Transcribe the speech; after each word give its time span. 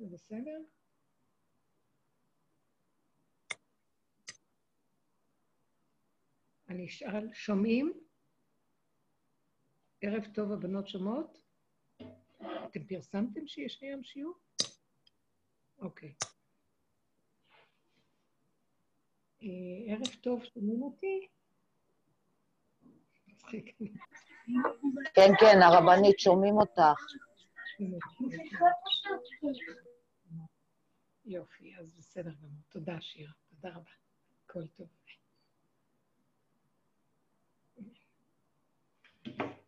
זה 0.00 0.06
בסדר? 0.06 0.58
אני 6.68 6.86
אשאל, 6.86 7.28
שומעים? 7.34 7.92
ערב 10.00 10.24
טוב, 10.34 10.52
הבנות 10.52 10.88
שומעות? 10.88 11.38
אתם 12.38 12.84
פרסמתם 12.84 13.46
שיש 13.46 13.82
היום 13.82 14.02
שיעור? 14.04 14.34
אוקיי. 15.78 16.14
אה, 19.42 19.48
ערב 19.86 20.14
טוב, 20.20 20.44
שומעים 20.44 20.82
אותי? 20.82 21.28
כן, 25.14 25.32
כן, 25.40 25.62
הרבנית, 25.62 26.18
שומעים 26.18 26.54
אותך. 26.54 27.00
יופי, 31.30 31.76
אז 31.76 31.94
בסדר 31.94 32.32
גמור. 32.34 32.62
תודה, 32.68 33.00
שירה. 33.00 33.32
תודה 33.50 33.76
רבה. 33.76 33.90
כל 34.46 34.66
טוב. 34.66 34.88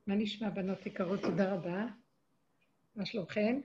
מה 0.06 0.14
נשמע, 0.14 0.50
בנות 0.50 0.86
יקרות? 0.86 1.20
תודה 1.22 1.54
רבה. 1.54 1.86
מה 2.96 3.06
שלומכן? 3.06 3.60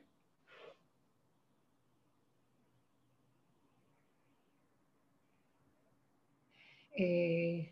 אה, 6.99 7.71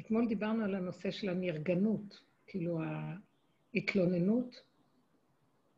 אתמול 0.00 0.28
דיברנו 0.28 0.64
על 0.64 0.74
הנושא 0.74 1.10
של 1.10 1.28
הנרגנות, 1.28 2.20
כאילו 2.46 2.80
ההתלוננות, 3.74 4.62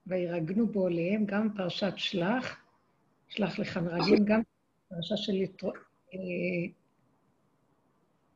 וירגנו 0.06 0.66
בו 0.66 0.86
עליהם, 0.86 1.26
גם 1.26 1.54
פרשת 1.56 1.92
שלח, 1.96 2.67
שלח 3.28 3.58
לך 3.58 3.76
מרגלים, 3.76 4.24
גם 4.24 4.40
פרשה 4.88 5.16
של 5.16 5.32
אה, 6.14 6.18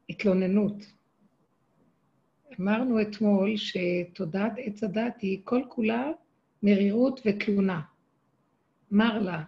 התלוננות. 0.08 0.76
אמרנו 2.60 3.00
אתמול 3.00 3.54
שתודעת 3.56 4.52
עץ 4.56 4.84
הדת 4.84 5.20
היא 5.20 5.40
כל 5.44 5.62
כולה 5.68 6.10
מרירות 6.62 7.20
ותלונה. 7.24 7.80
מר 8.90 9.18
לה, 9.18 9.42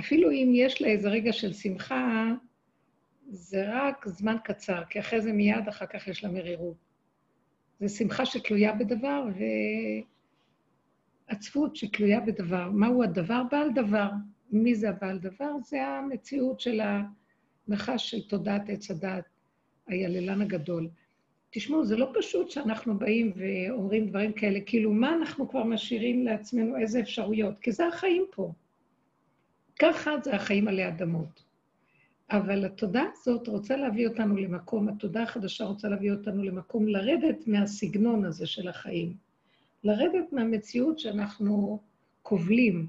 אפילו 0.00 0.30
אם 0.30 0.52
יש 0.54 0.82
לה 0.82 0.88
איזה 0.88 1.08
רגע 1.08 1.32
של 1.32 1.52
שמחה, 1.52 2.32
זה 3.28 3.64
רק 3.68 4.08
זמן 4.08 4.36
קצר, 4.44 4.84
כי 4.90 5.00
אחרי 5.00 5.20
זה 5.20 5.32
מיד 5.32 5.68
אחר 5.68 5.86
כך 5.86 6.08
יש 6.08 6.24
לה 6.24 6.30
מרירות. 6.30 6.76
זו 7.80 7.88
שמחה 7.88 8.26
שתלויה 8.26 8.72
בדבר 8.72 9.24
ועצבות 11.28 11.76
שתלויה 11.76 12.20
בדבר. 12.20 12.70
מהו 12.70 13.02
הדבר? 13.02 13.42
בעל 13.50 13.72
דבר. 13.74 14.10
מי 14.50 14.74
זה 14.74 14.88
הבעל 14.88 15.18
דבר? 15.18 15.52
זה 15.64 15.86
המציאות 15.86 16.60
של 16.60 16.80
הנחש 17.68 18.10
של 18.10 18.28
תודעת 18.28 18.62
עץ 18.68 18.90
הדת, 18.90 19.24
היללן 19.86 20.42
הגדול. 20.42 20.88
תשמעו, 21.50 21.84
זה 21.84 21.96
לא 21.96 22.12
פשוט 22.14 22.50
שאנחנו 22.50 22.98
באים 22.98 23.32
ואומרים 23.36 24.06
דברים 24.08 24.32
כאלה, 24.32 24.60
כאילו, 24.60 24.92
מה 24.92 25.14
אנחנו 25.14 25.48
כבר 25.48 25.64
משאירים 25.64 26.24
לעצמנו, 26.24 26.76
איזה 26.76 27.00
אפשרויות? 27.00 27.58
כי 27.60 27.72
זה 27.72 27.86
החיים 27.86 28.24
פה. 28.30 28.52
ככה 29.78 30.10
זה 30.24 30.34
החיים 30.34 30.68
עלי 30.68 30.88
אדמות. 30.88 31.42
אבל 32.30 32.64
התודעה 32.64 33.04
הזאת 33.12 33.48
רוצה 33.48 33.76
להביא 33.76 34.08
אותנו 34.08 34.36
למקום, 34.36 34.88
התודעה 34.88 35.22
החדשה 35.22 35.64
רוצה 35.64 35.88
להביא 35.88 36.12
אותנו 36.12 36.42
למקום 36.42 36.88
לרדת 36.88 37.46
מהסגנון 37.46 38.24
הזה 38.24 38.46
של 38.46 38.68
החיים. 38.68 39.16
לרדת 39.84 40.32
מהמציאות 40.32 40.98
שאנחנו 40.98 41.80
קובלים, 42.22 42.86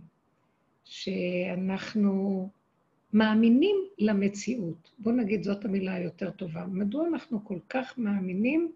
שאנחנו 0.90 2.50
מאמינים 3.14 3.76
למציאות. 3.98 4.92
בואו 5.00 5.16
נגיד, 5.16 5.44
זאת 5.44 5.66
המילה 5.66 5.94
היותר 5.94 6.32
טובה. 6.32 6.66
מדוע 6.66 7.08
אנחנו 7.08 7.46
כל 7.46 7.60
כך 7.70 7.98
מאמינים 7.98 8.72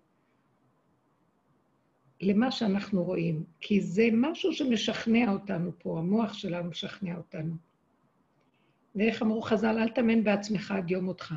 למה 2.21 2.51
שאנחנו 2.51 3.03
רואים? 3.03 3.43
כי 3.61 3.81
זה 3.81 4.09
משהו 4.13 4.53
שמשכנע 4.53 5.31
אותנו 5.31 5.71
פה, 5.79 5.99
המוח 5.99 6.33
שלנו 6.33 6.69
משכנע 6.69 7.17
אותנו. 7.17 7.55
ואיך 8.95 9.21
אמרו 9.21 9.41
חז"ל, 9.41 9.77
אל 9.79 9.89
תאמן 9.89 10.23
בעצמך 10.23 10.71
עד 10.71 10.91
יום 10.91 11.05
מותך. 11.05 11.33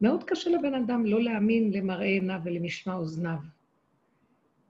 מאוד 0.00 0.24
קשה 0.24 0.50
לבן 0.50 0.74
אדם 0.74 1.06
לא 1.06 1.22
להאמין 1.22 1.72
למראה 1.72 2.06
עיניו 2.06 2.40
ולמשמע 2.44 2.94
אוזניו. 2.94 3.38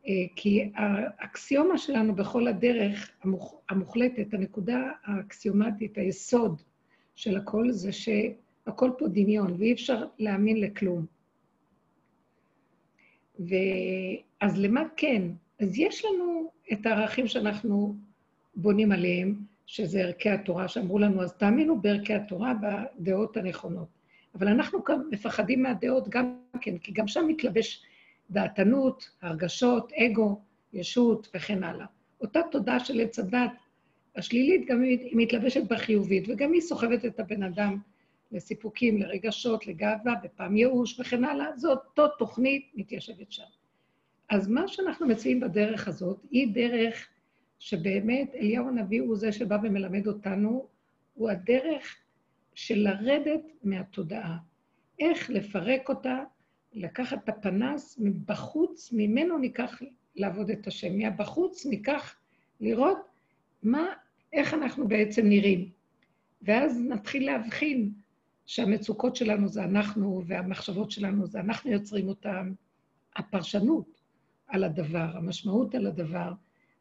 אה, 0.07 0.13
כי 0.37 0.71
האקסיומה 0.75 1.79
שלנו 1.79 2.15
בכל 2.15 2.47
הדרך 2.47 3.11
המוחלטת, 3.69 4.35
הנקודה 4.35 4.91
האקסיומטית, 5.05 5.99
היסוד 5.99 6.63
של 7.15 7.37
הכל, 7.37 7.71
זה 7.71 7.93
שהכל 7.93 8.91
פה 8.99 9.09
דמיון, 9.09 9.55
ואי 9.59 9.73
אפשר 9.73 10.05
להאמין 10.19 10.61
לכלום. 10.61 11.07
ואז 13.39 14.59
למה 14.59 14.83
כן? 14.97 15.23
אז 15.61 15.79
יש 15.79 16.05
לנו 16.05 16.51
את 16.73 16.87
הערכים 16.87 17.27
שאנחנו 17.27 17.97
בונים 18.57 18.93
עליהם, 18.93 19.35
שזה 19.67 20.01
ערכי 20.01 20.31
התורה, 20.31 20.69
שאמרו 20.69 20.99
לנו, 20.99 21.23
אז 21.23 21.33
תאמינו 21.33 21.81
בערכי 21.81 22.15
התורה, 22.15 22.55
בדעות 22.55 23.37
הנכונות. 23.37 23.89
אבל 24.35 24.49
אנחנו 24.49 24.85
כאן 24.85 25.01
מפחדים 25.11 25.63
מהדעות 25.63 26.09
גם 26.09 26.37
כן, 26.61 26.79
כי 26.79 26.93
גם 26.93 27.09
שם 27.09 27.25
מתלבש 27.29 27.83
דעתנות, 28.31 29.11
הרגשות, 29.23 29.93
אגו, 29.93 30.41
ישות 30.73 31.29
וכן 31.35 31.65
הלאה. 31.65 31.87
אותה 32.21 32.41
תודעה 32.51 32.81
של 32.81 33.01
עץ 33.01 33.19
הדת 33.19 33.51
השלילית 34.17 34.67
גם 34.69 34.83
היא 34.83 35.11
מתלבשת 35.13 35.63
בחיובית, 35.69 36.25
וגם 36.29 36.53
היא 36.53 36.61
סוחבת 36.61 37.05
את 37.05 37.21
הבן 37.21 37.43
אדם 37.43 37.79
לסיפוקים, 38.33 38.99
לרגשות, 38.99 39.67
לגאווה, 39.67 40.15
בפעם 40.23 40.57
ייאוש 40.57 41.01
וכן 41.01 41.25
הלאה, 41.25 41.57
זו 41.57 41.71
אותו 41.71 42.09
תוכנית 42.09 42.71
מתיישבת 42.75 43.33
שם. 43.33 43.43
אז 44.29 44.49
מה 44.49 44.69
שאנחנו 44.69 45.07
מציעים 45.07 45.41
בדרך 45.41 45.89
הזאת, 45.89 46.19
היא 46.31 46.55
דרך 46.55 47.09
שבאמת 47.59 48.35
אליהו 48.35 48.69
הנביא 48.69 49.01
הוא 49.01 49.17
זה 49.17 49.33
שבא 49.33 49.59
ומלמד 49.63 50.07
אותנו, 50.07 50.67
הוא 51.15 51.31
הדרך 51.31 51.97
של 52.55 52.79
לרדת 52.79 53.43
מהתודעה. 53.63 54.37
איך 54.99 55.31
לפרק 55.31 55.89
אותה, 55.89 56.19
לקחת 56.73 57.25
את 57.25 57.29
הפנס 57.29 57.99
מבחוץ, 58.01 58.93
ממנו 58.93 59.39
ניקח 59.39 59.83
לעבוד 60.17 60.51
את 60.51 60.67
השם. 60.67 60.99
מהבחוץ 60.99 61.67
ניקח 61.67 62.17
לראות 62.61 62.99
מה, 63.63 63.87
איך 64.33 64.55
אנחנו 64.55 64.89
בעצם 64.89 65.27
נראים. 65.27 65.71
ואז 66.43 66.81
נתחיל 66.81 67.27
להבחין 67.27 67.93
שהמצוקות 68.47 69.17
שלנו 69.17 69.49
זה 69.49 69.65
אנחנו, 69.65 70.23
והמחשבות 70.27 70.91
שלנו 70.91 71.27
זה 71.27 71.41
אנחנו 71.41 71.71
יוצרים 71.71 72.09
אותן. 72.09 72.53
הפרשנות 73.17 74.01
על 74.47 74.65
הדבר, 74.65 75.11
המשמעות 75.15 75.75
על 75.75 75.87
הדבר, 75.87 76.33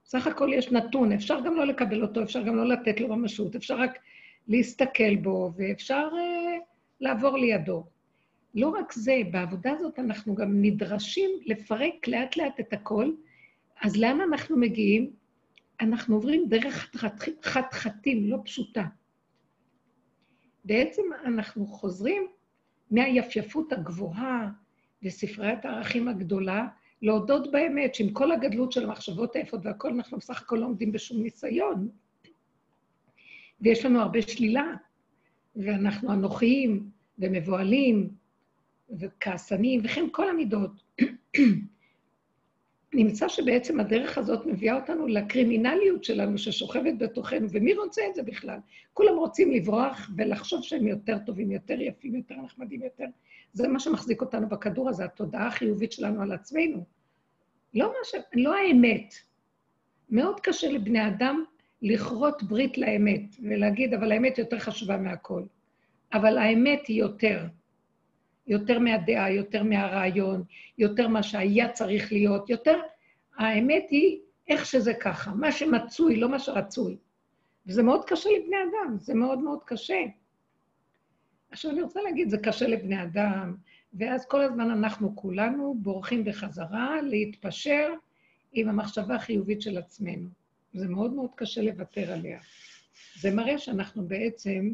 סך 0.05 0.27
הכל 0.27 0.49
יש 0.53 0.71
נתון, 0.71 1.11
אפשר 1.11 1.39
גם 1.45 1.55
לא 1.55 1.65
לקבל 1.65 2.01
אותו, 2.01 2.23
אפשר 2.23 2.41
גם 2.43 2.55
לא 2.55 2.67
לתת 2.67 2.99
לו 2.99 3.07
ממשות, 3.07 3.55
אפשר 3.55 3.77
רק 3.79 3.99
להסתכל 4.47 5.15
בו, 5.15 5.51
ואפשר 5.55 6.09
uh, 6.11 6.63
לעבור 7.01 7.37
לידו. 7.37 7.85
לא 8.55 8.69
רק 8.69 8.93
זה, 8.93 9.21
בעבודה 9.31 9.71
הזאת 9.71 9.99
אנחנו 9.99 10.35
גם 10.35 10.61
נדרשים 10.61 11.29
לפרק 11.45 12.07
לאט-לאט 12.07 12.59
את 12.59 12.73
הכל, 12.73 13.11
אז 13.81 13.97
לאן 13.97 14.21
אנחנו 14.21 14.57
מגיעים? 14.57 15.11
אנחנו 15.81 16.15
עוברים 16.15 16.49
דרך 16.49 16.91
חתחתים, 17.43 18.27
לא 18.27 18.37
פשוטה. 18.43 18.85
בעצם 20.65 21.01
אנחנו 21.25 21.67
חוזרים 21.67 22.27
מהיפייפות 22.91 23.73
הגבוהה 23.73 24.49
וספריית 25.03 25.65
הערכים 25.65 26.07
הגדולה 26.07 26.67
להודות 27.01 27.51
באמת 27.51 27.95
שעם 27.95 28.09
כל 28.09 28.31
הגדלות 28.31 28.71
של 28.71 28.83
המחשבות 28.83 29.35
היפות 29.35 29.59
והכול, 29.63 29.91
אנחנו 29.91 30.17
בסך 30.17 30.41
הכל 30.41 30.55
לא 30.55 30.65
עומדים 30.65 30.91
בשום 30.91 31.23
ניסיון. 31.23 31.89
ויש 33.61 33.85
לנו 33.85 34.01
הרבה 34.01 34.21
שלילה, 34.21 34.73
ואנחנו 35.55 36.13
אנוכיים 36.13 36.89
ומבוהלים 37.19 38.09
וכעסנים, 38.99 39.81
וכן 39.83 40.05
כל 40.11 40.29
המידות. 40.29 40.71
נמצא 42.93 43.27
שבעצם 43.27 43.79
הדרך 43.79 44.17
הזאת 44.17 44.45
מביאה 44.45 44.75
אותנו 44.75 45.07
לקרימינליות 45.07 46.03
שלנו 46.03 46.37
ששוכבת 46.37 46.93
בתוכנו, 46.97 47.47
ומי 47.51 47.73
רוצה 47.73 48.01
את 48.09 48.15
זה 48.15 48.23
בכלל? 48.23 48.59
כולם 48.93 49.17
רוצים 49.17 49.51
לברוח 49.51 50.09
ולחשוב 50.17 50.63
שהם 50.63 50.87
יותר 50.87 51.17
טובים, 51.25 51.51
יותר 51.51 51.81
יפים, 51.81 52.15
יותר 52.15 52.35
נחמדים, 52.35 52.83
יותר... 52.83 53.05
זה 53.53 53.67
מה 53.67 53.79
שמחזיק 53.79 54.21
אותנו 54.21 54.49
בכדור 54.49 54.89
הזה, 54.89 55.05
התודעה 55.05 55.47
החיובית 55.47 55.91
שלנו 55.91 56.21
על 56.21 56.31
עצמנו. 56.31 56.83
לא, 57.73 57.93
ש... 58.03 58.15
לא 58.33 58.55
האמת. 58.55 59.13
מאוד 60.09 60.39
קשה 60.39 60.71
לבני 60.71 61.07
אדם 61.07 61.43
לכרות 61.81 62.43
ברית 62.43 62.77
לאמת 62.77 63.35
ולהגיד, 63.43 63.93
אבל 63.93 64.11
האמת 64.11 64.37
יותר 64.37 64.59
חשובה 64.59 64.97
מהכל. 64.97 65.43
אבל 66.13 66.37
האמת 66.37 66.87
היא 66.87 66.99
יותר. 66.99 67.45
יותר 68.49 68.79
מהדעה, 68.79 69.31
יותר 69.31 69.63
מהרעיון, 69.63 70.43
יותר 70.77 71.07
מה 71.07 71.23
שהיה 71.23 71.71
צריך 71.71 72.11
להיות, 72.11 72.49
יותר... 72.49 72.79
האמת 73.37 73.85
היא 73.89 74.19
איך 74.47 74.65
שזה 74.65 74.93
ככה, 74.93 75.33
מה 75.33 75.51
שמצוי, 75.51 76.15
לא 76.15 76.29
מה 76.29 76.39
שרצוי. 76.39 76.97
וזה 77.67 77.83
מאוד 77.83 78.05
קשה 78.05 78.29
לבני 78.39 78.55
אדם, 78.55 78.97
זה 78.97 79.13
מאוד 79.13 79.39
מאוד 79.39 79.63
קשה. 79.63 80.03
עכשיו 81.51 81.71
אני 81.71 81.81
רוצה 81.81 82.01
להגיד, 82.01 82.29
זה 82.29 82.37
קשה 82.37 82.67
לבני 82.67 83.03
אדם, 83.03 83.55
ואז 83.93 84.25
כל 84.25 84.41
הזמן 84.41 84.71
אנחנו 84.71 85.15
כולנו 85.15 85.75
בורחים 85.77 86.23
בחזרה 86.23 87.01
להתפשר 87.01 87.93
עם 88.53 88.69
המחשבה 88.69 89.15
החיובית 89.15 89.61
של 89.61 89.77
עצמנו. 89.77 90.29
זה 90.73 90.87
מאוד 90.87 91.13
מאוד 91.13 91.29
קשה 91.35 91.61
לוותר 91.61 92.13
עליה. 92.13 92.39
זה 93.19 93.31
מראה 93.31 93.57
שאנחנו 93.57 94.07
בעצם 94.07 94.71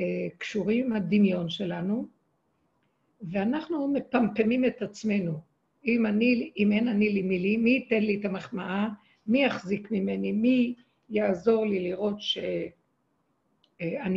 אה, 0.00 0.04
קשורים 0.38 0.86
עם 0.86 0.92
הדמיון 0.92 1.48
שלנו, 1.48 2.08
ואנחנו 3.22 3.88
מפמפמים 3.88 4.64
את 4.64 4.82
עצמנו. 4.82 5.40
אם, 5.86 6.06
אני, 6.06 6.52
אם 6.56 6.72
אין 6.72 6.88
אני 6.88 7.08
לי 7.08 7.22
מילי, 7.22 7.56
מי 7.56 7.70
ייתן 7.70 8.02
לי 8.02 8.20
את 8.20 8.24
המחמאה? 8.24 8.88
מי 9.26 9.44
יחזיק 9.44 9.90
ממני? 9.90 10.32
מי 10.32 10.74
יעזור 11.10 11.66
לי 11.66 11.80
לראות 11.80 12.20
שאני 12.20 12.62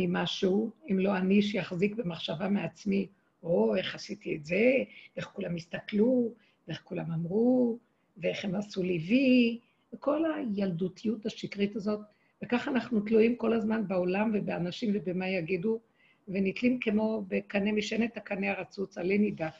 אה, 0.06 0.08
משהו, 0.08 0.70
אם 0.90 0.98
לא 0.98 1.16
אני 1.16 1.42
שיחזיק 1.42 1.94
במחשבה 1.94 2.48
מעצמי, 2.48 3.06
או 3.42 3.76
איך 3.76 3.94
עשיתי 3.94 4.36
את 4.36 4.44
זה, 4.44 4.72
איך 5.16 5.24
כולם 5.24 5.56
הסתכלו, 5.56 6.34
ואיך 6.68 6.80
כולם 6.84 7.12
אמרו, 7.12 7.78
ואיך 8.16 8.44
הם 8.44 8.54
עשו 8.54 8.82
לי 8.82 8.98
וי, 9.08 9.58
וכל 9.92 10.22
הילדותיות 10.34 11.26
השקרית 11.26 11.76
הזאת, 11.76 12.00
וככה 12.42 12.70
אנחנו 12.70 13.00
תלויים 13.00 13.36
כל 13.36 13.52
הזמן 13.52 13.88
בעולם 13.88 14.30
ובאנשים 14.34 14.90
ובמה 14.94 15.28
יגידו, 15.28 15.80
ונתלים 16.28 16.80
כמו 16.80 17.24
בקנה 17.28 17.72
משענת 17.72 18.16
הקנה 18.16 18.50
הרצוץ, 18.50 18.98
עלה 18.98 19.18
נידף. 19.18 19.56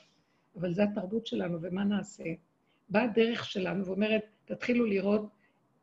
אבל 0.56 0.72
זו 0.72 0.82
התרבות 0.82 1.26
שלנו, 1.26 1.58
ומה 1.62 1.84
נעשה? 1.84 2.24
באה 2.88 3.02
הדרך 3.02 3.44
שלנו 3.44 3.86
ואומרת, 3.86 4.22
תתחילו 4.44 4.86
לראות 4.86 5.28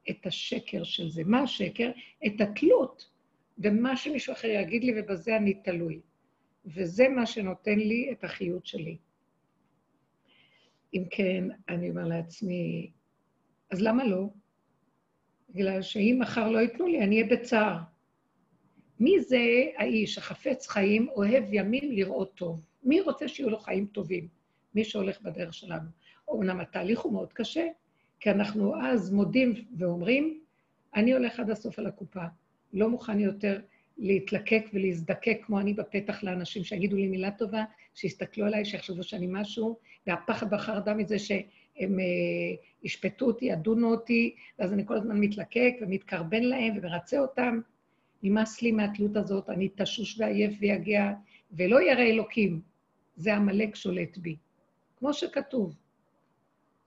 את 0.10 0.26
השקר 0.26 0.84
של 0.84 1.10
זה. 1.10 1.24
מה 1.24 1.42
השקר? 1.42 1.92
את 2.26 2.42
התלות 2.42 3.10
במה 3.58 3.98
שמישהו 3.98 4.34
אחר 4.34 4.48
יגיד 4.48 4.84
לי, 4.84 4.94
ובזה 4.98 5.38
אני 5.38 5.54
תלוי. 5.54 6.02
וזה 6.66 7.10
מה 7.10 7.26
שנותן 7.26 7.80
לי 7.80 8.10
את 8.12 8.24
החיות 8.24 8.66
שלי. 8.66 8.98
אם 10.94 11.04
כן, 11.12 11.44
אני 11.70 11.90
אומר 11.90 12.08
לעצמי, 12.08 12.92
אז 13.72 13.82
למה 13.82 14.04
לא? 14.08 14.30
בגלל 15.50 15.82
שאם 15.82 16.18
מחר 16.22 16.50
לא 16.50 16.60
ייתנו 16.60 16.88
לי, 16.88 17.04
אני 17.04 17.22
אהיה 17.22 17.36
בצער. 17.36 17.78
מי 19.00 19.22
זה 19.22 19.40
האיש 19.78 20.18
החפץ 20.18 20.68
חיים, 20.68 21.08
אוהב 21.10 21.44
ימים 21.52 21.92
לראות 21.92 22.36
טוב? 22.36 22.66
מי 22.84 23.02
רוצה 23.02 23.28
שיהיו 23.28 23.50
לו 23.50 23.60
חיים 23.60 23.86
טובים? 23.86 24.28
מי 24.76 24.84
שהולך 24.84 25.22
בדרך 25.22 25.54
שלנו. 25.54 25.90
אומנם 26.28 26.60
התהליך 26.60 27.00
הוא 27.00 27.14
מאוד 27.14 27.34
קשה, 27.34 27.68
כי 28.20 28.32
אנחנו 28.32 28.82
אז 28.82 29.14
מודים 29.14 29.54
ואומרים, 29.78 30.40
אני 30.96 31.14
הולך 31.14 31.40
עד 31.40 31.50
הסוף 31.50 31.80
על 31.80 31.88
הקופה, 31.88 32.24
לא 32.74 32.90
מוכן 32.90 33.20
יותר 33.20 33.60
להתלקק 33.98 34.66
ולהזדקק 34.74 35.38
כמו 35.46 35.60
אני 35.60 35.74
בפתח 35.74 36.24
לאנשים 36.24 36.64
שיגידו 36.64 36.96
לי 36.96 37.08
מילה 37.08 37.32
טובה, 37.32 37.64
שיסתכלו 37.96 38.46
עליי, 38.46 38.66
שיחשבו 38.66 39.04
שאני 39.04 39.28
משהו, 39.30 39.78
והפחד 40.08 40.54
והחרדה 40.54 40.94
מזה 40.94 41.20
שהם 41.20 42.00
אה, 42.00 42.06
ישפטו 42.84 43.26
אותי, 43.26 43.46
ידונו 43.46 43.92
אותי, 43.92 44.36
ואז 44.60 44.74
אני 44.74 44.86
כל 44.86 44.98
הזמן 44.98 45.20
מתלקק 45.20 45.74
ומתקרבן 45.82 46.44
להם 46.44 46.74
ומרצה 46.78 47.20
אותם. 47.20 47.60
נמאס 48.26 48.62
לי 48.62 48.72
מהתלות 48.72 49.18
הזאת, 49.18 49.50
אני 49.50 49.70
תשוש 49.76 50.20
ועייף 50.20 50.58
ויגע, 50.60 51.14
ולא 51.52 51.82
ירא 51.82 52.02
אלוקים. 52.02 52.62
זה 53.16 53.36
עמלק 53.36 53.76
שולט 53.76 54.18
בי. 54.18 54.36
כמו 55.00 55.14
שכתוב, 55.14 55.76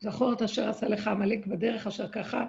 זכור 0.01 0.33
את 0.33 0.43
אשר 0.43 0.69
עשה 0.69 0.89
לך 0.89 1.09
עמלק 1.09 1.47
בדרך, 1.47 1.87
אשר 1.87 2.09
ככה, 2.09 2.47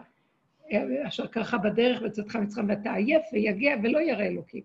אשר 1.07 1.27
ככה 1.27 1.57
בדרך 1.57 2.01
בצאתך 2.01 2.35
מצרים, 2.35 2.69
ואתה 2.69 2.93
עייף 2.93 3.21
ויגע 3.33 3.75
ולא 3.83 3.99
ירא 3.99 4.23
אלוקים. 4.23 4.63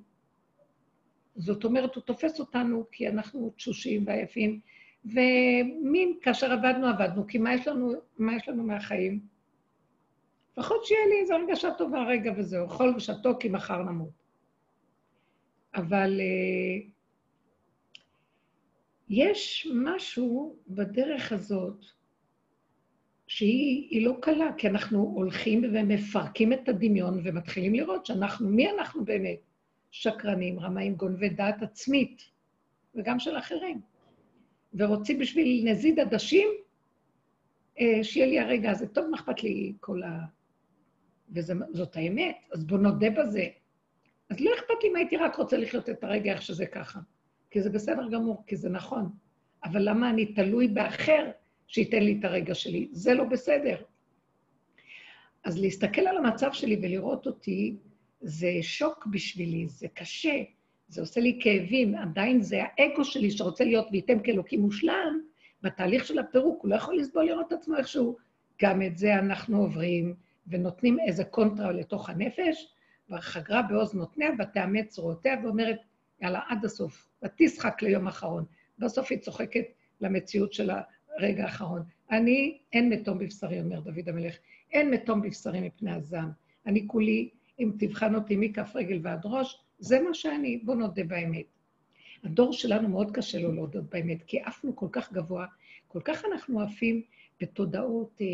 זאת 1.36 1.64
אומרת, 1.64 1.94
הוא 1.94 2.02
תופס 2.02 2.40
אותנו 2.40 2.84
כי 2.92 3.08
אנחנו 3.08 3.50
תשושים 3.56 4.06
ועייפים, 4.06 4.60
ומין 5.04 6.14
כאשר 6.22 6.52
עבדנו, 6.52 6.86
עבדנו, 6.86 7.26
כי 7.26 7.38
מה 7.38 7.54
יש 7.54 7.68
לנו, 7.68 7.92
מה 8.18 8.36
יש 8.36 8.48
לנו 8.48 8.62
מהחיים? 8.62 9.33
לפחות 10.56 10.84
שיהיה 10.84 11.06
לי 11.06 11.20
איזו 11.20 11.34
הרגשה 11.34 11.70
טובה 11.78 12.04
רגע 12.04 12.32
וזהו, 12.36 12.66
אכול 12.66 12.94
ושתו 12.96 13.38
כי 13.40 13.48
מחר 13.48 13.82
נמות. 13.82 14.24
אבל 15.74 16.20
uh, 16.20 16.90
יש 19.08 19.68
משהו 19.74 20.56
בדרך 20.68 21.32
הזאת 21.32 21.84
שהיא 23.26 24.06
לא 24.06 24.16
קלה, 24.20 24.52
כי 24.58 24.68
אנחנו 24.68 24.98
הולכים 24.98 25.64
ומפרקים 25.64 26.52
את 26.52 26.68
הדמיון 26.68 27.20
ומתחילים 27.24 27.74
לראות 27.74 28.06
שאנחנו, 28.06 28.48
מי 28.48 28.70
אנחנו 28.70 29.04
באמת? 29.04 29.38
שקרנים, 29.90 30.60
רמאים, 30.60 30.94
גונבי 30.94 31.28
דעת 31.28 31.62
עצמית, 31.62 32.22
וגם 32.94 33.18
של 33.18 33.38
אחרים. 33.38 33.80
ורוצים 34.74 35.18
בשביל 35.18 35.70
נזיד 35.70 36.00
עדשים, 36.00 36.48
אה, 37.80 37.98
שיהיה 38.04 38.26
לי 38.26 38.40
הרגע 38.40 38.70
הזה, 38.70 38.86
טוב, 38.86 39.06
מה 39.06 39.16
אכפת 39.16 39.42
לי 39.42 39.72
כל 39.80 40.02
ה... 40.02 40.24
וזאת 41.32 41.96
האמת, 41.96 42.36
אז 42.52 42.64
בואו 42.64 42.80
נודה 42.80 43.10
בזה. 43.10 43.46
אז 44.30 44.40
לא 44.40 44.50
אכפת 44.54 44.74
לי 44.82 44.88
אם 44.88 44.96
הייתי 44.96 45.16
רק 45.16 45.36
רוצה 45.36 45.56
לחיות 45.56 45.90
את 45.90 46.04
הרגע 46.04 46.32
איך 46.32 46.42
שזה 46.42 46.66
ככה. 46.66 47.00
כי 47.50 47.62
זה 47.62 47.70
בסדר 47.70 48.08
גמור, 48.08 48.44
כי 48.46 48.56
זה 48.56 48.68
נכון. 48.68 49.10
אבל 49.64 49.88
למה 49.88 50.10
אני 50.10 50.26
תלוי 50.26 50.68
באחר 50.68 51.30
שייתן 51.66 52.02
לי 52.02 52.16
את 52.18 52.24
הרגע 52.24 52.54
שלי? 52.54 52.88
זה 52.92 53.14
לא 53.14 53.24
בסדר. 53.24 53.76
אז 55.44 55.60
להסתכל 55.60 56.00
על 56.00 56.16
המצב 56.16 56.52
שלי 56.52 56.76
ולראות 56.82 57.26
אותי, 57.26 57.76
זה 58.20 58.50
שוק 58.62 59.06
בשבילי, 59.06 59.68
זה 59.68 59.88
קשה, 59.94 60.42
זה 60.88 61.00
עושה 61.00 61.20
לי 61.20 61.38
כאבים, 61.42 61.94
עדיין 61.94 62.42
זה 62.42 62.62
האגו 62.62 63.04
שלי 63.04 63.30
שרוצה 63.30 63.64
להיות 63.64 63.88
וייתם 63.92 64.20
כאלוקים 64.20 64.60
מושלם, 64.60 65.20
בתהליך 65.62 66.06
של 66.06 66.18
הפירוק, 66.18 66.62
הוא 66.62 66.70
לא 66.70 66.76
יכול 66.76 66.96
לסבול 66.96 67.24
לראות 67.24 67.46
את 67.46 67.52
עצמו 67.52 67.76
איכשהו. 67.76 68.16
גם 68.62 68.82
את 68.82 68.98
זה 68.98 69.14
אנחנו 69.14 69.58
עוברים, 69.58 70.14
ונותנים 70.46 70.98
איזה 71.06 71.24
קונטרה 71.24 71.72
לתוך 71.72 72.10
הנפש, 72.10 72.74
והחגרה 73.08 73.62
בעוז 73.62 73.94
נותניה 73.94 74.30
ותאמץ 74.38 74.94
זרועותיה 74.94 75.36
ואומרת, 75.42 75.78
יאללה, 76.22 76.40
עד 76.48 76.64
הסוף, 76.64 77.08
ותשחק 77.22 77.82
ליום 77.82 78.06
האחרון. 78.06 78.44
בסוף 78.78 79.06
היא 79.10 79.18
צוחקת 79.18 79.64
למציאות 80.00 80.52
של 80.52 80.70
הרגע 81.18 81.44
האחרון. 81.44 81.82
אני, 82.10 82.58
אין 82.72 82.88
מתום 82.88 83.18
בבשרי, 83.18 83.60
אומר 83.60 83.80
דוד 83.80 84.08
המלך, 84.08 84.36
אין 84.72 84.90
מתום 84.90 85.22
בבשרי 85.22 85.60
מפני 85.60 85.92
הזעם. 85.92 86.30
אני 86.66 86.84
כולי, 86.86 87.28
אם 87.60 87.70
תבחן 87.78 88.14
אותי 88.14 88.36
מכף 88.36 88.72
רגל 88.74 89.00
ועד 89.02 89.20
ראש, 89.24 89.60
זה 89.78 90.00
מה 90.00 90.14
שאני, 90.14 90.58
בוא 90.58 90.74
נודה 90.74 91.04
באמת. 91.04 91.46
הדור 92.24 92.52
שלנו 92.52 92.88
מאוד 92.88 93.10
קשה 93.10 93.38
לו 93.38 93.52
להודות 93.52 93.90
באמת, 93.90 94.22
כי 94.22 94.40
עפנו 94.40 94.76
כל 94.76 94.88
כך 94.92 95.12
גבוה, 95.12 95.46
כל 95.88 96.00
כך 96.04 96.24
אנחנו 96.24 96.60
עפים 96.60 97.02
בתודעות 97.40 98.18
אה, 98.20 98.26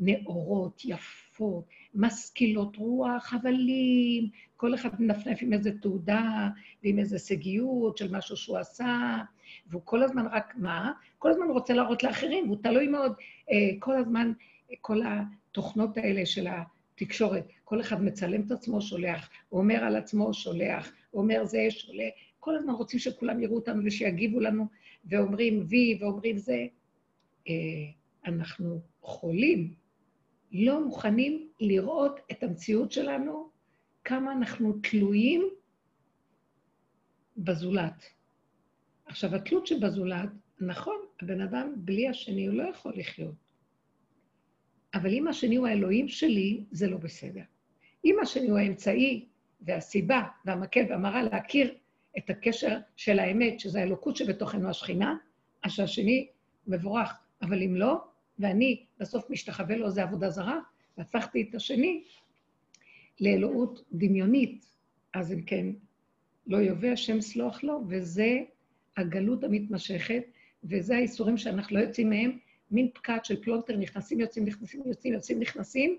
נאורות, 0.00 0.82
יפות, 0.84 1.64
משכילות 1.94 2.76
רוח, 2.76 3.34
הבלים, 3.34 4.28
כל 4.56 4.74
אחד 4.74 5.00
מנפנף 5.00 5.38
עם 5.42 5.52
איזו 5.52 5.70
תעודה 5.82 6.48
ועם 6.84 6.98
איזו 6.98 7.14
הישגיות 7.14 7.96
של 7.96 8.16
משהו 8.16 8.36
שהוא 8.36 8.58
עשה, 8.58 9.16
והוא 9.66 9.82
כל 9.84 10.02
הזמן 10.02 10.26
רק, 10.26 10.54
מה? 10.56 10.92
כל 11.18 11.30
הזמן 11.30 11.46
רוצה 11.46 11.74
להראות 11.74 12.02
לאחרים, 12.02 12.44
והוא 12.44 12.62
תלוי 12.62 12.88
מאוד, 12.88 13.12
אה, 13.50 13.70
כל 13.78 13.96
הזמן, 13.96 14.32
כל 14.80 15.00
התוכנות 15.06 15.96
האלה 15.96 16.26
של 16.26 16.46
התקשורת, 16.46 17.48
כל 17.64 17.80
אחד 17.80 18.02
מצלם 18.02 18.42
את 18.46 18.50
עצמו, 18.50 18.80
שולח, 18.80 19.28
הוא 19.48 19.60
אומר 19.60 19.84
על 19.84 19.96
עצמו, 19.96 20.34
שולח, 20.34 20.92
הוא 21.10 21.22
אומר 21.22 21.44
זה, 21.44 21.66
שולח, 21.70 22.12
כל 22.40 22.56
הזמן 22.56 22.72
רוצים 22.72 23.00
שכולם 23.00 23.42
יראו 23.42 23.54
אותנו 23.54 23.82
ושיגיבו 23.84 24.40
לנו, 24.40 24.66
ואומרים 25.04 25.64
וי, 25.68 25.98
ואומרים 26.00 26.38
זה. 26.38 26.66
אנחנו 28.26 28.80
חולים, 29.00 29.74
לא 30.52 30.84
מוכנים 30.84 31.48
לראות 31.60 32.20
את 32.30 32.42
המציאות 32.42 32.92
שלנו, 32.92 33.50
כמה 34.04 34.32
אנחנו 34.32 34.72
תלויים 34.72 35.48
בזולת. 37.36 38.04
עכשיו, 39.06 39.34
התלות 39.34 39.66
שבזולת, 39.66 40.28
נכון, 40.60 40.96
הבן 41.22 41.40
אדם 41.40 41.72
בלי 41.76 42.08
השני 42.08 42.46
הוא 42.46 42.54
לא 42.54 42.62
יכול 42.62 42.92
לחיות. 42.96 43.34
אבל 44.94 45.12
אם 45.12 45.28
השני 45.28 45.56
הוא 45.56 45.66
האלוהים 45.66 46.08
שלי, 46.08 46.64
זה 46.70 46.88
לא 46.88 46.96
בסדר. 46.96 47.42
אם 48.04 48.16
השני 48.22 48.48
הוא 48.48 48.58
האמצעי 48.58 49.26
והסיבה 49.60 50.22
והמקל 50.44 50.84
והמראה 50.88 51.22
להכיר 51.22 51.74
את 52.18 52.30
הקשר 52.30 52.78
של 52.96 53.18
האמת, 53.18 53.60
שזה 53.60 53.80
האלוקות 53.80 54.16
שבתוכנו 54.16 54.68
השכינה, 54.68 55.16
אז 55.62 55.72
שהשני 55.72 56.28
מבורך. 56.66 57.10
אבל 57.42 57.62
אם 57.62 57.76
לא, 57.76 58.04
ואני 58.40 58.84
בסוף 59.00 59.30
משתחווה 59.30 59.76
לו, 59.76 59.90
זה 59.90 60.02
עבודה 60.02 60.30
זרה, 60.30 60.60
והפכתי 60.98 61.46
את 61.50 61.54
השני 61.54 62.02
לאלוהות 63.20 63.84
דמיונית. 63.92 64.66
אז 65.14 65.32
אם 65.32 65.42
כן, 65.42 65.66
לא 66.46 66.56
יובא 66.56 66.88
השם 66.88 67.20
סלוח 67.20 67.62
לו, 67.64 67.82
וזה 67.88 68.38
הגלות 68.96 69.44
המתמשכת, 69.44 70.22
וזה 70.64 70.96
האיסורים 70.96 71.36
שאנחנו 71.36 71.76
לא 71.76 71.82
יוצאים 71.82 72.10
מהם, 72.10 72.38
מין 72.70 72.88
פקעת 72.94 73.24
של 73.24 73.42
פלונטר, 73.42 73.76
נכנסים, 73.76 74.20
יוצאים, 74.20 74.44
נכנסים, 74.44 74.82
יוצאים, 74.86 75.12
יוצאים, 75.12 75.40
נכנסים, 75.40 75.98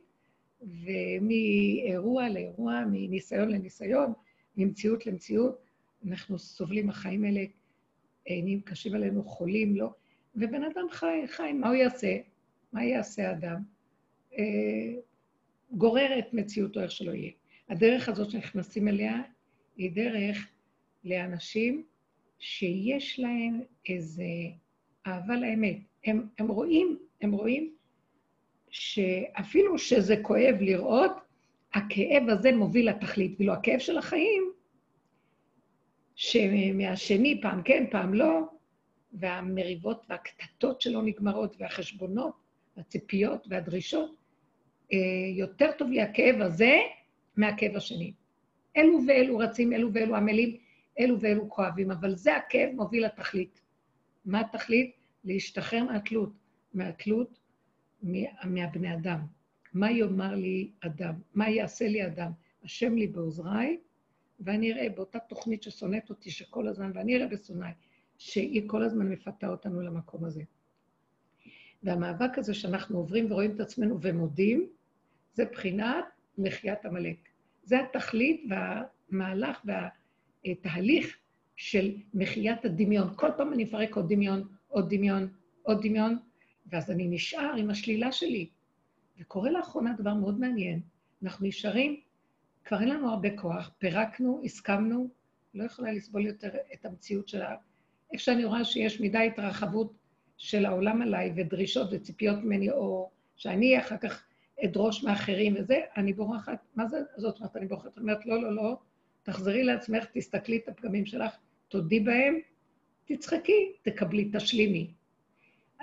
ומאירוע 0.61 2.29
לאירוע, 2.29 2.83
מניסיון 2.91 3.49
לניסיון, 3.49 4.13
ממציאות 4.57 5.05
למציאות, 5.05 5.61
אנחנו 6.07 6.39
סובלים, 6.39 6.89
החיים 6.89 7.23
האלה 7.23 7.45
נהיים 8.29 8.61
קשים 8.61 8.95
עלינו, 8.95 9.23
חולים, 9.23 9.75
לא? 9.75 9.89
ובן 10.35 10.63
אדם 10.63 10.85
חי, 10.91 11.21
חי, 11.27 11.53
מה 11.53 11.67
הוא 11.67 11.75
יעשה? 11.75 12.17
מה 12.73 12.83
יעשה 12.83 13.31
אדם? 13.31 13.63
אה, 14.37 14.93
גורר 15.71 16.19
את 16.19 16.33
מציאותו 16.33 16.81
איך 16.81 16.91
שלא 16.91 17.11
יהיה. 17.11 17.31
הדרך 17.69 18.09
הזאת 18.09 18.31
שנכנסים 18.31 18.87
אליה 18.87 19.21
היא 19.77 19.91
דרך 19.91 20.47
לאנשים 21.03 21.83
שיש 22.39 23.19
להם 23.19 23.61
איזה 23.89 24.23
אהבה 25.07 25.35
לאמת. 25.35 25.77
הם, 26.05 26.27
הם 26.39 26.47
רואים, 26.47 26.99
הם 27.21 27.31
רואים 27.31 27.73
שאפילו 28.69 29.77
שזה 29.77 30.15
כואב 30.21 30.55
לראות, 30.59 31.11
הכאב 31.73 32.29
הזה 32.29 32.51
מוביל 32.51 32.89
לתכלית. 32.89 33.35
ואילו 33.37 33.53
הכאב 33.53 33.79
של 33.79 33.97
החיים, 33.97 34.51
שמהשני 36.15 37.41
פעם 37.41 37.61
כן, 37.63 37.85
פעם 37.91 38.13
לא, 38.13 38.39
והמריבות 39.13 40.05
והקטטות 40.09 40.81
שלא 40.81 41.03
נגמרות, 41.03 41.55
והחשבונות, 41.59 42.33
והציפיות 42.81 43.47
והדרישות, 43.49 44.15
אה, 44.93 44.97
יותר 45.35 45.71
טוב 45.77 45.89
לי 45.89 46.01
הכאב 46.01 46.41
הזה 46.41 46.79
מהכאב 47.37 47.75
השני. 47.75 48.13
אלו 48.77 48.99
ואלו 49.07 49.37
רצים, 49.37 49.73
אלו 49.73 49.93
ואלו 49.93 50.15
עמלים, 50.15 50.57
אלו 50.99 51.19
ואלו 51.21 51.49
כואבים, 51.49 51.91
אבל 51.91 52.15
זה 52.15 52.35
הכאב 52.35 52.69
מוביל 52.73 53.05
לתכלית. 53.05 53.61
מה 54.25 54.39
התכלית? 54.39 54.95
להשתחרר 55.23 55.83
מהתלות, 55.83 56.33
מהתלות 56.73 57.39
מהבני 58.43 58.93
אדם. 58.93 59.19
מה 59.73 59.91
יאמר 59.91 60.35
לי 60.35 60.71
אדם? 60.79 61.13
מה 61.33 61.49
יעשה 61.49 61.87
לי 61.87 62.05
אדם? 62.05 62.31
השם 62.63 62.95
לי 62.95 63.07
בעוזריי, 63.07 63.77
ואני 64.39 64.73
אראה 64.73 64.89
באותה 64.89 65.19
תוכנית 65.19 65.63
ששונאת 65.63 66.09
אותי 66.09 66.31
שכל 66.31 66.67
הזמן, 66.67 66.91
ואני 66.95 67.15
אראה 67.15 67.27
בשונאי, 67.27 67.71
שהיא 68.17 68.63
כל 68.67 68.83
הזמן 68.83 69.09
מפתה 69.09 69.47
אותנו 69.47 69.81
למקום 69.81 70.25
הזה. 70.25 70.43
והמאבק 71.83 72.37
הזה 72.37 72.53
שאנחנו 72.53 72.97
עוברים 72.97 73.31
ורואים 73.31 73.55
את 73.55 73.59
עצמנו 73.59 74.01
ומודים, 74.01 74.67
זה 75.33 75.45
בחינת 75.45 76.05
מחיית 76.37 76.85
עמלק. 76.85 77.17
זה 77.63 77.79
התכלית 77.79 78.43
והמהלך 78.49 79.65
והתהליך 80.45 81.17
של 81.55 81.95
מחיית 82.13 82.65
הדמיון. 82.65 83.07
כל 83.15 83.29
פעם 83.37 83.53
אני 83.53 83.63
אפרק 83.63 83.95
עוד 83.95 84.13
דמיון, 84.13 84.47
עוד 84.67 84.93
דמיון, 84.93 85.27
עוד 85.63 85.81
דמיון, 85.81 86.17
ואז 86.65 86.91
אני 86.91 87.07
נשאר 87.07 87.53
עם 87.57 87.69
השלילה 87.69 88.11
שלי. 88.11 88.49
וקורה 89.19 89.51
לאחרונה 89.51 89.93
דבר 89.97 90.13
מאוד 90.13 90.39
מעניין. 90.39 90.79
אנחנו 91.23 91.47
נשארים, 91.47 91.99
כבר 92.65 92.79
אין 92.79 92.89
לנו 92.89 93.09
הרבה 93.09 93.37
כוח, 93.37 93.71
פירקנו, 93.77 94.41
הסכמנו, 94.45 95.09
לא 95.53 95.63
יכולה 95.63 95.91
לסבול 95.91 96.25
יותר 96.25 96.49
את 96.73 96.85
המציאות 96.85 97.27
שלה. 97.27 97.55
איך 98.13 98.21
שאני 98.21 98.45
רואה 98.45 98.63
שיש 98.65 99.01
מדי 99.01 99.17
התרחבות 99.17 99.93
של 100.41 100.65
העולם 100.65 101.01
עליי, 101.01 101.33
ודרישות 101.35 101.89
וציפיות 101.91 102.39
ממני, 102.39 102.71
או 102.71 103.09
שאני 103.35 103.79
אחר 103.79 103.97
כך 103.97 104.23
אדרוש 104.65 105.03
מאחרים 105.03 105.55
וזה, 105.59 105.79
אני 105.97 106.13
בורחת. 106.13 106.65
מה 106.75 106.87
זה 106.87 106.97
זאת 107.17 107.37
אומרת, 107.39 107.55
אני 107.55 107.65
בורחת? 107.65 107.97
אומרת, 107.97 108.25
לא, 108.25 108.41
לא, 108.41 108.55
לא, 108.55 108.77
תחזרי 109.23 109.63
לעצמך, 109.63 110.05
תסתכלי 110.13 110.57
את 110.57 110.67
הפגמים 110.69 111.05
שלך, 111.05 111.35
תודי 111.67 111.99
בהם, 111.99 112.39
תצחקי, 113.05 113.73
תקבלי, 113.81 114.29
תשלימי. 114.33 114.93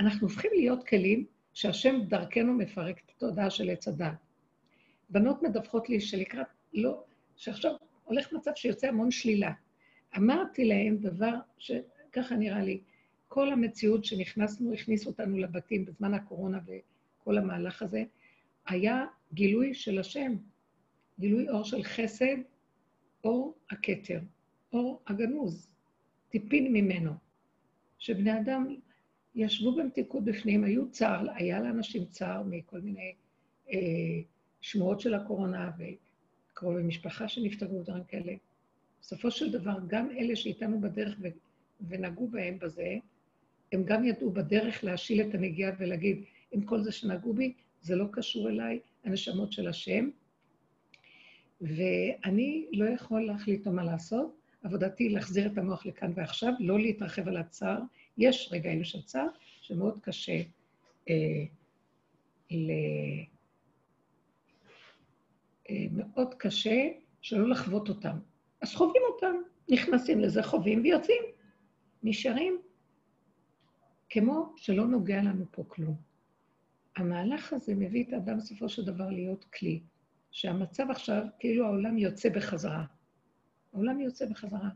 אנחנו 0.01 0.29
הופכים 0.29 0.51
להיות 0.55 0.87
כלים 0.87 1.25
שהשם 1.55 2.01
דרכנו 2.09 2.55
מפרק 2.55 3.01
את 3.07 3.13
התודעה 3.17 3.51
של 3.51 3.71
עץ 3.71 3.89
הדת. 3.89 4.13
בנות 5.11 5.43
מדווחות 5.43 5.89
לי 5.89 6.01
שלקראת, 6.01 6.47
לא, 6.75 7.05
שעכשיו 7.37 7.73
הולך 8.05 8.33
מצב 8.33 8.51
שיוצא 8.55 8.87
המון 8.89 9.11
שלילה. 9.11 9.53
אמרתי 10.17 10.65
להם 10.65 10.97
דבר 10.97 11.35
שככה 11.59 12.37
נראה 12.37 12.63
לי, 12.63 12.81
כל 13.29 13.53
המציאות 13.53 14.05
שנכנסנו, 14.05 14.73
הכניסו 14.73 15.11
אותנו 15.11 15.39
לבתים 15.39 15.85
בזמן 15.85 16.15
הקורונה 16.15 16.59
וכל 16.67 17.39
המהלך 17.39 17.83
הזה, 17.83 18.05
היה 18.67 19.07
גילוי 19.35 19.75
של 19.75 19.99
השם, 19.99 20.37
גילוי 21.21 21.49
אור 21.49 21.65
של 21.65 21.83
חסד, 21.83 22.37
אור 23.25 23.55
הכתר, 23.71 24.21
אור 24.73 25.03
הגנוז, 25.07 25.71
טיפין 26.29 26.73
ממנו, 26.73 27.13
שבני 27.99 28.41
אדם 28.41 28.75
ישבו 29.35 29.77
במתיקות 29.77 30.25
בפנים, 30.25 30.65
היו 30.65 30.91
צער, 30.91 31.27
היה 31.35 31.61
לאנשים 31.61 32.05
צער 32.05 32.43
מכל 32.43 32.81
מיני 32.81 33.15
אה, 33.73 33.79
שמועות 34.61 35.01
של 35.01 35.15
הקורונה 35.15 35.71
וקרובי 35.79 36.83
משפחה 36.83 37.29
שנפטרו 37.29 37.81
ודברים 37.81 38.05
כאלה. 38.05 38.33
בסופו 39.01 39.31
של 39.31 39.53
דבר, 39.53 39.79
גם 39.87 40.11
אלה 40.11 40.37
שאיתנו 40.37 40.81
בדרך 40.81 41.19
ונגעו 41.89 42.29
בהם 42.29 42.59
בזה, 42.59 42.97
הם 43.73 43.85
גם 43.85 44.05
ידעו 44.05 44.31
בדרך 44.31 44.85
להשיל 44.85 45.21
את 45.21 45.35
הנגיעה 45.35 45.73
ולהגיד, 45.79 46.25
עם 46.53 46.63
כל 46.63 46.81
זה 46.81 46.93
שנגעו 46.93 47.35
בי, 47.35 47.55
זה 47.81 47.97
לא 47.97 48.05
קשור 48.13 48.49
אליי, 48.49 48.81
הנשמות 49.05 49.53
של 49.53 49.69
השם, 49.69 50.11
ואני 51.61 52.67
לא 52.73 52.85
יכול 52.85 53.27
להחליט 53.27 53.67
מה 53.67 53.85
לעשות. 53.85 54.39
עבודתי 54.63 55.09
להחזיר 55.09 55.47
את 55.53 55.59
המוח 55.59 55.87
לכאן 55.87 56.13
ועכשיו, 56.15 56.53
לא 56.61 56.79
להתרחב 56.79 57.29
על 57.29 57.37
הצער. 57.37 57.81
יש 58.19 58.49
רגעים 58.53 58.85
של 58.85 59.03
צער 59.03 59.27
שמאוד 59.61 59.99
קשה 60.03 60.43
אה, 61.11 61.45
ל... 62.51 62.71
אה, 65.71 65.87
מאוד 65.93 66.35
קשה 66.35 66.89
שלא 67.21 67.49
לחוות 67.49 67.89
אותם. 67.89 68.19
אז 68.61 68.75
חווים 68.75 69.03
אותם, 69.15 69.35
נכנסים 69.71 70.21
לזה, 70.21 70.43
חווים 70.43 70.83
ויוצאים. 70.83 71.23
נשארים 72.03 72.61
כמו 74.11 74.53
שלא 74.57 74.87
נוגע 74.87 75.23
לנו 75.23 75.45
פה 75.51 75.65
כלום. 75.69 75.97
המהלך 76.97 77.53
הזה 77.53 77.75
מביא 77.75 78.05
את 78.05 78.13
האדם 78.13 78.39
בסופו 78.39 78.69
של 78.69 78.85
דבר 78.85 79.11
להיות 79.11 79.45
כלי, 79.45 79.81
שהמצב 80.31 80.91
עכשיו, 80.91 81.25
כאילו 81.39 81.67
העולם 81.67 81.99
יוצא 81.99 82.29
בחזרה. 82.29 82.85
העולם 83.73 84.01
יוצא 84.01 84.27
בחזרה, 84.27 84.69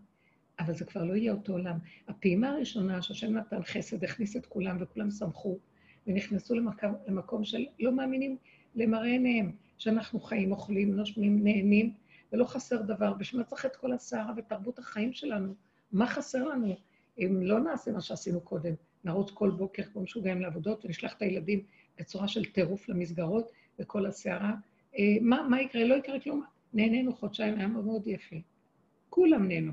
אבל 0.59 0.75
זה 0.75 0.85
כבר 0.85 1.05
לא 1.05 1.15
יהיה 1.15 1.33
אותו 1.33 1.53
עולם. 1.53 1.79
הפעימה 2.09 2.51
הראשונה 2.51 3.03
שהשם 3.03 3.33
נתן 3.33 3.63
חסד, 3.63 4.05
הכניס 4.05 4.37
את 4.37 4.47
כולם 4.47 4.77
וכולם 4.81 5.11
שמחו, 5.11 5.59
ונכנסו 6.07 6.55
למקום, 6.55 6.95
למקום 7.07 7.45
של 7.45 7.67
לא 7.81 7.93
מאמינים 7.93 8.37
למראה 8.75 9.07
עיניהם, 9.07 9.53
שאנחנו 9.79 10.21
חיים, 10.21 10.53
אוכלים, 10.53 10.97
נושמים, 10.97 11.45
נהנים, 11.45 11.95
ולא 12.33 12.45
חסר 12.45 12.83
דבר. 12.83 13.15
בשביל 13.15 13.41
מה 13.41 13.47
צריך 13.47 13.67
את 13.67 13.77
כל 13.77 13.93
הסערה 13.93 14.33
ותרבות 14.37 14.79
החיים 14.79 15.13
שלנו? 15.13 15.55
מה 15.93 16.07
חסר 16.07 16.45
לנו 16.45 16.77
אם 17.19 17.43
לא 17.43 17.61
נעשה 17.61 17.93
מה 17.93 18.01
שעשינו 18.01 18.41
קודם? 18.41 18.75
נרוץ 19.05 19.31
כל 19.31 19.51
בוקר 19.51 19.83
כמו 19.83 20.03
משוגעים 20.03 20.41
לעבודות 20.41 20.85
ונשלח 20.85 21.15
את 21.17 21.23
הילדים 21.23 21.63
בצורה 21.99 22.29
של 22.29 22.45
טירוף 22.45 22.89
למסגרות 22.89 23.53
וכל 23.79 24.07
הסערה. 24.07 24.55
אה, 24.99 25.05
מה, 25.21 25.47
מה 25.51 25.63
יקרה? 25.63 25.85
לא 25.85 25.95
יקרה 25.95 26.21
כלום. 26.21 26.45
נהנינו 26.75 27.13
חודשיים, 27.17 27.59
היה 27.59 27.67
מאוד 27.67 28.07
יפה. 28.07 28.37
כולם 29.11 29.49
נהנו, 29.49 29.73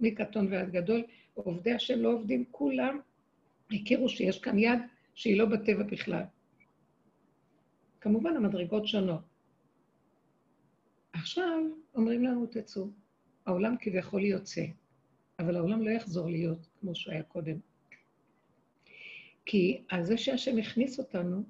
מקטון 0.00 0.46
ועד 0.50 0.70
גדול. 0.70 1.04
עובדי 1.34 1.72
השם 1.72 1.98
לא 1.98 2.12
עובדים, 2.12 2.44
כולם 2.50 2.98
הכירו 3.70 4.08
שיש 4.08 4.38
כאן 4.40 4.58
יד 4.58 4.78
שהיא 5.14 5.38
לא 5.38 5.46
בטבע 5.46 5.82
בכלל. 5.82 6.22
כמובן, 8.00 8.36
המדרגות 8.36 8.88
שונות. 8.88 9.20
עכשיו 11.12 11.62
אומרים 11.94 12.24
לנו, 12.24 12.46
תצאו. 12.46 12.88
העולם 13.46 13.74
כביכול 13.80 14.24
יוצא, 14.24 14.64
אבל 15.38 15.56
העולם 15.56 15.82
לא 15.82 15.90
יחזור 15.90 16.30
להיות 16.30 16.68
כמו 16.80 16.94
שהוא 16.94 17.12
היה 17.12 17.22
קודם. 17.22 17.56
כי 19.46 19.82
על 19.88 20.04
זה 20.04 20.16
שהשם 20.16 20.58
הכניס 20.58 20.98
אותנו, 20.98 21.42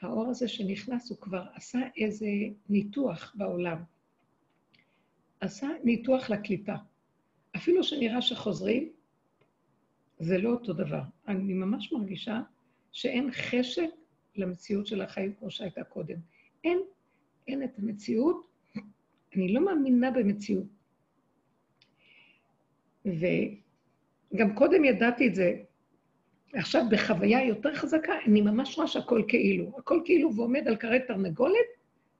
האור 0.00 0.26
הזה 0.26 0.48
שנכנס, 0.48 1.10
הוא 1.10 1.18
כבר 1.18 1.44
עשה 1.54 1.78
איזה 1.96 2.26
ניתוח 2.68 3.34
בעולם. 3.34 3.82
עשה 5.40 5.68
ניתוח 5.84 6.30
לקליפה. 6.30 6.74
אפילו 7.56 7.84
שנראה 7.84 8.22
שחוזרים, 8.22 8.92
זה 10.18 10.38
לא 10.38 10.50
אותו 10.50 10.72
דבר. 10.72 11.00
אני 11.28 11.54
ממש 11.54 11.92
מרגישה 11.92 12.40
שאין 12.92 13.30
חשק 13.32 13.90
למציאות 14.36 14.86
של 14.86 15.00
החיים 15.02 15.34
כמו 15.38 15.50
שהייתה 15.50 15.84
קודם. 15.84 16.16
אין, 16.64 16.78
אין 17.48 17.62
את 17.62 17.78
המציאות, 17.78 18.46
אני 19.36 19.52
לא 19.52 19.64
מאמינה 19.64 20.10
במציאות. 20.10 20.66
וגם 23.04 24.54
קודם 24.54 24.84
ידעתי 24.84 25.28
את 25.28 25.34
זה, 25.34 25.62
עכשיו, 26.54 26.82
בחוויה 26.90 27.44
יותר 27.44 27.74
חזקה, 27.74 28.12
אני 28.26 28.40
ממש 28.40 28.76
רואה 28.76 28.88
שהכל 28.88 29.22
כאילו. 29.28 29.72
הכל 29.78 30.00
כאילו 30.04 30.34
ועומד 30.36 30.68
על 30.68 30.76
כרת 30.76 31.02
תרנגולת, 31.08 31.66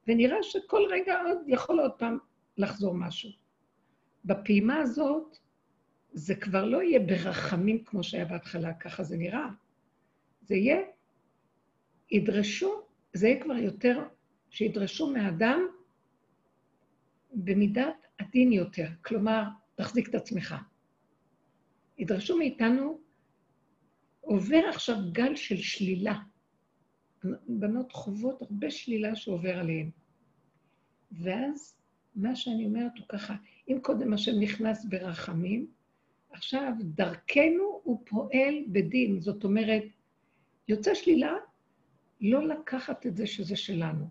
ונראה 0.09 0.43
שכל 0.43 0.83
רגע 0.91 1.23
עוד 1.23 1.39
יכול 1.47 1.81
עוד 1.81 1.93
פעם 1.93 2.19
לחזור 2.59 2.95
משהו. 2.95 3.31
בפעימה 4.25 4.77
הזאת, 4.77 5.39
זה 6.13 6.35
כבר 6.35 6.65
לא 6.65 6.83
יהיה 6.83 7.01
ברחמים 7.01 7.85
כמו 7.85 8.03
שהיה 8.03 8.25
בהתחלה, 8.25 8.75
ככה 8.75 9.03
זה 9.03 9.17
נראה. 9.17 9.49
זה 10.43 10.55
יהיה, 10.55 10.81
ידרשו, 12.11 12.83
זה 13.13 13.29
יהיה 13.29 13.43
כבר 13.43 13.57
יותר 13.57 14.03
שידרשו 14.51 15.11
מהאדם 15.11 15.67
במידת 17.33 18.07
עדין 18.19 18.53
יותר, 18.53 18.87
כלומר, 19.03 19.43
תחזיק 19.75 20.09
את 20.09 20.15
עצמך. 20.15 20.55
ידרשו 21.99 22.39
מאיתנו, 22.39 23.01
עובר 24.25 24.63
עכשיו 24.69 24.97
גל 25.13 25.37
של 25.37 25.57
שלילה. 25.57 26.19
בנות 27.49 27.93
חוות 27.93 28.43
הרבה 28.43 28.71
שלילה 28.71 29.17
שעובר 29.17 29.59
עליהן. 29.59 29.91
ואז 31.13 31.77
מה 32.17 32.37
שאני 32.37 32.67
אומרת 32.67 32.93
הוא 32.99 33.07
ככה, 33.09 33.35
אם 33.69 33.79
קודם 33.83 34.13
השם 34.13 34.41
נכנס 34.41 34.85
ברחמים, 34.85 35.67
עכשיו 36.31 36.73
דרכנו 36.81 37.81
הוא 37.83 38.03
פועל 38.07 38.55
בדין. 38.69 39.21
זאת 39.21 39.45
אומרת, 39.45 39.85
יוצא 40.69 40.95
שלילה, 40.95 41.35
לא 42.21 42.49
לקחת 42.49 43.07
את 43.07 43.17
זה 43.17 43.27
שזה 43.27 43.57
שלנו. 43.57 44.09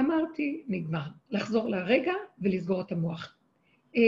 אמרתי, 0.00 0.64
נגמר. 0.68 1.06
לחזור 1.30 1.68
לרגע 1.68 2.12
ולסגור 2.38 2.80
את 2.80 2.92
המוח. 2.92 3.36
אה, 3.96 4.02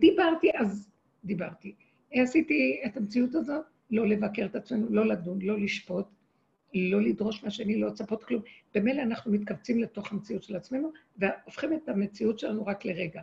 דיברתי, 0.00 0.50
אז 0.54 0.90
דיברתי. 1.24 1.74
עשיתי 2.12 2.82
את 2.86 2.96
המציאות 2.96 3.34
הזאת, 3.34 3.64
לא 3.94 4.06
לבקר 4.06 4.44
את 4.44 4.56
עצמנו, 4.56 4.86
לא 4.90 5.06
לדון, 5.06 5.42
לא 5.42 5.58
לשפוט, 5.58 6.06
לא 6.74 7.02
לדרוש 7.02 7.44
מהשני, 7.44 7.80
לא 7.80 7.88
לצפות 7.88 8.24
כלום. 8.24 8.42
במילא 8.74 9.02
אנחנו 9.02 9.32
מתכווצים 9.32 9.78
לתוך 9.78 10.12
המציאות 10.12 10.42
של 10.42 10.56
עצמנו, 10.56 10.92
והופכים 11.16 11.72
את 11.72 11.88
המציאות 11.88 12.38
שלנו 12.38 12.66
רק 12.66 12.84
לרגע. 12.84 13.22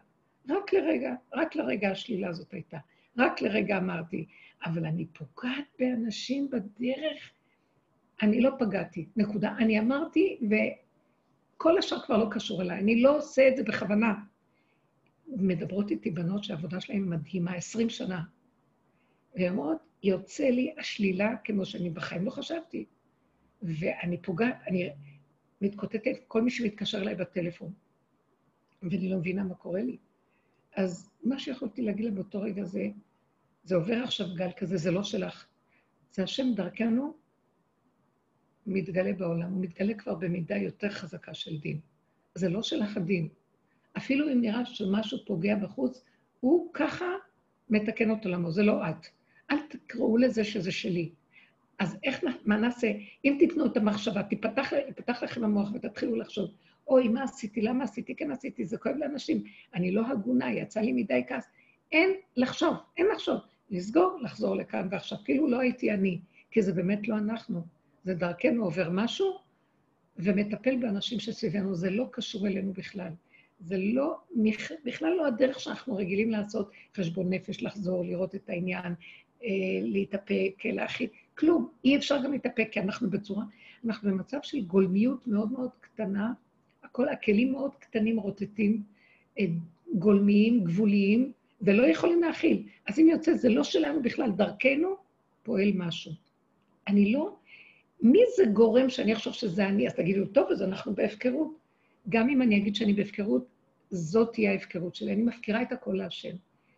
רק 0.50 0.74
לרגע, 0.74 1.14
רק 1.34 1.56
לרגע 1.56 1.92
השלילה 1.92 2.30
הזאת 2.30 2.54
הייתה. 2.54 2.78
רק 3.18 3.42
לרגע 3.42 3.78
אמרתי, 3.78 4.26
אבל 4.66 4.86
אני 4.86 5.06
פוגעת 5.06 5.66
באנשים 5.80 6.50
בדרך, 6.50 7.32
אני 8.22 8.42
לא 8.42 8.52
פגעתי, 8.60 9.06
נקודה. 9.16 9.56
אני 9.58 9.80
אמרתי, 9.80 10.40
וכל 11.56 11.78
השאר 11.78 12.00
כבר 12.00 12.18
לא 12.18 12.28
קשור 12.32 12.62
אליי, 12.62 12.80
אני 12.80 13.02
לא 13.02 13.18
עושה 13.18 13.48
את 13.48 13.58
זה 13.58 13.64
בכוונה. 13.64 14.14
מדברות 15.28 15.92
איתי 15.92 16.12
בנות 16.12 16.44
שהעבודה 16.44 16.80
שלהן 16.80 17.10
מדהימה, 17.10 17.54
20 17.54 17.90
שנה. 17.90 18.22
והן 19.36 19.52
אומרות, 19.52 19.78
יוצא 20.04 20.44
לי 20.44 20.74
השלילה 20.78 21.36
כמו 21.44 21.66
שאני 21.66 21.90
בחיים 21.90 22.26
לא 22.26 22.30
חשבתי. 22.30 22.86
ואני 23.62 24.22
פוגעת, 24.22 24.56
אני 24.68 24.90
מתקוטטת, 25.62 26.18
כל 26.28 26.42
מי 26.42 26.52
שמתקשר 26.52 27.02
אליי 27.02 27.16
בטלפון, 27.16 27.74
ואני 28.84 29.10
לא 29.10 29.18
מבינה 29.18 29.44
מה 29.44 29.56
קורה 29.56 29.82
לי. 29.82 29.98
אז 30.76 31.10
מה 31.24 31.40
שיכולתי 31.40 31.82
להגיד 31.82 32.06
לה 32.06 32.12
באותו 32.12 32.42
רגע 32.42 32.64
זה, 32.64 32.88
זה 33.64 33.76
עובר 33.76 34.04
עכשיו 34.04 34.28
גל 34.36 34.50
כזה, 34.58 34.78
זה 34.78 34.92
לא 34.92 35.04
שלך. 35.04 35.46
זה 36.12 36.24
השם 36.24 36.54
דרכנו 36.56 37.14
מתגלה 38.66 39.14
בעולם, 39.14 39.52
הוא 39.54 39.62
מתגלה 39.62 39.94
כבר 39.94 40.16
במידה 40.16 40.58
יותר 40.58 40.90
חזקה 40.90 41.34
של 41.34 41.58
דין. 41.60 41.80
זה 42.36 42.50
לא 42.50 42.64
שלך 42.64 42.98
הדין. 42.98 43.30
אפילו 43.98 44.32
אם 44.34 44.42
נראה 44.42 44.66
שמשהו 44.66 45.26
פוגע 45.26 45.56
בחוץ, 45.56 46.04
הוא 46.40 46.74
ככה 46.74 47.06
מתקן 47.70 48.12
את 48.12 48.26
עולמו, 48.26 48.52
זה 48.52 48.64
לא 48.64 48.90
את. 48.90 49.08
אל 49.52 49.58
תקראו 49.70 50.18
לזה 50.18 50.44
שזה 50.44 50.72
שלי. 50.72 51.10
אז 51.80 51.98
איך, 52.04 52.24
מה 52.46 52.58
נעשה? 52.58 52.92
אם 53.26 53.36
תיתנו 53.40 53.66
את 53.66 53.78
המחשבה, 53.78 54.24
תיפתח, 54.24 54.74
תיפתח 54.96 55.24
לכם 55.24 55.44
המוח 55.44 55.70
ותתחילו 55.74 56.16
לחשוב, 56.16 56.52
אוי, 56.88 57.08
מה 57.08 57.24
עשיתי? 57.24 57.62
למה 57.62 57.84
עשיתי? 57.84 58.16
כן 58.16 58.32
עשיתי, 58.32 58.66
זה 58.66 58.78
כואב 58.78 58.96
לאנשים. 58.96 59.44
אני 59.74 59.92
לא 59.92 60.08
הגונה, 60.08 60.54
יצא 60.54 60.80
לי 60.80 60.94
מדי 60.94 61.24
כעס. 61.28 61.46
אין 61.92 62.10
לחשוב, 62.38 62.74
אין 62.98 63.08
לחשוב. 63.14 63.38
לסגור, 63.70 64.20
לחזור 64.22 64.56
לכאן 64.56 64.88
ועכשיו. 64.92 65.18
כאילו 65.26 65.48
לא 65.48 65.60
הייתי 65.60 65.92
אני, 65.92 66.20
כי 66.52 66.62
זה 66.62 66.74
באמת 66.74 67.08
לא 67.08 67.18
אנחנו. 67.18 67.62
זה 68.04 68.14
דרכנו 68.14 68.64
עובר 68.64 68.90
משהו 68.92 69.38
ומטפל 70.18 70.76
באנשים 70.76 71.20
שסביבנו. 71.20 71.76
זה 71.76 71.90
לא 71.90 72.08
קשור 72.12 72.48
אלינו 72.48 72.74
בכלל. 72.74 73.12
זה 73.60 73.78
לא, 73.78 74.18
בכלל 74.86 75.14
לא 75.14 75.28
הדרך 75.28 75.60
שאנחנו 75.60 75.96
רגילים 75.96 76.32
לעשות 76.32 76.72
חשבון 76.98 77.34
נפש, 77.34 77.64
לחזור, 77.64 78.06
לראות 78.06 78.36
את 78.36 78.50
העניין, 78.50 78.94
להתאפק, 79.82 80.66
להכיל. 80.66 81.08
כלום. 81.38 81.70
אי 81.86 81.98
אפשר 81.98 82.24
גם 82.24 82.32
להתאפק, 82.32 82.68
כי 82.72 82.80
אנחנו 82.80 83.10
בצורה, 83.10 83.44
אנחנו 83.86 84.12
במצב 84.12 84.38
של 84.44 84.62
גולמיות 84.62 85.28
מאוד 85.28 85.52
מאוד 85.52 85.70
קטנה, 85.82 86.34
הכל, 86.84 87.10
הכלים 87.10 87.52
מאוד 87.52 87.72
קטנים 87.80 88.20
רוטטים, 88.20 88.84
אה, 89.40 89.46
גולמיים, 89.94 90.64
גבוליים, 90.64 91.32
ולא 91.62 91.84
יכולים 91.84 92.22
להכיל. 92.22 92.64
אז 92.88 93.00
אם 93.00 93.08
יוצא, 93.08 93.34
זה 93.34 93.50
לא 93.50 93.64
שלנו 93.64 94.02
בכלל, 94.02 94.32
דרכנו 94.32 94.96
פועל 95.44 95.72
משהו. 95.76 96.12
אני 96.88 97.14
לא... 97.14 97.36
מי 98.02 98.20
זה 98.38 98.46
גורם 98.46 98.90
שאני 98.90 99.14
אחשוב 99.14 99.34
שזה 99.34 99.68
אני? 99.68 99.88
אז 99.88 99.94
תגידו, 99.94 100.26
טוב, 100.26 100.52
אז 100.52 100.62
אנחנו 100.62 100.96
בהפקרות. 100.96 101.58
גם 102.10 102.30
אם 102.30 102.42
אני 102.42 102.58
אגיד 102.58 102.76
שאני 102.76 102.94
בהפקרות, 102.94 103.46
זאת 103.90 104.34
תהיה 104.34 104.52
ההפקרות 104.52 104.96
שלי. 104.96 105.14
אני 105.14 105.22
מפקירה 105.22 105.62
את 105.62 105.72
הכל 105.72 105.94
להשם. 105.94 106.36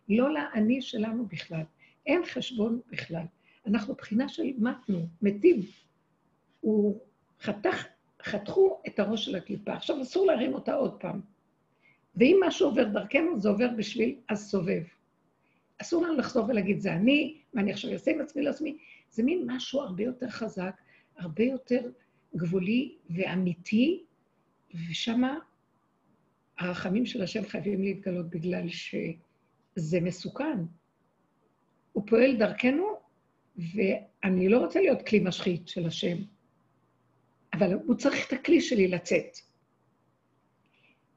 לא 0.08 0.34
לאני 0.34 0.82
שלנו 0.82 1.26
בכלל. 1.26 1.62
אין 2.06 2.22
חשבון 2.26 2.80
בכלל. 2.90 3.24
אנחנו 3.66 3.94
בחינה 3.94 4.28
של 4.28 4.42
מתנו, 4.58 5.06
מתים. 5.22 5.60
הוא 6.60 7.00
חתך, 7.40 7.84
חתכו 8.22 8.82
את 8.86 8.98
הראש 8.98 9.24
של 9.24 9.34
הקליפה, 9.36 9.72
עכשיו 9.72 10.02
אסור 10.02 10.26
להרים 10.26 10.54
אותה 10.54 10.74
עוד 10.74 11.00
פעם. 11.00 11.20
ואם 12.16 12.40
משהו 12.46 12.68
עובר 12.68 12.84
דרכנו, 12.84 13.40
זה 13.40 13.48
עובר 13.48 13.68
בשביל 13.76 14.16
הסובב. 14.28 14.82
אסור 15.78 16.02
לנו 16.02 16.16
לחזור 16.16 16.48
ולהגיד, 16.48 16.80
זה 16.80 16.92
אני, 16.92 17.38
מה 17.54 17.60
אני 17.60 17.72
עכשיו 17.72 17.92
אעשה 17.92 18.10
עם 18.10 18.20
עצמי 18.20 18.42
לעצמי. 18.42 18.78
זה 19.10 19.22
מין 19.22 19.44
משהו 19.46 19.80
הרבה 19.80 20.02
יותר 20.02 20.28
חזק, 20.28 20.74
הרבה 21.16 21.44
יותר 21.44 21.90
גבולי 22.36 22.94
ואמיתי, 23.10 24.04
ושמה 24.74 25.38
הרחמים 26.58 27.06
של 27.06 27.22
השם 27.22 27.44
חייבים 27.44 27.82
להתגלות 27.82 28.30
בגלל 28.30 28.68
שזה 28.68 30.00
מסוכן. 30.00 30.58
הוא 31.94 32.04
פועל 32.06 32.36
דרכנו 32.36 32.86
ואני 33.56 34.48
לא 34.48 34.58
רוצה 34.58 34.80
להיות 34.80 35.02
כלי 35.02 35.18
משחית 35.18 35.68
של 35.68 35.86
השם, 35.86 36.16
אבל 37.52 37.72
הוא 37.72 37.94
צריך 37.94 38.28
את 38.28 38.32
הכלי 38.32 38.60
שלי 38.60 38.88
לצאת. 38.88 39.36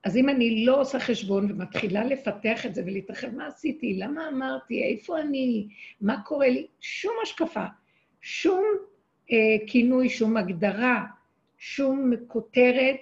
אז 0.03 0.17
אם 0.17 0.29
אני 0.29 0.65
לא 0.65 0.81
עושה 0.81 0.99
חשבון 0.99 1.51
ומתחילה 1.51 2.03
לפתח 2.05 2.65
את 2.65 2.75
זה 2.75 2.83
ולהתרחב, 2.85 3.35
מה 3.35 3.47
עשיתי? 3.47 3.93
למה 3.97 4.29
אמרתי? 4.29 4.83
איפה 4.83 5.19
אני? 5.19 5.67
מה 6.01 6.21
קורה 6.21 6.49
לי? 6.49 6.67
שום 6.79 7.13
השקפה, 7.23 7.65
שום 8.21 8.63
אה, 9.31 9.67
כינוי, 9.67 10.09
שום 10.09 10.37
הגדרה, 10.37 11.05
שום 11.57 12.11
כותרת 12.27 12.97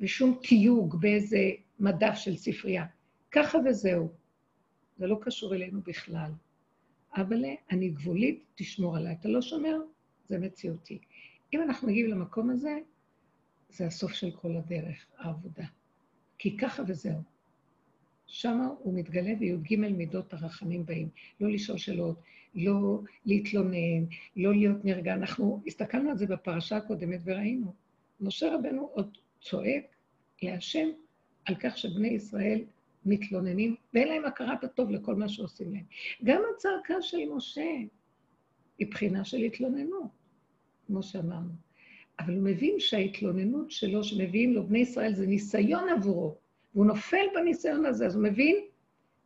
ושום 0.00 0.38
תיוג 0.42 1.00
באיזה 1.00 1.50
מדף 1.80 2.14
של 2.14 2.36
ספרייה. 2.36 2.84
ככה 3.30 3.58
וזהו. 3.64 4.08
זה 4.98 5.06
לא 5.06 5.18
קשור 5.20 5.54
אלינו 5.54 5.80
בכלל. 5.86 6.30
אבל 7.16 7.44
אני 7.70 7.88
גבולית, 7.88 8.44
תשמור 8.54 8.96
עליי. 8.96 9.16
אתה 9.20 9.28
לא 9.28 9.42
שומר, 9.42 9.76
זה 10.26 10.38
מציאותי. 10.38 10.98
אם 11.54 11.62
אנחנו 11.62 11.88
מגיעים 11.88 12.10
למקום 12.10 12.50
הזה, 12.50 12.78
זה 13.70 13.86
הסוף 13.86 14.12
של 14.12 14.30
כל 14.30 14.56
הדרך, 14.56 15.06
העבודה. 15.18 15.64
כי 16.38 16.56
ככה 16.56 16.82
וזהו. 16.88 17.22
שם 18.26 18.68
הוא 18.78 18.94
מתגלה 18.98 19.34
בי"ג 19.34 19.76
מידות 19.76 20.34
הרחמים 20.34 20.86
באים. 20.86 21.08
לא 21.40 21.50
לשאול 21.50 21.78
שאלות, 21.78 22.20
לא 22.54 23.00
להתלונן, 23.26 24.04
לא 24.36 24.52
להיות 24.54 24.84
נרגע. 24.84 25.14
אנחנו 25.14 25.62
הסתכלנו 25.66 26.10
על 26.10 26.16
זה 26.16 26.26
בפרשה 26.26 26.76
הקודמת 26.76 27.20
וראינו. 27.24 27.74
משה 28.20 28.54
רבנו 28.54 28.82
עוד 28.92 29.18
צועק 29.40 29.84
להשם 30.42 30.88
על 31.44 31.54
כך 31.54 31.78
שבני 31.78 32.08
ישראל 32.08 32.64
מתלוננים, 33.06 33.76
ואין 33.94 34.08
להם 34.08 34.24
הכרת 34.24 34.64
הטוב 34.64 34.90
לכל 34.90 35.14
מה 35.14 35.28
שעושים 35.28 35.72
להם. 35.72 35.84
גם 36.24 36.42
הצעקה 36.54 37.02
של 37.02 37.18
משה 37.34 37.70
היא 38.78 38.90
בחינה 38.90 39.24
של 39.24 39.36
התלוננות, 39.36 40.10
כמו 40.86 41.02
שאמרנו. 41.02 41.52
אבל 42.18 42.34
הוא 42.34 42.42
מבין 42.42 42.74
שההתלוננות 42.80 43.70
שלו, 43.70 44.04
שמביאים 44.04 44.52
לו 44.52 44.66
בני 44.66 44.78
ישראל, 44.78 45.14
זה 45.14 45.26
ניסיון 45.26 45.88
עבורו, 45.88 46.36
והוא 46.74 46.86
נופל 46.86 47.26
בניסיון 47.34 47.86
הזה, 47.86 48.06
אז 48.06 48.16
הוא 48.16 48.24
מבין 48.24 48.56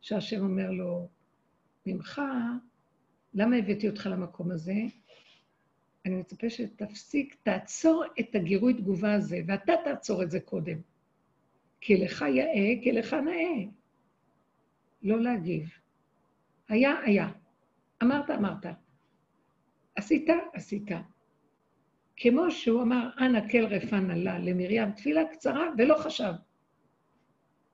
שהשם 0.01 0.41
אומר 0.41 0.71
לו, 0.71 1.07
ממך, 1.85 2.21
למה 3.33 3.55
הבאתי 3.55 3.89
אותך 3.89 4.09
למקום 4.11 4.51
הזה? 4.51 4.73
אני 6.05 6.15
מצפה 6.15 6.49
שתפסיק, 6.49 7.35
תעצור 7.43 8.03
את 8.19 8.35
הגירוי 8.35 8.73
תגובה 8.73 9.13
הזה, 9.13 9.41
ואתה 9.47 9.73
תעצור 9.83 10.23
את 10.23 10.31
זה 10.31 10.39
קודם. 10.39 10.77
כי 11.85 11.97
לך 11.97 12.25
יאה, 12.35 12.83
כי 12.83 12.91
לך 12.91 13.13
נאה. 13.13 13.63
לא 15.03 15.21
להגיב. 15.21 15.69
היה, 16.69 16.99
היה. 17.03 17.29
אמרת, 18.03 18.29
אמרת. 18.29 18.65
עשית, 19.95 20.29
עשית. 20.53 20.87
כמו 22.17 22.51
שהוא 22.51 22.81
אמר, 22.81 23.09
אנא 23.19 23.39
כל 23.51 23.65
רפן 23.65 24.11
עלה 24.11 24.39
למרים, 24.39 24.91
תפילה 24.91 25.21
קצרה 25.31 25.65
ולא 25.77 25.95
חשב. 25.97 26.33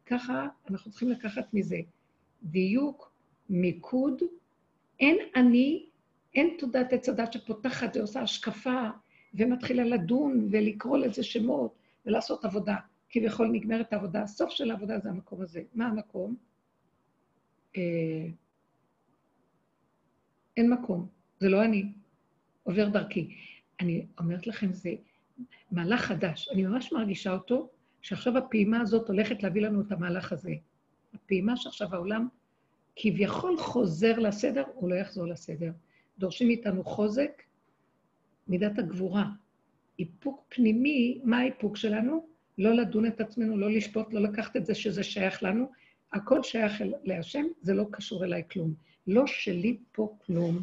ככה 0.06 0.48
אנחנו 0.70 0.92
צריכים 0.92 1.10
לקחת 1.10 1.54
מזה 1.54 1.78
דיוק, 2.44 3.12
מיקוד, 3.50 4.22
אין 5.00 5.18
אני, 5.36 5.90
אין 6.36 6.56
תודעת 6.60 6.94
עץ 6.94 7.10
הדת 7.10 7.34
שפותחת 7.34 7.96
ועושה 7.96 8.22
השקפה 8.22 8.90
ומתחילה 9.34 9.84
לדון 9.84 10.48
ולקרוא 10.52 10.98
לזה 10.98 11.24
שמות 11.24 11.76
ולעשות 12.06 12.46
עבודה. 12.46 12.76
כביכול 13.12 13.48
נגמרת 13.48 13.94
העבודה, 13.94 14.22
הסוף 14.22 14.50
של 14.50 14.72
העבודה 14.72 15.00
זה 15.00 15.10
המקום 15.10 15.42
הזה. 15.42 15.64
מה 15.74 15.86
המקום? 15.88 16.36
אה, 17.78 18.28
אין 20.58 20.74
מקום, 20.74 21.08
זה 21.40 21.50
לא 21.50 21.64
אני, 21.64 21.92
עובר 22.64 22.90
דרכי. 22.90 23.36
אני 23.80 24.06
אומרת 24.20 24.48
לכם, 24.48 24.74
זה 24.74 24.90
מהלך 25.72 26.02
חדש. 26.02 26.50
אני 26.54 26.66
ממש 26.66 26.94
מרגישה 26.94 27.34
אותו, 27.34 27.70
שעכשיו 28.02 28.38
הפעימה 28.38 28.82
הזאת 28.82 29.08
הולכת 29.08 29.44
להביא 29.44 29.62
לנו 29.62 29.82
את 29.82 29.92
המהלך 29.92 30.32
הזה. 30.32 30.54
הפעימה 31.14 31.58
שעכשיו 31.58 31.96
העולם 31.96 32.28
כביכול 32.96 33.58
חוזר 33.58 34.20
לסדר, 34.20 34.64
הוא 34.74 34.90
לא 34.90 34.96
יחזור 34.96 35.28
לסדר. 35.28 35.72
דורשים 36.18 36.48
מאיתנו 36.48 36.84
חוזק, 36.84 37.44
מידת 38.48 38.80
הגבורה. 38.80 39.26
איפוק 40.00 40.46
פנימי, 40.50 41.22
מה 41.24 41.38
האיפוק 41.38 41.78
שלנו? 41.78 42.31
לא 42.62 42.74
לדון 42.74 43.06
את 43.06 43.22
עצמנו, 43.22 43.58
לא 43.58 43.72
לשפוט, 43.72 44.14
לא 44.14 44.22
לקחת 44.22 44.58
את 44.58 44.66
זה 44.66 44.76
שזה 44.76 45.04
שייך 45.04 45.44
לנו. 45.44 45.72
הכל 46.14 46.44
שייך 46.44 46.84
להשם, 47.04 47.46
זה 47.62 47.74
לא 47.74 47.86
קשור 47.92 48.26
אליי 48.26 48.44
כלום. 48.52 48.74
לא 49.08 49.28
שלי 49.28 49.78
פה 49.92 50.18
כלום. 50.26 50.62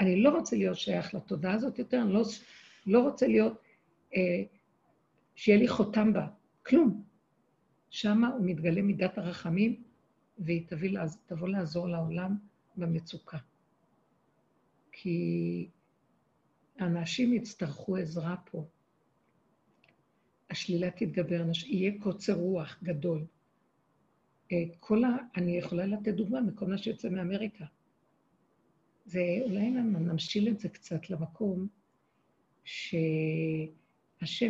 אני 0.00 0.22
לא 0.22 0.30
רוצה 0.30 0.56
להיות 0.56 0.78
שייך 0.78 1.14
לתודעה 1.14 1.52
הזאת 1.52 1.78
יותר, 1.78 2.02
אני 2.02 2.12
לא, 2.12 2.22
לא 2.86 3.00
רוצה 3.00 3.26
להיות, 3.26 3.62
אה, 4.16 4.42
שיהיה 5.34 5.58
לי 5.58 5.68
חותם 5.68 6.12
בה, 6.12 6.26
כלום. 6.66 7.02
שמה 7.90 8.28
הוא 8.28 8.46
מתגלה 8.46 8.82
מידת 8.82 9.18
הרחמים, 9.18 9.82
והיא 10.38 10.66
תביא, 10.66 10.98
תבוא 11.26 11.48
לעזור 11.48 11.88
לעולם 11.88 12.36
במצוקה. 12.76 13.38
כי 14.92 15.68
אנשים 16.80 17.32
יצטרכו 17.32 17.96
עזרה 17.96 18.36
פה. 18.50 18.64
השלילה 20.52 20.90
תתגבר, 20.90 21.44
יהיה 21.66 21.92
קוצר 22.00 22.32
רוח 22.32 22.78
גדול. 22.82 23.24
אה, 24.52 24.64
כל 24.80 25.04
ה... 25.04 25.08
אני 25.36 25.58
יכולה 25.58 25.86
לתת 25.86 26.14
דוגמה 26.14 26.40
מכל 26.40 26.66
מה 26.66 26.78
שיוצא 26.78 27.08
מאמריקה. 27.08 27.64
זה, 29.04 29.20
אולי 29.44 29.70
נמשיל 29.70 30.48
את 30.48 30.60
זה 30.60 30.68
קצת 30.68 31.10
למקום 31.10 31.66
שהשם 32.64 33.76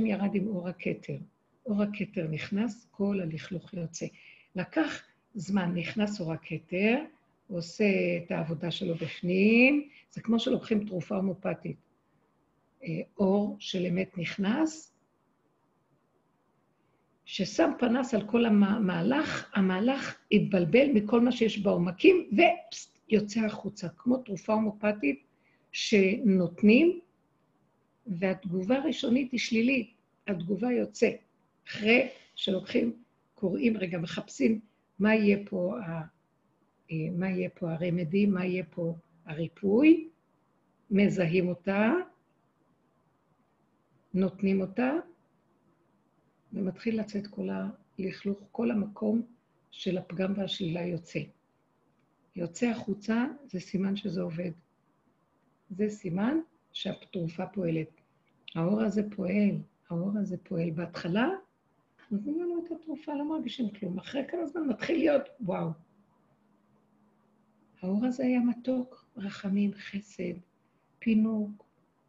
ירד 0.06 0.34
עם 0.34 0.46
אור 0.46 0.68
הכתר. 0.68 1.18
אור 1.66 1.82
הכתר 1.82 2.28
נכנס, 2.28 2.86
כל 2.90 3.20
הלכלוך 3.20 3.74
יוצא. 3.74 4.06
לקח 4.56 5.02
זמן, 5.34 5.74
נכנס 5.74 6.20
אור 6.20 6.32
הכתר, 6.32 6.98
הוא 7.46 7.58
עושה 7.58 7.84
את 8.24 8.30
העבודה 8.30 8.70
שלו 8.70 8.94
בפנים, 8.94 9.88
זה 10.10 10.20
כמו 10.20 10.38
שלוקחים 10.38 10.86
תרופה 10.86 11.16
הומופתית. 11.16 11.76
אה, 12.84 13.00
אור 13.18 13.56
של 13.58 13.86
אמת 13.86 14.18
נכנס, 14.18 14.91
ששם 17.24 17.70
פנס 17.78 18.14
על 18.14 18.26
כל 18.26 18.44
המהלך, 18.44 19.50
המהלך 19.54 20.18
התבלבל 20.32 20.86
מכל 20.94 21.20
מה 21.20 21.32
שיש 21.32 21.58
בעומקים, 21.58 22.30
ויוצא 23.08 23.40
החוצה, 23.40 23.88
כמו 23.88 24.16
תרופה 24.16 24.52
הומופתית 24.52 25.24
שנותנים, 25.72 27.00
והתגובה 28.06 28.76
הראשונית 28.76 29.32
היא 29.32 29.40
שלילית, 29.40 29.90
התגובה 30.26 30.72
יוצא. 30.72 31.10
אחרי 31.68 32.08
שלוקחים, 32.34 32.96
קוראים, 33.34 33.76
רגע, 33.76 33.98
מחפשים 33.98 34.60
מה 34.98 35.14
יהיה 35.14 35.38
פה, 35.50 35.78
ה, 35.86 36.00
אה, 36.90 36.96
מה 37.12 37.30
יהיה 37.30 37.48
פה 37.50 37.72
הרמדי, 37.72 38.26
מה 38.26 38.46
יהיה 38.46 38.64
פה 38.70 38.94
הריפוי, 39.26 40.08
מזהים 40.90 41.48
אותה, 41.48 41.92
נותנים 44.14 44.60
אותה, 44.60 44.92
ומתחיל 46.52 47.00
לצאת 47.00 47.26
כל 47.26 47.48
הלכלוך, 47.98 48.38
כל 48.52 48.70
המקום 48.70 49.22
של 49.70 49.98
הפגם 49.98 50.32
והשלילה 50.36 50.82
יוצא. 50.82 51.20
יוצא 52.36 52.66
החוצה, 52.66 53.26
זה 53.46 53.60
סימן 53.60 53.96
שזה 53.96 54.22
עובד. 54.22 54.50
זה 55.70 55.88
סימן 55.88 56.38
שהתרופה 56.72 57.46
פועלת. 57.46 57.88
האור 58.54 58.80
הזה 58.80 59.02
פועל, 59.16 59.56
האור 59.90 60.18
הזה 60.18 60.36
פועל. 60.42 60.70
בהתחלה 60.70 61.28
נותנים 62.10 62.40
לנו 62.40 62.64
את 62.66 62.72
התרופה, 62.72 63.14
לא 63.14 63.28
מרגישים 63.28 63.70
כלום. 63.70 63.98
אחרי 63.98 64.22
כמה 64.28 64.46
זמן 64.46 64.68
מתחיל 64.68 64.98
להיות, 64.98 65.22
וואו. 65.40 65.70
האור 67.82 68.06
הזה 68.06 68.22
היה 68.22 68.40
מתוק, 68.40 69.04
רחמים, 69.16 69.70
חסד, 69.74 70.34
פינוק, 70.98 71.64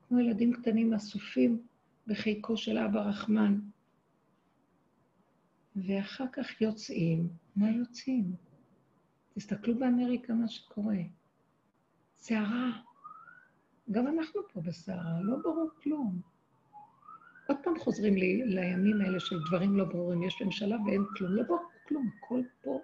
כמו 0.08 0.20
ילדים 0.20 0.54
קטנים 0.54 0.94
אסופים 0.94 1.62
בחיקו 2.08 2.58
של 2.58 2.78
אבא 2.78 3.00
רחמן. 3.00 3.60
ואחר 5.76 6.26
כך 6.34 6.62
יוצאים, 6.62 7.28
מה 7.56 7.72
יוצאים? 7.72 8.36
תסתכלו 9.34 9.80
באמריקה 9.80 10.34
מה 10.34 10.48
שקורה. 10.48 10.98
סערה. 12.18 12.72
גם 13.92 14.08
אנחנו 14.08 14.42
פה 14.54 14.62
בסערה, 14.62 15.22
לא 15.22 15.38
ברור 15.44 15.70
כלום. 15.84 16.22
עוד 17.48 17.58
פעם 17.64 17.80
חוזרים 17.80 18.16
לי 18.16 18.46
לימים 18.46 19.02
האלה 19.02 19.20
של 19.20 19.36
דברים 19.48 19.78
לא 19.78 19.86
ברורים. 19.86 20.24
יש 20.24 20.42
ממשלה 20.42 20.78
ואין 20.86 21.04
כלום, 21.18 21.32
לא 21.32 21.44
ברור 21.44 21.60
כלום, 21.88 22.10
הכל 22.18 22.42
פה. 22.62 22.80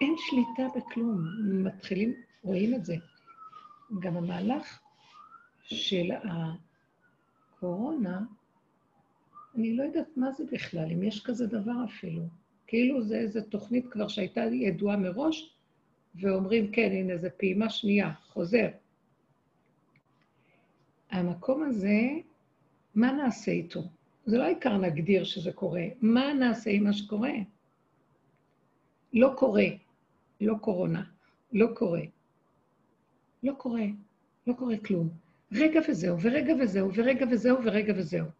אין 0.00 0.14
שליטה 0.16 0.62
בכלום. 0.76 1.24
מתחילים, 1.64 2.14
רואים 2.42 2.74
את 2.74 2.84
זה. 2.84 2.96
גם 4.00 4.16
המהלך 4.16 4.80
של 5.62 6.10
הקורונה, 7.54 8.20
אני 9.58 9.76
לא 9.76 9.82
יודעת 9.82 10.16
מה 10.16 10.32
זה 10.32 10.44
בכלל, 10.52 10.92
אם 10.92 11.02
יש 11.02 11.22
כזה 11.24 11.46
דבר 11.46 11.84
אפילו. 11.84 12.22
כאילו 12.66 13.02
זה 13.02 13.18
איזו 13.18 13.40
תוכנית 13.40 13.86
כבר 13.90 14.08
שהייתה 14.08 14.40
ידועה 14.40 14.96
מראש, 14.96 15.54
ואומרים, 16.14 16.70
כן, 16.70 16.90
הנה, 16.92 17.16
זו 17.16 17.28
פעימה 17.36 17.70
שנייה, 17.70 18.12
חוזר. 18.12 18.68
המקום 21.10 21.62
הזה, 21.62 22.00
מה 22.94 23.12
נעשה 23.12 23.52
איתו? 23.52 23.82
זה 24.26 24.38
לא 24.38 24.42
העיקר 24.42 24.78
להגדיר 24.78 25.24
שזה 25.24 25.52
קורה, 25.52 25.84
מה 26.00 26.32
נעשה 26.32 26.70
עם 26.70 26.84
מה 26.84 26.92
שקורה? 26.92 27.32
לא 29.12 29.32
קורה, 29.36 29.66
לא 30.40 30.54
קורונה, 30.60 31.04
לא 31.52 31.66
קורה. 31.74 32.02
לא 33.42 33.52
קורה, 33.52 33.84
לא 34.46 34.52
קורה 34.52 34.76
כלום. 34.76 35.08
רגע 35.52 35.80
וזהו, 35.88 36.20
ורגע 36.20 36.54
וזהו, 36.60 36.90
ורגע 36.94 37.26
וזהו, 37.30 37.56
ורגע 37.64 37.92
וזהו. 37.96 38.37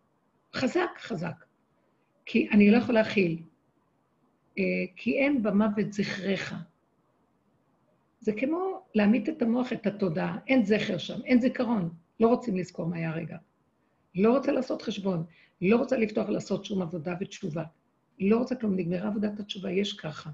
חזק, 0.54 0.90
חזק. 0.98 1.44
כי 2.26 2.48
אני 2.50 2.70
לא 2.70 2.76
יכולה 2.76 3.02
להכיל. 3.02 3.42
אה, 4.58 4.64
כי 4.96 5.18
אין 5.18 5.42
במוות 5.42 5.92
זכריך. 5.92 6.54
זה 8.20 8.32
כמו 8.32 8.82
להמית 8.94 9.28
את 9.28 9.42
המוח, 9.42 9.72
את 9.72 9.86
התודעה. 9.86 10.38
אין 10.46 10.64
זכר 10.64 10.98
שם, 10.98 11.22
אין 11.24 11.40
זיכרון. 11.40 11.90
לא 12.20 12.28
רוצים 12.28 12.56
לזכור 12.56 12.86
מה 12.86 12.96
היה 12.96 13.12
רגע. 13.12 13.36
לא 14.14 14.36
רוצה 14.36 14.52
לעשות 14.52 14.82
חשבון. 14.82 15.24
לא 15.62 15.76
רוצה 15.76 15.96
לפתוח 15.96 16.28
לעשות 16.28 16.64
שום 16.64 16.82
עבודה 16.82 17.14
ותשובה. 17.20 17.64
לא 18.20 18.36
רוצה 18.38 18.54
כלום, 18.54 18.76
נגמרה 18.76 19.08
עבודת 19.08 19.40
התשובה, 19.40 19.70
יש 19.70 19.92
ככה. 19.92 20.30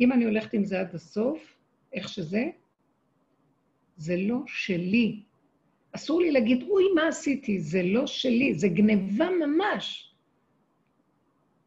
אם 0.00 0.12
אני 0.12 0.24
הולכת 0.24 0.54
עם 0.54 0.64
זה 0.64 0.80
עד 0.80 0.94
הסוף, 0.94 1.56
איך 1.92 2.08
שזה, 2.08 2.44
זה 3.96 4.16
לא 4.16 4.38
שלי. 4.46 5.22
אסור 5.92 6.20
לי 6.20 6.30
להגיד, 6.30 6.62
אוי, 6.62 6.84
מה 6.94 7.08
עשיתי? 7.08 7.60
זה 7.60 7.82
לא 7.82 8.06
שלי, 8.06 8.54
זה 8.54 8.68
גניבה 8.68 9.28
ממש 9.30 10.14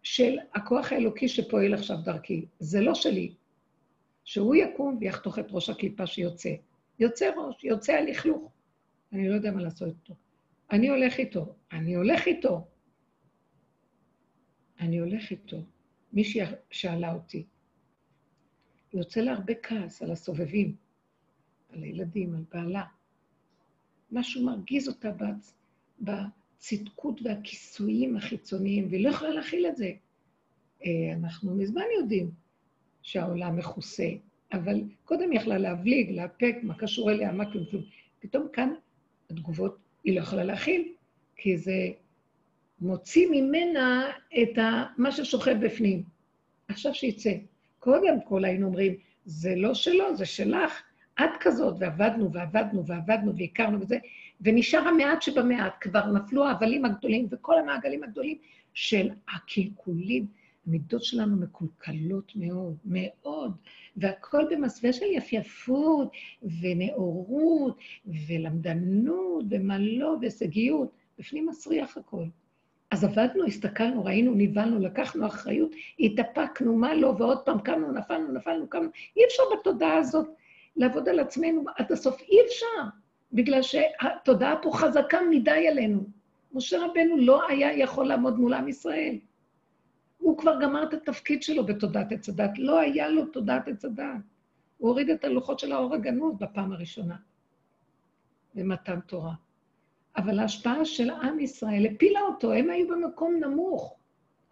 של 0.04 0.38
הכוח 0.54 0.92
האלוקי 0.92 1.28
שפועל 1.28 1.74
עכשיו 1.74 1.98
דרכי. 2.04 2.46
זה 2.60 2.82
לא 2.82 2.96
שלי. 2.96 3.34
שהוא 4.24 4.56
יקום 4.56 4.98
ויחתוך 5.00 5.40
את 5.40 5.46
ראש 5.52 5.70
הקליפה 5.70 6.08
שיוצא. 6.08 6.54
יוצא 7.00 7.32
ראש, 7.38 7.64
יוצא 7.64 7.94
הלכלוך. 7.94 8.52
אני 9.14 9.30
לא 9.30 9.34
יודע 9.34 9.52
מה 9.52 9.62
לעשות 9.62 9.88
איתו. 9.88 10.14
אני 10.72 10.90
הולך 10.90 11.18
איתו, 11.18 11.56
אני 11.72 11.96
הולך 11.96 12.28
איתו. 12.28 12.68
אני 14.80 15.00
הולך 15.00 15.32
איתו. 15.32 15.58
מישהי 16.14 16.42
שאלה 16.72 17.14
אותי, 17.14 17.46
יוצא 18.94 19.22
לה 19.22 19.32
הרבה 19.32 19.54
כעס 19.64 20.02
על 20.02 20.12
הסובבים, 20.12 20.76
על 21.70 21.84
הילדים, 21.84 22.36
על 22.36 22.44
בעלה. 22.54 22.84
משהו 24.14 24.46
מרגיז 24.46 24.88
אותה 24.88 25.12
בצ... 25.12 25.54
בצדקות 26.02 27.22
והכיסויים 27.24 28.18
החיצוניים, 28.18 28.88
והיא 28.90 29.04
לא 29.04 29.10
יכולה 29.10 29.32
להכיל 29.32 29.66
את 29.66 29.78
זה. 29.78 29.92
אה, 30.86 31.14
אנחנו 31.14 31.56
מזמן 31.56 31.84
יודעים 32.00 32.32
שהעולם 33.02 33.58
מכוסה, 33.58 34.10
אבל 34.54 34.82
קודם 35.06 35.32
היא 35.32 35.40
יכלה 35.40 35.58
להבליג, 35.58 36.12
לאפק, 36.12 36.56
מה 36.64 36.76
קשור 36.78 37.12
אליה, 37.12 37.32
מה 37.32 37.52
כלום 37.52 37.66
כלום. 37.72 37.84
פתאום 38.20 38.48
כאן 38.54 38.74
התגובות, 39.30 39.78
היא 40.04 40.16
לא 40.16 40.22
יכולה 40.22 40.44
להכיל, 40.44 40.94
כי 41.36 41.58
זה 41.58 41.90
מוציא 42.82 43.28
ממנה 43.32 44.12
את 44.42 44.58
ה... 44.58 44.84
מה 44.98 45.12
ששוכב 45.12 45.56
בפנים. 45.62 46.04
עכשיו 46.68 46.96
שיצא. 46.96 47.34
קודם 47.80 48.22
כל 48.22 48.46
היינו 48.46 48.68
אומרים, 48.68 48.96
זה 49.26 49.56
לא 49.56 49.74
שלו, 49.74 50.16
זה 50.16 50.26
שלך, 50.26 50.82
עד 51.16 51.30
כזאת, 51.40 51.76
ועבדנו 51.80 52.34
ועבדנו 52.34 52.86
ועבדנו 52.86 53.38
והכרנו 53.38 53.82
וזה, 53.82 53.98
ונשאר 54.42 54.88
המעט 54.88 55.22
שבמעט, 55.22 55.74
כבר 55.82 56.06
נפלו 56.12 56.46
ההבלים 56.46 56.86
הגדולים 56.86 57.28
וכל 57.32 57.60
המעגלים 57.60 58.04
הגדולים 58.04 58.38
של 58.74 59.10
הקלקולים. 59.36 60.28
המידות 60.68 61.04
שלנו 61.04 61.36
מקולקלות 61.36 62.32
מאוד, 62.36 62.78
מאוד, 62.86 63.56
והכל 63.98 64.46
במסווה 64.52 64.94
של 64.94 65.06
יפייפות 65.06 66.12
ונאורות 66.62 67.78
ולמדנות 68.28 69.46
ומה 69.50 69.78
לא, 69.78 70.18
והישגיות. 70.22 70.92
בפנים 71.20 71.48
מסריח 71.48 71.98
הכל. 71.98 72.24
אז 72.92 73.04
עבדנו, 73.04 73.46
הסתכלנו, 73.46 74.06
ראינו, 74.06 74.34
נבהלנו, 74.36 74.80
לקחנו 74.80 75.28
אחריות, 75.28 75.72
התאפקנו, 76.00 76.76
מה 76.76 76.96
לא, 76.96 77.08
ועוד 77.18 77.40
פעם 77.46 77.60
קמנו, 77.60 77.92
נפלנו, 77.92 78.32
נפלנו, 78.34 78.68
קמנו. 78.70 78.90
אי 79.18 79.22
אפשר 79.26 79.44
בתודעה 79.60 79.98
הזאת 79.98 80.28
לעבוד 80.76 81.10
על 81.10 81.20
עצמנו 81.20 81.64
עד 81.76 81.92
הסוף, 81.92 82.22
אי 82.22 82.38
אפשר, 82.48 82.90
בגלל 83.34 83.62
שהתודעה 83.62 84.56
פה 84.62 84.72
חזקה 84.74 85.18
מדי 85.30 85.68
עלינו. 85.68 86.04
משה 86.54 86.86
רבנו 86.86 87.18
לא 87.18 87.48
היה 87.50 87.78
יכול 87.78 88.08
לעמוד 88.08 88.40
מול 88.40 88.54
עם 88.54 88.68
ישראל. 88.68 89.16
הוא 90.18 90.38
כבר 90.38 90.60
גמר 90.62 90.84
את 90.84 90.94
התפקיד 90.94 91.44
שלו 91.44 91.66
בתודעת 91.66 92.12
עץ 92.12 92.30
הדת, 92.30 92.52
לא 92.58 92.80
היה 92.80 93.10
לו 93.10 93.26
תודעת 93.26 93.68
עץ 93.68 93.86
הדת. 93.86 94.06
הוא 94.78 94.90
הוריד 94.90 95.10
את 95.10 95.24
הלוחות 95.24 95.60
של 95.60 95.72
האור 95.72 95.94
הגנוז 95.94 96.36
בפעם 96.40 96.72
הראשונה, 96.72 97.16
במתן 98.56 99.00
תורה. 99.00 99.34
אבל 100.18 100.40
ההשפעה 100.40 100.86
של 100.86 101.10
עם 101.10 101.40
ישראל 101.40 101.86
הפילה 101.86 102.22
אותו, 102.22 102.54
הם 102.54 102.70
היו 102.70 102.88
במקום 102.88 103.36
נמוך. 103.36 103.96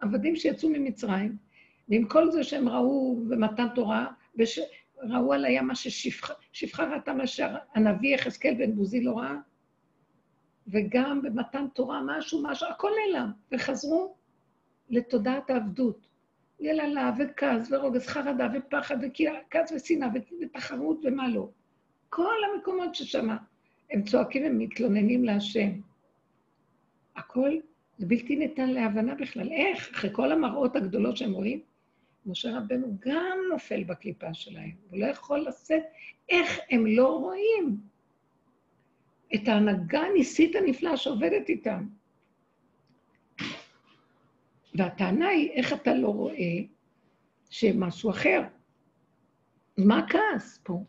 עבדים 0.00 0.36
שיצאו 0.36 0.68
ממצרים, 0.68 1.36
ועם 1.88 2.08
כל 2.08 2.30
זה 2.30 2.44
שהם 2.44 2.68
ראו 2.68 3.16
במתן 3.28 3.66
תורה, 3.74 4.06
וש... 4.38 4.58
ראו 5.02 5.32
על 5.32 5.44
הים 5.44 5.66
מה 5.66 5.74
ששפחה 5.74 6.84
ראתה 6.84 7.14
מה 7.14 7.26
שהנביא 7.26 8.14
יחזקאל 8.14 8.54
בן 8.54 8.74
בוזי 8.74 9.02
לא 9.02 9.18
ראה, 9.18 9.36
וגם 10.68 11.22
במתן 11.22 11.66
תורה 11.74 12.00
משהו, 12.06 12.42
משהו, 12.42 12.68
הכל 12.68 12.90
נעלם, 13.06 13.30
וחזרו 13.52 14.14
לתודעת 14.90 15.50
העבדות. 15.50 16.12
יללה 16.60 17.12
וכעס 17.18 17.72
ורוגז, 17.72 18.06
חרדה 18.06 18.48
ופחד 18.54 18.96
וכעס 19.04 19.72
ושנאה 19.72 20.08
ותחרות 20.42 21.00
ומה 21.04 21.28
לא. 21.28 21.48
כל 22.08 22.34
המקומות 22.44 22.94
ששם 22.94 23.28
הם 23.90 24.02
צועקים 24.02 24.42
ומתלוננים 24.46 25.24
להשם. 25.24 25.70
הכל 27.16 27.50
זה 27.98 28.06
בלתי 28.06 28.36
ניתן 28.36 28.70
להבנה 28.70 29.14
בכלל. 29.14 29.52
איך? 29.52 29.90
אחרי 29.90 30.10
כל 30.12 30.32
המראות 30.32 30.76
הגדולות 30.76 31.16
שהם 31.16 31.32
רואים, 31.32 31.60
משה 32.26 32.58
רבנו 32.58 32.96
גם 33.00 33.38
נופל 33.50 33.84
בקליפה 33.84 34.34
שלהם. 34.34 34.72
הוא 34.90 34.98
לא 34.98 35.06
יכול 35.06 35.46
לשאת 35.48 35.82
איך 36.28 36.58
הם 36.70 36.86
לא 36.86 37.18
רואים 37.18 37.80
את 39.34 39.48
ההנהגה 39.48 40.00
הניסית 40.00 40.56
הנפלאה 40.56 40.96
שעובדת 40.96 41.48
איתם. 41.48 41.88
והטענה 44.74 45.28
היא, 45.28 45.50
איך 45.50 45.72
אתה 45.72 45.94
לא 45.94 46.08
רואה 46.08 46.54
שמשהו 47.50 48.10
אחר? 48.10 48.42
מה 49.78 49.98
הכעס 49.98 50.60
פה? 50.62 50.84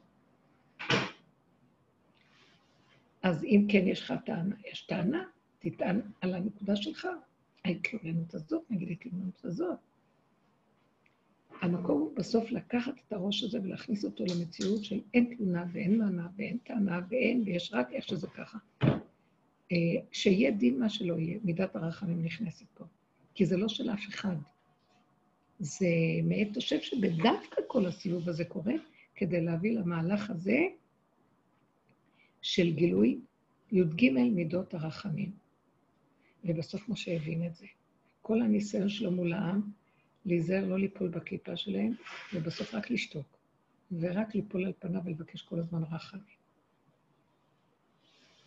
אז 3.23 3.43
אם 3.43 3.65
כן 3.69 3.87
יש 3.87 4.01
לך 4.01 4.13
טענה, 4.25 4.55
יש 4.71 4.81
טענה, 4.81 5.23
תטען 5.59 6.01
על 6.21 6.33
הנקודה 6.33 6.75
שלך. 6.75 7.07
ההתלוננות 7.65 8.33
הזאת 8.33 8.63
נגיד 8.69 8.89
ההתלוננות 8.89 9.45
הזאת. 9.45 9.77
המקום 11.61 12.01
הוא 12.01 12.15
בסוף 12.15 12.51
לקחת 12.51 12.93
את 13.07 13.13
הראש 13.13 13.43
הזה 13.43 13.61
ולהכניס 13.61 14.05
אותו 14.05 14.23
למציאות 14.25 14.83
של 14.83 14.99
אין 15.13 15.35
תלונה 15.37 15.65
ואין 15.73 15.97
מענה 15.97 16.27
ואין 16.37 16.57
טענה 16.63 16.99
ואין, 17.09 17.43
ויש 17.45 17.73
רק 17.73 17.91
איך 17.91 18.07
שזה 18.07 18.27
ככה. 18.27 18.57
אה, 19.71 19.77
שיהיה 20.11 20.51
דין 20.51 20.79
מה 20.79 20.89
שלא 20.89 21.13
יהיה, 21.19 21.39
מידת 21.43 21.75
הרחמים 21.75 22.23
נכנסת 22.23 22.65
פה. 22.73 22.85
כי 23.35 23.45
זה 23.45 23.57
לא 23.57 23.67
של 23.67 23.89
אף 23.89 24.09
אחד. 24.09 24.35
זה 25.59 25.87
מאת 26.23 26.47
תושב 26.53 26.81
שבדווקא 26.81 27.61
כל 27.67 27.85
הסיבוב 27.85 28.29
הזה 28.29 28.45
קורה, 28.45 28.73
כדי 29.15 29.41
להביא 29.41 29.79
למהלך 29.79 30.29
הזה 30.29 30.59
של 32.41 32.71
גילוי 32.71 33.19
י"ג 33.71 34.09
מידות 34.09 34.73
הרחמים. 34.73 35.31
ובסוף 36.45 36.89
משה 36.89 37.15
הבין 37.15 37.45
את 37.45 37.55
זה. 37.55 37.65
כל 38.21 38.41
הניסיון 38.41 38.89
שלו 38.89 39.11
מול 39.11 39.33
העם, 39.33 39.61
להיזהר 40.25 40.65
לא 40.65 40.79
ליפול 40.79 41.07
בקליפה 41.07 41.55
שלהם, 41.55 41.93
ובסוף 42.33 42.73
רק 42.75 42.89
לשתוק, 42.89 43.37
ורק 43.99 44.35
ליפול 44.35 44.65
על 44.65 44.73
פניו 44.79 45.01
ולבקש 45.05 45.41
כל 45.41 45.59
הזמן 45.59 45.83
רחמים. 45.91 46.23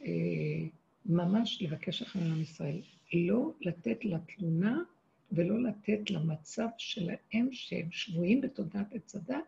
אה, 0.02 0.66
ממש 1.06 1.62
לבקש 1.62 2.02
על 2.02 2.22
עם 2.22 2.42
ישראל. 2.42 2.80
לא 3.14 3.52
לתת 3.60 4.04
לתלונה 4.04 4.78
ולא 5.32 5.62
לתת 5.62 6.10
למצב 6.10 6.66
שלהם, 6.78 7.48
שהם 7.52 7.88
שבויים 7.90 8.40
בתודעת 8.40 8.92
עץ 8.92 9.16
הדת, 9.16 9.44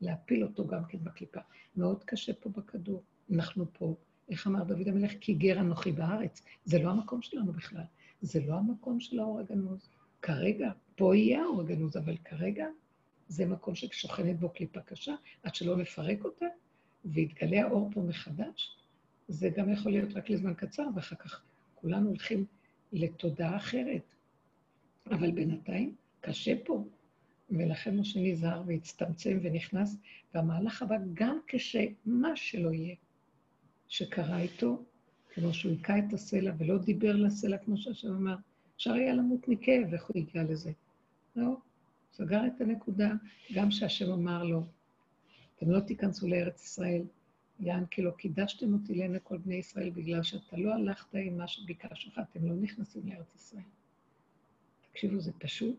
להפיל 0.00 0.42
אותו 0.42 0.66
גם 0.66 0.84
כן 0.84 0.98
בקליפה. 1.04 1.40
מאוד 1.76 2.04
קשה 2.04 2.32
פה 2.32 2.50
בכדור. 2.50 3.02
אנחנו 3.34 3.66
פה, 3.72 3.94
איך 4.28 4.46
אמר 4.46 4.64
דוד 4.64 4.88
המלך? 4.88 5.12
כי 5.20 5.34
גר 5.34 5.60
אנוכי 5.60 5.92
בארץ. 5.92 6.42
זה 6.64 6.82
לא 6.82 6.90
המקום 6.90 7.22
שלנו 7.22 7.52
בכלל. 7.52 7.82
זה 8.22 8.40
לא 8.46 8.54
המקום 8.54 9.00
של 9.00 9.18
האור 9.18 9.40
הגנוז. 9.40 9.88
כרגע, 10.22 10.70
פה 11.00 11.16
יהיה 11.16 11.42
האור 11.42 11.60
הגנוז, 11.60 11.96
אבל 11.96 12.16
כרגע 12.16 12.66
זה 13.28 13.46
מקום 13.46 13.74
ששוכנת 13.74 14.38
בו 14.38 14.48
קליפה 14.48 14.80
קשה, 14.80 15.14
עד 15.42 15.54
שלא 15.54 15.76
נפרק 15.76 16.24
אותה, 16.24 16.46
ויתגלה 17.04 17.62
האור 17.62 17.90
פה 17.94 18.00
מחדש. 18.00 18.76
זה 19.28 19.48
גם 19.48 19.72
יכול 19.72 19.92
להיות 19.92 20.16
רק 20.16 20.30
לזמן 20.30 20.54
קצר, 20.54 20.86
ואחר 20.94 21.16
כך 21.16 21.42
כולנו 21.74 22.08
הולכים 22.08 22.44
לתודעה 22.92 23.56
אחרת. 23.56 24.02
אבל 25.06 25.30
בינתיים 25.30 25.94
קשה 26.20 26.54
פה, 26.64 26.84
ולכן 27.50 27.96
משה 27.96 28.20
נזהר 28.20 28.62
והצטמצם 28.66 29.38
ונכנס, 29.42 29.96
והמהלך 30.34 30.82
הבא, 30.82 30.96
גם 31.14 31.38
כשמה 31.46 32.36
שלא 32.36 32.70
יהיה, 32.72 32.94
שקרה 33.88 34.40
איתו, 34.40 34.82
כמו 35.34 35.54
שהוא 35.54 35.72
היכה 35.72 35.98
את 35.98 36.12
הסלע 36.12 36.52
ולא 36.58 36.78
דיבר 36.78 37.16
לסלע, 37.16 37.58
כמו 37.58 37.76
שהשם 37.76 38.08
אמר, 38.08 38.36
אפשר 38.76 38.92
היה 38.92 39.14
למות 39.14 39.48
מכאב, 39.48 39.92
איך 39.92 40.06
הוא 40.06 40.18
הגיע 40.18 40.42
לזה? 40.42 40.72
לא, 41.36 41.56
סגר 42.12 42.46
את 42.46 42.60
הנקודה, 42.60 43.12
גם 43.54 43.70
שהשם 43.70 44.12
אמר 44.12 44.44
לו, 44.44 44.64
אתם 45.56 45.70
לא 45.70 45.80
תיכנסו 45.80 46.28
לארץ 46.28 46.64
ישראל, 46.64 47.02
יען 47.60 47.86
כי 47.86 48.02
לא 48.02 48.10
קידשתם 48.10 48.72
אותי 48.72 48.94
לעיני 48.94 49.18
כל 49.22 49.38
בני 49.38 49.54
ישראל 49.54 49.90
בגלל 49.90 50.22
שאתה 50.22 50.56
לא 50.56 50.74
הלכת 50.74 51.14
עם 51.14 51.38
מה 51.38 51.48
שביקש 51.48 52.06
לך, 52.06 52.20
אתם 52.30 52.46
לא 52.46 52.54
נכנסים 52.54 53.02
לארץ 53.08 53.34
ישראל. 53.34 53.62
תקשיבו, 54.92 55.20
זה 55.20 55.32
פשוט. 55.38 55.76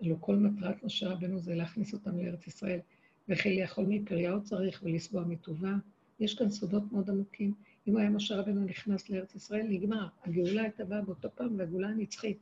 הלוא 0.00 0.16
כל 0.20 0.36
מטרת 0.36 0.84
משה 0.84 1.08
רבנו 1.08 1.38
זה 1.38 1.54
להכניס 1.54 1.92
אותם 1.92 2.18
לארץ 2.18 2.46
ישראל, 2.46 2.80
וכי 3.28 3.60
לאכול 3.60 3.86
מפריהו 3.88 4.44
צריך 4.44 4.82
ולשבוע 4.84 5.24
מטובה. 5.24 5.74
יש 6.20 6.38
כאן 6.38 6.50
סודות 6.50 6.92
מאוד 6.92 7.10
עמוקים. 7.10 7.54
אם 7.88 7.96
היה 7.96 8.10
משה 8.10 8.36
רבנו 8.36 8.64
נכנס 8.64 9.10
לארץ 9.10 9.34
ישראל, 9.34 9.66
נגמר. 9.68 10.08
הגאולה 10.24 10.62
הייתה 10.62 10.84
באה 10.84 11.02
באותו 11.02 11.28
פעם, 11.34 11.58
והגאולה 11.58 11.88
הנצחית. 11.88 12.38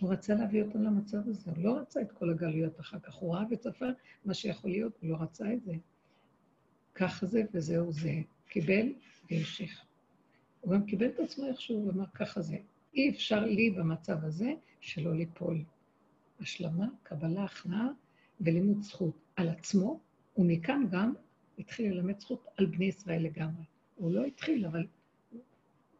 הוא 0.00 0.12
רצה 0.12 0.34
להביא 0.34 0.62
אותם 0.62 0.82
למצב 0.82 1.28
הזה, 1.28 1.50
הוא 1.50 1.64
לא 1.64 1.78
רצה 1.78 2.00
את 2.00 2.12
כל 2.12 2.30
הגלויות 2.30 2.80
אחר 2.80 2.98
כך. 2.98 3.14
הוא 3.14 3.34
ראה 3.34 3.44
וצפה 3.50 3.86
מה 4.24 4.34
שיכול 4.34 4.70
להיות, 4.70 4.92
הוא 5.00 5.10
לא 5.10 5.16
רצה 5.16 5.52
את 5.52 5.62
זה. 5.64 5.72
ככה 6.94 7.26
זה 7.26 7.42
וזהו 7.52 7.92
זה. 7.92 8.12
קיבל 8.48 8.92
והמשיך. 9.30 9.84
הוא 10.60 10.74
גם 10.74 10.86
קיבל 10.86 11.06
את 11.06 11.20
עצמו 11.20 11.46
איכשהו, 11.46 11.76
הוא 11.76 11.92
אמר, 11.92 12.06
ככה 12.14 12.40
זה. 12.40 12.56
אי 12.94 13.10
אפשר 13.10 13.44
לי 13.44 13.70
במצב 13.70 14.24
הזה 14.24 14.52
שלא 14.80 15.14
ליפול. 15.14 15.64
השלמה, 16.40 16.86
קבלה, 17.02 17.44
הכנעה 17.44 17.88
ולימוד 18.40 18.82
זכות 18.82 19.14
על 19.36 19.48
עצמו, 19.48 20.00
ומכאן 20.36 20.86
גם 20.90 21.14
התחיל 21.58 21.92
ללמד 21.92 22.20
זכות 22.20 22.46
על 22.56 22.66
בני 22.66 22.84
ישראל 22.84 23.22
לגמרי. 23.22 23.64
הוא 23.96 24.12
לא 24.12 24.24
התחיל, 24.24 24.66
אבל 24.66 24.86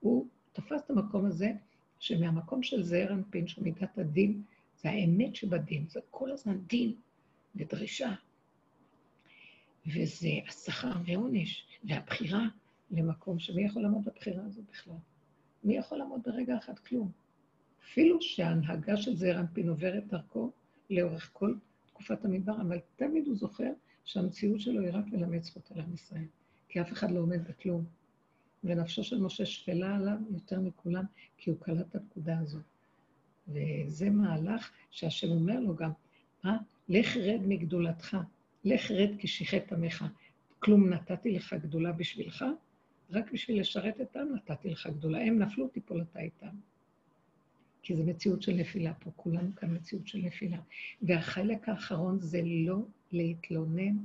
הוא 0.01 0.27
תפס 0.53 0.83
את 0.85 0.91
המקום 0.91 1.25
הזה, 1.25 1.53
שמהמקום 2.01 2.63
של 2.63 2.83
זעיר 2.83 3.13
אנפין, 3.13 3.47
שהוא 3.47 3.65
מידת 3.65 3.99
הדין, 3.99 4.43
זה 4.83 4.91
האמת 4.91 5.37
שבדין, 5.37 5.89
זה 5.89 6.01
כל 6.11 6.33
הזמן 6.33 6.59
דין 6.59 6.95
ודרישה. 7.57 8.15
וזה 9.87 10.29
השכר 10.49 10.93
ועונש, 11.07 11.67
והבחירה 11.85 12.47
למקום 12.91 13.39
שמי 13.39 13.65
יכול 13.65 13.83
לעמוד 13.83 14.05
בבחירה 14.05 14.45
הזאת 14.45 14.65
בכלל? 14.71 14.95
מי 15.65 15.77
יכול 15.77 15.99
לעמוד 15.99 16.21
ברגע 16.25 16.59
אחד? 16.59 16.79
כלום. 16.79 17.11
אפילו 17.85 18.23
שההנהגה 18.23 18.97
של 18.97 19.17
זעיר 19.17 19.41
אנפין 19.41 19.69
עוברת 19.69 20.07
דרכו 20.07 20.51
לאורך 20.91 21.31
כל 21.33 21.55
תקופת 21.87 22.25
המדבר, 22.25 22.61
אבל 22.61 22.79
תמיד 22.97 23.27
הוא 23.27 23.37
זוכר 23.37 23.73
שהמציאות 24.05 24.61
שלו 24.61 24.81
היא 24.81 24.91
רק 24.93 25.05
ללמד 25.13 25.43
זכות 25.43 25.71
על 25.71 25.81
עם 25.81 25.95
ישראל, 25.95 26.27
כי 26.69 26.81
אף 26.81 26.93
אחד 26.93 27.11
לא 27.11 27.21
עומד 27.21 27.49
בכלום. 27.49 27.85
ונפשו 28.65 29.05
של 29.05 29.21
משה 29.21 29.47
שפלה 29.47 29.97
עליו 29.97 30.17
יותר 30.31 30.61
מכולם, 30.61 31.05
כי 31.37 31.51
הוא 31.51 31.59
קלט 31.61 31.87
את 31.91 31.95
הנקודה 31.95 32.39
הזאת. 32.39 32.63
וזה 33.49 34.11
מהלך 34.11 34.71
שהשם 34.91 35.31
אומר 35.31 35.61
לו 35.61 35.77
גם, 35.77 35.91
מה? 36.45 36.59
לך 36.89 37.17
רד 37.17 37.41
מגדולתך, 37.47 38.17
לך 38.65 38.91
רד 38.91 39.11
כי 39.19 39.29
שיחת 39.29 39.73
עמך. 39.73 40.05
כלום 40.59 40.89
נתתי 40.89 41.33
לך 41.33 41.55
גדולה 41.63 41.93
בשבילך, 41.93 42.45
רק 43.11 43.33
בשביל 43.33 43.61
לשרת 43.61 44.01
את 44.01 44.17
העם 44.17 44.29
נתתי 44.35 44.71
לך 44.71 44.87
גדולה. 44.87 45.21
הם 45.21 45.39
נפלו, 45.39 45.69
תיפול 45.69 46.03
אתה 46.03 46.21
איתם. 46.21 46.57
כי 47.83 47.97
זו 47.97 48.05
מציאות 48.05 48.43
של 48.43 48.53
נפילה 48.53 48.95
פה, 48.95 49.11
כולנו 49.17 49.55
כאן 49.57 49.77
מציאות 49.77 50.07
של 50.07 50.19
נפילה. 50.19 50.59
והחלק 51.03 51.69
האחרון 51.69 52.19
זה 52.21 52.41
לא 52.45 52.79
להתלונן, 53.13 53.97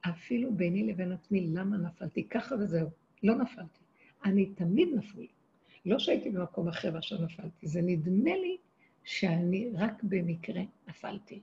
אפילו 0.00 0.54
ביני 0.54 0.86
לבין 0.86 1.12
עצמי, 1.12 1.46
למה 1.46 1.76
נפלתי 1.76 2.24
ככה 2.24 2.54
וזהו. 2.54 2.88
לא 3.22 3.34
נפלתי. 3.34 3.78
אני 4.24 4.46
תמיד 4.46 4.88
נפול. 4.94 5.26
לא 5.86 5.98
שהייתי 5.98 6.30
במקום 6.30 6.68
אחר 6.68 6.90
ועכשיו 6.94 7.18
נפלתי, 7.18 7.66
זה 7.66 7.82
נדמה 7.82 8.36
לי 8.36 8.56
שאני 9.04 9.70
רק 9.74 10.02
במקרה 10.02 10.62
נפלתי. 10.88 11.40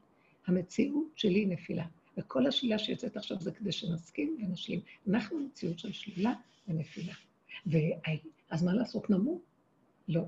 המציאות 0.47 1.11
שלי 1.15 1.45
נפילה. 1.45 1.85
וכל 2.17 2.47
השלילה 2.47 2.79
שיוצאת 2.79 3.17
עכשיו 3.17 3.41
זה 3.41 3.51
כדי 3.51 3.71
שנסכים 3.71 4.37
ונשלים. 4.39 4.79
אנחנו 5.09 5.39
מציאות 5.39 5.79
של 5.79 5.91
שלילה 5.91 6.33
ונפילה. 6.67 7.13
אז 8.49 8.63
מה 8.63 8.73
לעשות, 8.73 9.09
נמות? 9.09 9.41
לא. 10.07 10.25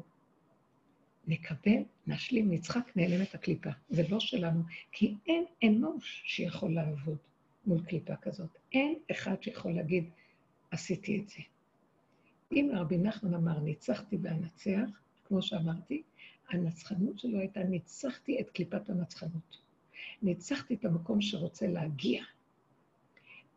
נקבל, 1.27 1.81
נשלים, 2.07 2.51
נצחק, 2.51 2.91
נעלם 2.95 3.21
את 3.21 3.36
הקליפה. 3.36 3.69
זה 3.89 4.03
לא 4.10 4.19
שלנו, 4.19 4.62
כי 4.91 5.15
אין 5.27 5.45
אנוש 5.63 6.23
שיכול 6.25 6.73
לעבוד 6.73 7.17
מול 7.65 7.83
קליפה 7.83 8.15
כזאת. 8.15 8.49
אין 8.71 8.95
אחד 9.12 9.43
שיכול 9.43 9.71
להגיד, 9.71 10.10
עשיתי 10.71 11.19
את 11.19 11.29
זה. 11.29 11.39
אם 12.51 12.71
רבי 12.73 12.97
נחמן 12.97 13.33
אמר, 13.33 13.60
ניצחתי 13.60 14.17
ואנצח, 14.21 14.89
כמו 15.23 15.41
שאמרתי, 15.41 16.03
הנצחנות 16.49 17.19
שלו 17.19 17.39
הייתה, 17.39 17.63
ניצחתי 17.63 18.39
את 18.41 18.49
קליפת 18.49 18.89
הנצחנות. 18.89 19.57
ניצחתי 20.21 20.73
את 20.73 20.86
המקום 20.86 21.21
שרוצה 21.21 21.67
להגיע. 21.67 22.23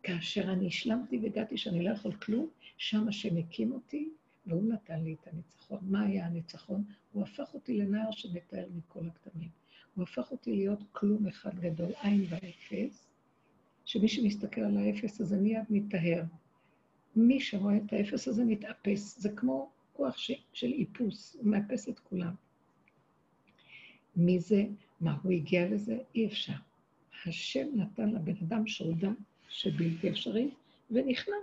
כאשר 0.03 0.51
אני 0.51 0.67
השלמתי 0.67 1.19
והגעתי 1.23 1.57
שאני 1.57 1.83
לא 1.83 1.89
יכול 1.89 2.13
כלום, 2.13 2.49
שם 2.77 3.07
השם 3.07 3.37
הקים 3.37 3.71
אותי, 3.71 4.09
והוא 4.45 4.73
נתן 4.73 5.03
לי 5.03 5.15
את 5.21 5.27
הניצחון. 5.27 5.79
מה 5.81 6.01
היה 6.01 6.25
הניצחון? 6.25 6.83
הוא 7.11 7.23
הפך 7.23 7.53
אותי 7.53 7.77
לנער 7.77 8.11
שמתאר 8.11 8.65
מכל 8.75 9.07
הכתמים. 9.07 9.49
הוא 9.95 10.03
הפך 10.03 10.31
אותי 10.31 10.55
להיות 10.55 10.79
כלום 10.91 11.27
אחד 11.27 11.59
גדול, 11.59 11.91
עין 12.01 12.25
ואפס, 12.29 13.07
שמי 13.85 14.07
שמסתכל 14.07 14.61
על 14.61 14.77
האפס 14.77 15.21
הזה 15.21 15.37
מיד 15.37 15.63
מתאר. 15.69 16.23
מי 17.15 17.39
שרואה 17.39 17.77
את 17.77 17.93
האפס 17.93 18.27
הזה 18.27 18.43
מתאפס. 18.45 19.19
זה 19.19 19.29
כמו 19.29 19.69
כוח 19.93 20.17
ש... 20.17 20.31
של 20.53 20.73
איפוס, 20.73 21.35
הוא 21.39 21.51
מאפס 21.51 21.89
את 21.89 21.99
כולם. 21.99 22.33
מי 24.15 24.39
זה? 24.39 24.65
מה, 25.01 25.17
הוא 25.23 25.31
הגיע 25.31 25.69
לזה? 25.69 25.97
אי 26.15 26.27
אפשר. 26.27 26.53
השם 27.25 27.67
נתן 27.75 28.09
לבן 28.09 28.33
אדם 28.41 28.67
שורדה 28.67 29.09
שבלתי 29.49 30.09
אפשרי, 30.09 30.49
ונכנע. 30.91 31.35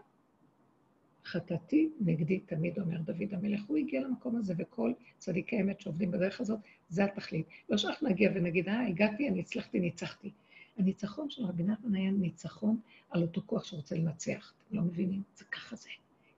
חטאתי 1.25 1.89
נגדי 2.01 2.41
תמיד, 2.41 2.79
אומר 2.79 3.01
דוד 3.01 3.35
המלך. 3.35 3.61
הוא 3.67 3.77
הגיע 3.77 4.01
למקום 4.01 4.37
הזה, 4.37 4.55
וכל 4.59 4.93
צדיקי 5.19 5.61
אמת 5.61 5.81
שעובדים 5.81 6.11
בדרך 6.11 6.41
הזאת, 6.41 6.59
זה 6.89 7.05
התכלית. 7.05 7.47
לא 7.69 7.77
שאנחנו 7.77 8.09
נגיע 8.09 8.31
ונגיד, 8.35 8.69
אה, 8.69 8.87
הגעתי, 8.87 9.29
אני 9.29 9.41
הצלחתי, 9.41 9.81
ניצחתי. 9.81 10.31
הניצחון 10.79 11.31
של 11.31 11.45
רבי 11.45 11.63
נחמן 11.63 11.95
היה 11.95 12.11
ניצחון 12.11 12.81
על 13.11 13.23
אותו 13.23 13.43
כוח 13.47 13.65
שרוצה 13.65 13.95
לנצח. 13.97 14.55
אתם 14.69 14.77
לא 14.77 14.83
מבינים? 14.83 15.23
זה 15.37 15.45
ככה 15.45 15.77
זה. 15.77 15.89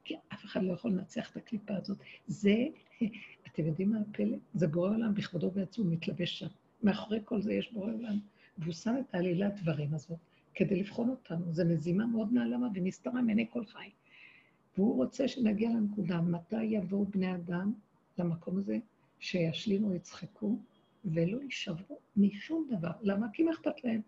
כי 0.05 0.17
אף 0.33 0.45
אחד 0.45 0.63
לא 0.63 0.73
יכול 0.73 0.91
לנצח 0.91 1.31
את 1.31 1.37
הקליפה 1.37 1.77
הזאת. 1.77 1.99
זה, 2.27 2.55
אתם 3.47 3.67
יודעים 3.67 3.91
מה 3.91 3.99
הפלא? 4.01 4.37
זה 4.55 4.67
בורא 4.67 4.91
עולם 4.91 5.15
בכבודו 5.15 5.47
ובעצמו 5.47 5.85
מתלבש 5.85 6.39
שם. 6.39 6.47
מאחורי 6.83 7.21
כל 7.25 7.43
זה 7.43 7.53
יש 7.53 7.73
בורא 7.73 7.93
עולם. 7.93 8.19
והוא 8.59 8.73
שם 8.73 8.95
את 9.01 9.15
העלילת 9.15 9.61
דברים 9.61 9.95
הזאת 9.95 10.19
כדי 10.55 10.81
לבחון 10.81 11.09
אותנו. 11.09 11.53
זו 11.53 11.65
מזימה 11.65 12.07
מאוד 12.07 12.33
נעלמה 12.33 12.69
ונסתרה 12.75 13.23
מעיני 13.23 13.47
כל 13.51 13.65
חי. 13.65 13.91
והוא 14.77 14.97
רוצה 14.97 15.29
שנגיע 15.29 15.71
לנקודה, 15.71 16.21
מתי 16.21 16.65
יבואו 16.65 17.05
בני 17.05 17.35
אדם 17.35 17.73
למקום 18.19 18.59
הזה, 18.59 18.79
שישלימו, 19.19 19.95
יצחקו, 19.95 20.59
ולא 21.05 21.43
יישברו 21.43 21.99
משום 22.17 22.69
דבר. 22.71 22.91
למה? 23.03 23.27
כי 23.33 23.43
מה 23.43 23.51
אכפת 23.53 23.85
להם? 23.85 24.01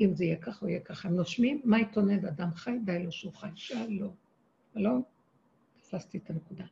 אם 0.00 0.14
זה 0.14 0.24
יהיה 0.24 0.36
ככה 0.36 0.66
או 0.66 0.70
יהיה 0.70 0.80
ככה. 0.80 1.08
הם 1.08 1.16
נושמים, 1.16 1.60
מה 1.64 1.80
יתונן 1.80 2.24
אדם 2.24 2.54
חי? 2.54 2.78
די 2.84 3.02
לו 3.04 3.12
שהוא 3.12 3.32
חי. 3.32 3.48
שלום. 3.54 4.14
לא 4.74 4.90
תפסתי 5.80 6.18
את 6.18 6.30
הנקודה. 6.30 6.64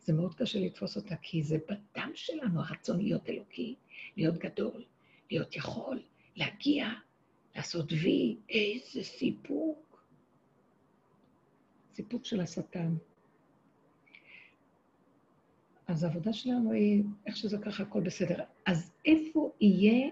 זה 0.00 0.12
מאוד 0.12 0.34
קשה 0.34 0.60
לתפוס 0.60 0.96
אותה, 0.96 1.16
כי 1.22 1.42
זה 1.42 1.58
בדם 1.68 2.10
שלנו, 2.14 2.60
הרצון 2.60 3.00
להיות 3.00 3.28
אלוקי, 3.28 3.74
להיות 4.16 4.38
גדול, 4.38 4.84
להיות 5.30 5.56
יכול, 5.56 6.02
להגיע, 6.36 6.88
לעשות 7.56 7.92
וי, 7.92 8.36
איזה 8.48 9.02
סיפוק. 9.02 10.04
סיפוק 11.94 12.24
של 12.24 12.40
השטן. 12.40 12.94
אז 15.86 16.04
העבודה 16.04 16.32
שלנו 16.32 16.72
היא, 16.72 17.02
איך 17.26 17.36
שזה 17.36 17.58
ככה, 17.58 17.82
הכל 17.82 18.00
בסדר. 18.00 18.44
אז 18.66 18.92
איפה 19.04 19.52
יהיה 19.60 20.10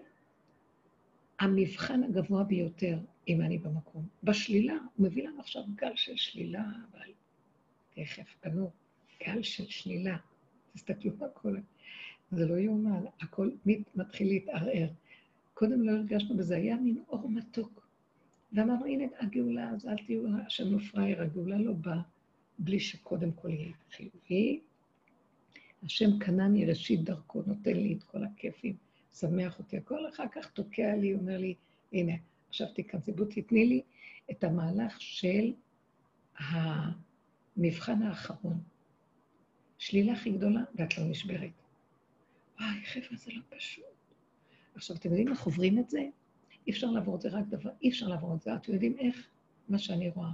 המבחן 1.40 2.02
הגבוה 2.02 2.44
ביותר, 2.44 2.98
אם 3.28 3.40
אני 3.40 3.58
במקום? 3.58 4.06
בשלילה. 4.22 4.74
הוא 4.96 5.06
מביא 5.06 5.28
לנו 5.28 5.40
עכשיו 5.40 5.62
גל 5.74 5.92
של 5.96 6.16
שלילה, 6.16 6.64
אבל 6.92 7.12
תכף, 7.94 8.34
פנו, 8.40 8.70
גל 9.26 9.42
של 9.42 9.66
שלילה. 9.66 10.16
תסתכלו 10.74 11.12
מה 11.18 11.28
קורה. 11.28 11.60
זה 12.32 12.46
לא 12.46 12.54
יאומן, 12.54 13.04
הכל 13.20 13.50
מתחיל 13.94 14.28
להתערער. 14.28 14.88
קודם 15.54 15.82
לא 15.82 15.92
הרגשנו 15.92 16.36
בזה, 16.36 16.56
היה 16.56 16.76
מין 16.76 17.02
אור 17.08 17.28
מתוק. 17.28 17.86
ואמרנו, 18.52 18.86
הנה 18.86 19.04
הגאולה, 19.20 19.70
אז 19.70 19.86
אל 19.86 19.96
תהיו, 20.06 20.22
השם 20.46 20.72
לא 20.72 20.78
פראייר, 20.78 21.22
הגאולה 21.22 21.58
לא 21.58 21.72
באה 21.72 22.00
בלי 22.58 22.80
שקודם 22.80 23.32
כל 23.32 23.50
יהיה 23.50 23.72
חיובי. 23.90 24.60
השם 25.82 26.18
קנה 26.18 26.48
מראשית 26.48 27.04
דרכו, 27.04 27.42
נותן 27.46 27.76
לי 27.76 27.92
את 27.92 28.02
כל 28.02 28.24
הכיפים, 28.24 28.76
שמח 29.20 29.58
אותי. 29.58 29.76
הכל 29.76 30.08
אחר 30.08 30.24
כך 30.32 30.50
תוקע 30.50 30.96
לי, 30.96 31.14
אומר 31.14 31.38
לי, 31.38 31.54
הנה, 31.92 32.12
עכשיו 32.48 32.66
תיכנסי, 32.74 33.12
בוא 33.12 33.24
תתני 33.30 33.66
לי 33.66 33.82
את 34.30 34.44
המהלך 34.44 35.00
של 35.00 35.52
המבחן 36.38 38.02
האחרון. 38.02 38.60
שלילה 39.78 40.12
הכי 40.12 40.30
גדולה, 40.30 40.60
ואת 40.74 40.98
לא 40.98 41.04
נשברת. 41.04 41.50
וואי, 42.60 42.84
חבר'ה, 42.84 43.16
זה 43.16 43.30
לא 43.34 43.42
פשוט. 43.48 43.84
עכשיו, 44.74 44.96
אתם 44.96 45.08
יודעים 45.08 45.28
איך 45.28 45.42
עוברים 45.42 45.78
את 45.78 45.90
זה? 45.90 46.00
אי 46.66 46.72
אפשר 46.72 46.86
לעבור 46.90 47.16
את 47.16 47.20
זה 47.20 47.28
רק 47.28 47.44
דבר, 47.48 47.70
אי 47.82 47.88
אפשר 47.88 48.08
לעבור 48.08 48.34
את 48.34 48.42
זה. 48.42 48.54
אתם 48.54 48.72
יודעים 48.72 48.98
איך? 48.98 49.28
מה 49.68 49.78
שאני 49.78 50.08
רואה. 50.08 50.30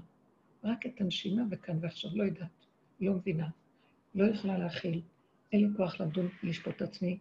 רק 0.64 0.87
את 0.87 1.01
הנשימה 1.01 1.43
וכאן 1.51 1.78
ועכשיו, 1.80 2.11
לא 2.14 2.24
יודעת, 2.24 2.66
לא 3.01 3.14
מבינה, 3.14 3.49
לא 4.14 4.24
יכולה 4.24 4.59
להכיל, 4.59 5.03
אין 5.53 5.61
לי 5.61 5.76
כוח 5.76 6.01
לדון, 6.01 6.28
לשפוט 6.43 6.76
את 6.76 6.83
עצמי, 6.83 7.18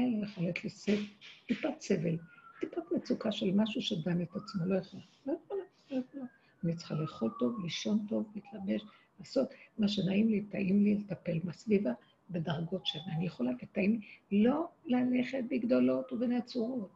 אין 0.00 0.22
יכולת 0.22 0.64
לסבל, 0.64 1.02
טיפת 1.46 1.80
סבל, 1.80 2.16
טיפת 2.60 2.92
מצוקה 2.96 3.32
של 3.32 3.50
משהו 3.54 3.82
שדן 3.82 4.22
את 4.22 4.36
עצמו, 4.36 4.66
לא 4.66 4.78
יכולה, 4.78 5.02
לא 5.26 5.32
יכולה, 5.44 5.62
לא 5.90 5.96
יכולה. 5.96 6.24
אני 6.64 6.76
צריכה 6.76 6.94
לאכול 6.94 7.30
טוב, 7.38 7.60
לישון 7.62 8.06
טוב, 8.08 8.32
להתלבש, 8.34 8.82
לעשות 9.18 9.48
מה 9.78 9.88
שנעים 9.88 10.28
לי, 10.28 10.40
טעים 10.40 10.84
לי, 10.84 10.94
לטפל 10.94 11.38
בסביבה, 11.38 11.92
בדרגות 12.30 12.86
שאני 12.86 13.26
יכולה, 13.26 13.50
וטעים 13.62 14.00
לי, 14.30 14.42
לא 14.44 14.68
ללכת 14.86 15.44
בגדולות 15.50 16.12
ובנצורות, 16.12 16.90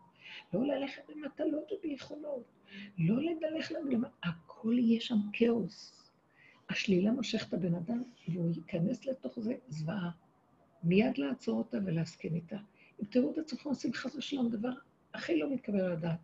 לא 0.53 0.67
ללכת 0.67 1.03
במטלות 1.09 1.73
וביכולות, 1.73 2.45
לא 2.99 3.17
לדלך 3.23 3.73
לנו, 3.73 4.07
הכל 4.23 4.75
יהיה 4.79 5.01
שם 5.01 5.19
כאוס. 5.33 6.01
השלילה 6.71 7.13
מושכת 7.13 7.49
את 7.49 7.55
הבן 7.55 7.75
אדם, 7.75 8.03
והוא 8.29 8.51
ייכנס 8.57 9.07
לתוך 9.07 9.41
זה 9.41 9.55
זוועה. 9.69 10.11
מיד 10.85 11.19
לעצור 11.19 11.59
אותה 11.59 11.79
ולהסכים 11.87 12.35
איתה. 12.35 12.57
תראו 13.11 13.33
את 13.33 13.39
עצמכם 13.39 13.69
עושים 13.69 13.93
חס 13.93 14.17
ושלום 14.17 14.51
דבר 14.51 14.73
הכי 15.15 15.39
לא 15.39 15.55
מתקבל 15.55 15.81
על 15.81 15.93
הדעת, 15.93 16.19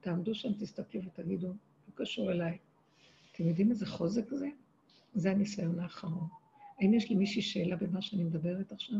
תעמדו 0.00 0.34
שם, 0.34 0.52
תסתכלו 0.52 1.00
ותגידו, 1.04 1.48
לא 1.48 1.94
קשור 1.94 2.32
אליי. 2.32 2.58
אתם 3.32 3.48
יודעים 3.48 3.70
איזה 3.70 3.86
חוזק 3.86 4.30
זה? 4.30 4.48
זה 5.14 5.30
הניסיון 5.30 5.80
האחרון. 5.80 6.28
האם 6.78 6.94
יש 6.94 7.10
למישהי 7.10 7.42
שאלה 7.42 7.76
במה 7.76 8.02
שאני 8.02 8.24
מדברת 8.24 8.72
עכשיו? 8.72 8.98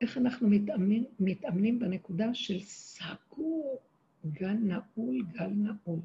איך 0.00 0.18
אנחנו 0.18 0.48
מתאמנים, 0.48 1.04
מתאמנים 1.20 1.78
בנקודה 1.78 2.34
של 2.34 2.60
סגור, 2.60 3.78
גל 4.26 4.52
נעול, 4.52 5.22
גל 5.32 5.50
נעול, 5.50 6.00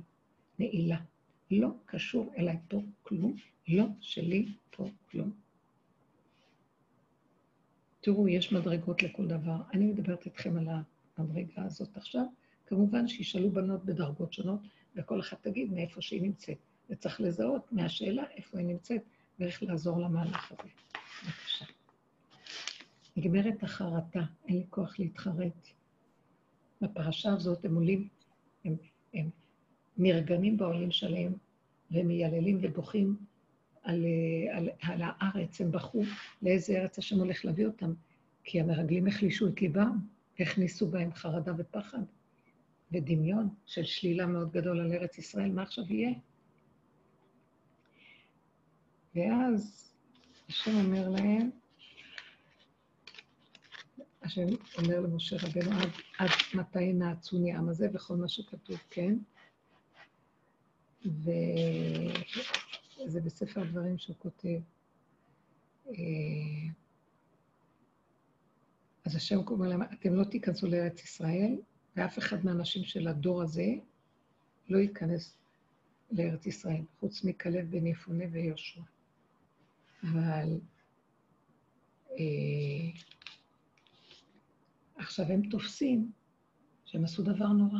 נעילה. 0.59 0.97
לא 1.51 1.69
קשור 1.85 2.33
אליי 2.37 2.57
פה 2.67 2.81
כלום, 3.03 3.35
לא 3.67 3.85
שלי 3.99 4.53
פה 4.71 4.89
כלום. 5.11 5.44
תראו, 8.05 8.27
יש 8.27 8.53
מדרגות 8.53 9.03
לכל 9.03 9.27
דבר. 9.27 9.57
אני 9.73 9.85
מדברת 9.85 10.25
איתכם 10.25 10.57
על 10.57 10.67
המדרגה 11.17 11.63
הזאת 11.65 11.97
עכשיו. 11.97 12.25
כמובן 12.65 13.07
שישאלו 13.07 13.51
בנות 13.51 13.85
בדרגות 13.85 14.33
שונות, 14.33 14.59
וכל 14.95 15.19
אחת 15.19 15.43
תגיד 15.43 15.73
מאיפה 15.73 16.01
שהיא 16.01 16.21
נמצאת. 16.21 16.57
וצריך 16.89 17.21
לזהות 17.21 17.71
מהשאלה 17.71 18.23
איפה 18.35 18.57
היא 18.57 18.67
נמצאת 18.67 19.01
ואיך 19.39 19.63
לעזור 19.63 20.01
למהלך 20.01 20.51
הזה. 20.51 20.69
בבקשה. 21.23 21.65
נגמרת 23.17 23.63
החרטה, 23.63 24.21
אין 24.47 24.57
לי 24.57 24.65
כוח 24.69 24.99
להתחרט. 24.99 25.67
בפרשה 26.81 27.33
הזאת 27.33 27.65
הם 27.65 27.75
עולים, 27.75 28.07
הם, 28.65 28.75
הם 29.13 29.29
נרגנים 29.97 30.57
בעולים 30.57 30.91
שלהם, 30.91 31.33
ומייללים 31.91 32.59
ובוכים 32.61 33.15
על, 33.85 34.05
על, 34.51 34.69
על 34.81 35.01
הארץ, 35.03 35.61
הם 35.61 35.71
בכו 35.71 36.03
לאיזה 36.41 36.73
ארץ 36.73 36.97
השם 36.97 37.19
הולך 37.19 37.45
להביא 37.45 37.65
אותם, 37.65 37.93
כי 38.43 38.59
המרגלים 38.59 39.07
החלישו 39.07 39.47
את 39.47 39.61
ליבם, 39.61 39.97
הכניסו 40.39 40.87
בהם 40.87 41.13
חרדה 41.13 41.51
ופחד 41.57 42.01
ודמיון 42.91 43.49
של 43.65 43.83
שלילה 43.83 44.25
מאוד 44.25 44.51
גדול 44.51 44.79
על 44.79 44.93
ארץ 44.93 45.17
ישראל, 45.17 45.51
מה 45.51 45.61
עכשיו 45.63 45.83
יהיה? 45.93 46.11
ואז 49.15 49.91
השם 50.49 50.75
אומר 50.75 51.09
להם, 51.09 51.49
השם 54.21 54.45
אומר 54.77 54.99
למשה 54.99 55.35
רבנו, 55.35 55.71
עד, 55.71 55.89
עד 56.17 56.29
מתי 56.53 56.93
נעצוני 56.93 57.53
העם 57.53 57.69
הזה, 57.69 57.87
וכל 57.93 58.15
מה 58.15 58.29
שכתוב, 58.29 58.77
כן? 58.89 59.15
וזה 63.05 63.21
בספר 63.21 63.61
הדברים 63.61 63.97
שהוא 63.97 64.15
כותב. 64.19 64.59
אה, 65.87 65.93
אז 69.05 69.15
השם 69.15 69.37
אומר 69.47 69.67
להם, 69.67 69.81
אתם 69.81 70.13
לא 70.13 70.23
תיכנסו 70.23 70.67
לארץ 70.67 71.03
ישראל, 71.03 71.55
ואף 71.95 72.17
אחד 72.17 72.45
מהאנשים 72.45 72.83
של 72.83 73.07
הדור 73.07 73.41
הזה 73.41 73.67
לא 74.69 74.77
ייכנס 74.77 75.37
לארץ 76.11 76.45
ישראל, 76.45 76.81
חוץ 76.99 77.23
מכלב 77.23 77.71
בן 77.71 77.87
יפונה 77.87 78.25
ויהושע. 78.31 78.81
אבל 80.03 80.59
אה, 82.11 83.01
עכשיו 84.95 85.25
הם 85.25 85.49
תופסים 85.49 86.11
שהם 86.85 87.03
עשו 87.03 87.23
דבר 87.23 87.47
נורא. 87.47 87.79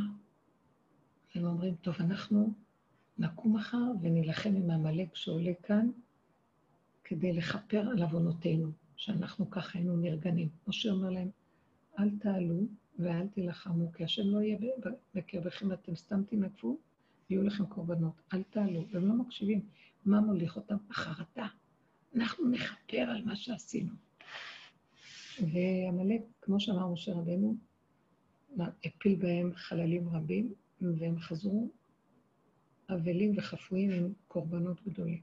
הם 1.35 1.45
אומרים, 1.45 1.75
טוב, 1.75 1.95
אנחנו 1.99 2.53
נקום 3.17 3.55
מחר 3.55 3.83
ונילחם 4.01 4.55
עם 4.55 4.71
עמלק 4.71 5.15
שעולה 5.15 5.53
כאן 5.63 5.89
כדי 7.03 7.33
לכפר 7.33 7.89
על 7.91 8.03
עוונותינו, 8.03 8.71
שאנחנו 8.95 9.49
ככה 9.49 9.79
היינו 9.79 9.97
נרגנים. 9.97 10.49
משה 10.67 10.91
אומר 10.91 11.09
להם, 11.09 11.29
אל 11.99 12.09
תעלו 12.19 12.67
ואל 12.99 13.27
תילחמו, 13.27 13.91
כי 13.91 14.03
השם 14.03 14.23
לא 14.25 14.41
יהיה 14.41 14.57
בקרבכם, 15.15 15.71
אתם 15.73 15.95
סתם 15.95 16.23
תנגפו, 16.23 16.77
יהיו 17.29 17.43
לכם 17.43 17.65
קורבנות. 17.65 18.21
אל 18.33 18.43
תעלו. 18.43 18.85
והם 18.91 19.05
לא 19.05 19.13
מקשיבים. 19.13 19.61
מה 20.05 20.21
מוליך 20.21 20.55
אותם? 20.55 20.77
החרטה. 20.89 21.47
אנחנו 22.15 22.49
נכפר 22.49 22.97
על 22.97 23.25
מה 23.25 23.35
שעשינו. 23.35 23.91
ועמלק, 25.41 26.21
כמו 26.41 26.59
שאמר 26.59 26.87
משה 26.87 27.13
רבנו, 27.13 27.55
הפיל 28.85 29.15
בהם 29.15 29.51
חללים 29.55 30.09
רבים, 30.09 30.53
והם 30.81 31.19
חזרו 31.19 31.69
אבלים 32.89 33.33
וחפויים 33.37 33.91
עם 33.91 34.13
קורבנות 34.27 34.81
גדולים. 34.87 35.21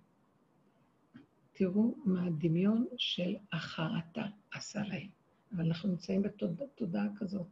תראו 1.53 1.95
מה 2.05 2.27
הדמיון 2.27 2.87
של 2.97 3.37
החרטה 3.53 4.27
עשה 4.53 4.83
להם. 4.83 5.09
אבל 5.53 5.67
אנחנו 5.67 5.89
נמצאים 5.89 6.23
בתודעה 6.23 7.07
כזאת. 7.17 7.47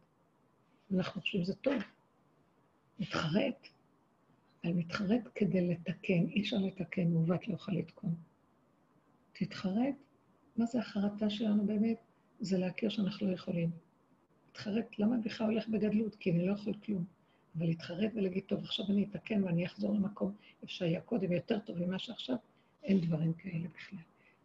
אנחנו 0.94 1.20
חושבים 1.20 1.44
שזה 1.44 1.54
טוב. 1.54 1.74
מתחרט. 2.98 3.68
אני 4.64 4.72
מתחרט 4.72 5.20
כדי 5.34 5.68
לתקן. 5.68 6.26
אי 6.28 6.40
אפשר 6.40 6.56
לתקן, 6.56 7.08
מעוות 7.08 7.48
לא 7.48 7.52
יוכל 7.52 7.72
לתקון. 7.72 8.14
תתחרט. 9.32 9.94
מה 10.56 10.66
זה 10.66 10.78
החרטה 10.78 11.30
שלנו 11.30 11.66
באמת? 11.66 11.98
זה 12.40 12.58
להכיר 12.58 12.88
שאנחנו 12.88 13.26
לא 13.26 13.32
יכולים. 13.34 13.70
להתחרט, 14.46 14.98
למה 14.98 15.16
בכלל 15.24 15.46
הולך 15.46 15.68
בגדלות? 15.68 16.14
כי 16.14 16.30
אני 16.30 16.46
לא 16.46 16.52
יכול 16.52 16.74
כלום. 16.84 17.04
אבל 17.56 17.66
להתחרט 17.66 18.10
ולהגיד, 18.14 18.44
טוב, 18.46 18.60
עכשיו 18.64 18.84
אני 18.88 19.04
אתקן 19.10 19.44
ואני 19.44 19.66
אחזור 19.66 19.94
למקום 19.94 20.32
איפה 20.62 20.72
שהיה 20.72 21.00
קודם, 21.00 21.32
יותר 21.32 21.58
טוב 21.58 21.78
ממה 21.78 21.98
שעכשיו, 21.98 22.36
אין 22.82 23.00
דברים 23.00 23.32
כאלה 23.32 23.68
בכלל. 23.74 23.98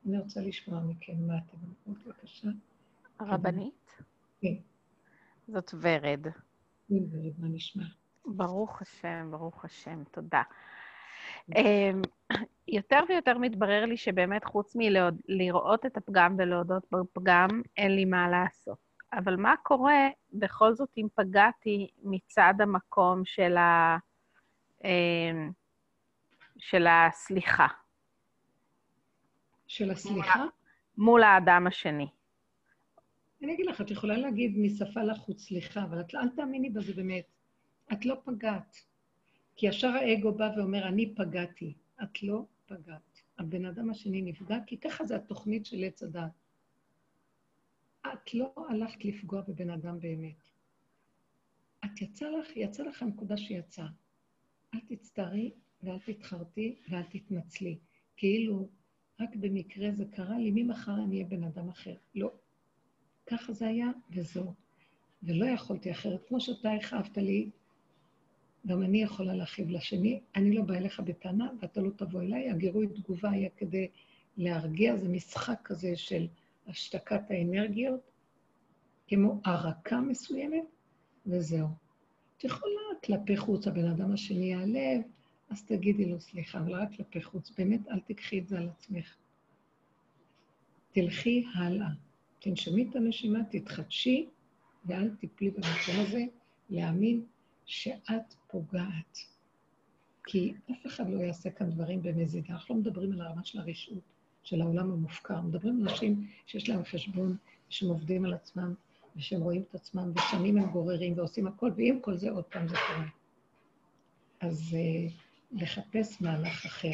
אני 0.05 0.19
רוצה 0.19 0.41
לשמוע 0.41 0.79
מכם 0.79 1.27
מה 1.27 1.37
אתם 1.37 1.57
אומרים, 1.87 2.03
בבקשה. 2.05 2.47
הרבנית? 3.19 4.01
כן. 4.41 4.53
זאת 5.47 5.73
ורד. 5.81 6.27
כן, 6.87 7.03
ורד, 7.11 7.33
מה 7.39 7.47
נשמע? 7.47 7.83
ברוך 8.25 8.81
השם, 8.81 9.27
ברוך 9.31 9.65
השם, 9.65 10.03
תודה. 10.11 10.41
אמ, 11.55 12.01
יותר 12.67 12.99
ויותר 13.09 13.37
מתברר 13.37 13.85
לי 13.85 13.97
שבאמת 13.97 14.45
חוץ 14.45 14.75
מלראות 14.75 15.85
את 15.85 15.97
הפגם 15.97 16.35
ולהודות 16.37 16.83
בפגם, 16.91 17.61
אין 17.77 17.95
לי 17.95 18.05
מה 18.05 18.29
לעשות. 18.29 18.84
אבל 19.17 19.35
מה 19.35 19.53
קורה 19.63 20.09
בכל 20.33 20.73
זאת 20.73 20.89
אם 20.97 21.07
פגעתי 21.15 21.87
מצד 22.03 22.53
המקום 22.59 23.25
של, 23.25 23.57
ה... 23.57 23.97
אמ, 24.83 25.51
של 26.57 26.87
הסליחה? 26.87 27.67
של 29.67 29.91
הסליחה? 29.91 30.45
מול 30.97 31.23
האדם 31.23 31.67
השני. 31.67 32.07
אני 33.43 33.53
אגיד 33.53 33.65
לך, 33.65 33.81
את 33.81 33.91
יכולה 33.91 34.17
להגיד 34.17 34.57
משפה 34.57 35.03
לחוץ 35.03 35.41
סליחה, 35.41 35.83
אבל 35.83 36.01
את, 36.01 36.15
אל 36.15 36.29
תאמיני 36.29 36.69
בזה 36.69 36.93
באמת. 36.93 37.25
את 37.93 38.05
לא 38.05 38.15
פגעת. 38.25 38.75
כי 39.55 39.67
ישר 39.67 39.87
האגו 39.87 40.31
בא 40.31 40.49
ואומר, 40.57 40.87
אני 40.87 41.15
פגעתי. 41.15 41.73
את 42.03 42.23
לא 42.23 42.45
פגעת. 42.65 43.21
הבן 43.39 43.65
אדם 43.65 43.89
השני 43.89 44.21
נפגע, 44.21 44.57
כי 44.67 44.77
ככה 44.77 45.05
זה 45.05 45.15
התוכנית 45.15 45.65
של 45.65 45.83
עץ 45.83 46.03
הדת. 46.03 46.44
את 48.13 48.33
לא 48.33 48.53
הלכת 48.69 49.05
לפגוע 49.05 49.41
בבן 49.41 49.69
אדם 49.69 49.99
באמת. 49.99 50.49
את 51.85 52.01
יצא 52.01 52.29
לך, 52.29 52.57
יצא 52.57 52.83
לך 52.83 53.01
הנקודה 53.01 53.37
שיצאה. 53.37 53.87
אל 54.73 54.79
תצטערי 54.87 55.51
ואל 55.83 55.99
תתחרטי 55.99 56.75
ואל 56.89 57.03
תתנצלי. 57.03 57.77
כאילו, 58.17 58.67
רק 59.19 59.35
במקרה 59.35 59.91
זה 59.91 60.05
קרה 60.05 60.37
לי, 60.37 60.51
ממחר 60.55 61.03
אני 61.03 61.15
אהיה 61.15 61.25
בן 61.25 61.43
אדם 61.43 61.69
אחר. 61.69 61.95
לא. 62.15 62.31
ככה 63.25 63.53
זה 63.53 63.67
היה, 63.67 63.87
וזהו. 64.11 64.53
ולא 65.23 65.45
יכולתי 65.45 65.91
אחרת. 65.91 66.27
כמו 66.27 66.41
שאתה 66.41 66.71
הכאבת 66.71 67.17
לי, 67.17 67.49
גם 68.67 68.83
אני 68.83 69.03
יכולה 69.03 69.33
להכאיב 69.33 69.69
לשני. 69.69 70.19
אני 70.35 70.55
לא 70.55 70.61
באה 70.61 70.77
אליך 70.77 70.99
בטענה, 70.99 71.49
ואתה 71.61 71.81
לא 71.81 71.89
תבוא 71.89 72.21
אליי. 72.21 72.49
הגירוי 72.49 72.87
תגובה 72.87 73.29
היה 73.29 73.49
כדי 73.49 73.87
להרגיע, 74.37 74.95
זה 74.95 75.09
משחק 75.09 75.59
כזה 75.63 75.97
של 75.97 76.27
השתקת 76.67 77.21
האנרגיות, 77.31 78.11
כמו 79.07 79.41
ערקה 79.43 79.99
מסוימת, 79.99 80.65
וזהו. 81.25 81.67
את 82.37 82.43
יכולה 82.43 82.81
כלפי 83.03 83.37
חוץ, 83.37 83.67
הבן 83.67 83.89
אדם 83.89 84.11
השני 84.11 84.45
יעלב, 84.45 85.01
אז 85.49 85.63
תגידי 85.65 86.05
לו 86.05 86.19
סליחה, 86.19 86.59
אבל 86.59 86.73
רק 86.73 86.89
כלפי 86.97 87.23
חוץ. 87.23 87.51
באמת, 87.57 87.87
אל 87.87 87.99
תקחי 87.99 88.39
את 88.39 88.47
זה 88.47 88.59
על 88.59 88.69
עצמך. 88.69 89.15
תלכי 90.91 91.45
הלאה. 91.55 91.89
תנשמי 92.39 92.87
את 92.89 92.95
הנשימה, 92.95 93.39
תתחדשי, 93.51 94.29
ואל 94.85 95.15
תיפלי 95.15 95.51
במקום 95.51 95.95
הזה 96.07 96.23
להאמין 96.69 97.25
שאת 97.65 98.33
פוגעת. 98.47 99.17
כי 100.23 100.53
אף 100.71 100.85
אחד 100.85 101.09
לא 101.09 101.19
יעשה 101.19 101.49
כאן 101.49 101.69
דברים 101.69 102.03
במזידה. 102.03 102.53
אנחנו 102.53 102.75
לא 102.75 102.81
מדברים 102.81 103.11
על 103.11 103.21
הרמה 103.21 103.43
של 103.43 103.59
הרשעות, 103.59 104.03
של 104.45 104.61
העולם 104.61 104.91
המופקר. 104.91 105.41
מדברים 105.41 105.81
על 105.81 105.89
אנשים 105.89 106.27
שיש 106.45 106.69
להם 106.69 106.83
חשבון, 106.83 107.37
שהם 107.69 107.89
עובדים 107.89 108.25
על 108.25 108.33
עצמם, 108.33 108.73
ושהם 109.15 109.41
רואים 109.41 109.63
את 109.69 109.75
עצמם, 109.75 110.11
ושנים 110.15 110.57
הם 110.57 110.71
גוררים 110.71 111.17
ועושים 111.17 111.47
הכל, 111.47 111.71
ועם 111.77 111.99
כל 112.01 112.17
זה 112.17 112.31
עוד 112.31 112.43
פעם 112.43 112.67
זה 112.67 112.75
קורה. 112.87 113.07
אז 114.39 114.75
uh, 114.77 115.11
לחפש 115.51 116.21
מהלך 116.21 116.65
אחר. 116.65 116.91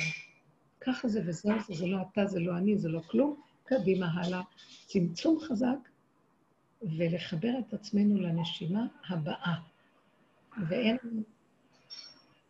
ככה 0.82 1.08
זה 1.08 1.22
וזהו, 1.26 1.60
זה, 1.68 1.74
זה 1.74 1.88
לא 1.88 1.98
אתה, 2.12 2.26
זה 2.26 2.40
לא 2.40 2.58
אני, 2.58 2.78
זה 2.78 2.90
לא 2.90 3.00
כלום, 3.00 3.42
קדימה 3.64 4.12
הלאה. 4.14 4.42
צמצום 4.86 5.40
חזק, 5.40 5.78
ולחבר 6.82 7.52
את 7.60 7.74
עצמנו 7.74 8.20
לנשימה 8.20 8.86
הבאה. 9.10 9.56
ואין 10.70 10.98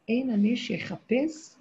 אין 0.08 0.30
אני 0.30 0.58
שיחפש, 0.58 1.56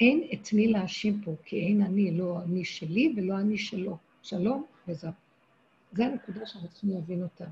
אין 0.00 0.28
את 0.32 0.52
מי 0.52 0.68
להאשים 0.68 1.20
פה, 1.24 1.34
כי 1.44 1.60
אין 1.60 1.82
אני, 1.82 2.18
לא 2.18 2.40
אני 2.42 2.64
שלי 2.64 3.14
ולא 3.16 3.38
אני 3.38 3.58
שלו. 3.58 3.96
שלום 4.22 4.64
וזהו. 4.88 5.12
זו 5.92 6.02
הנקודה 6.02 6.46
שאנחנו 6.46 6.68
צריכים 6.68 6.90
להבין 6.90 7.22
אותה. 7.22 7.44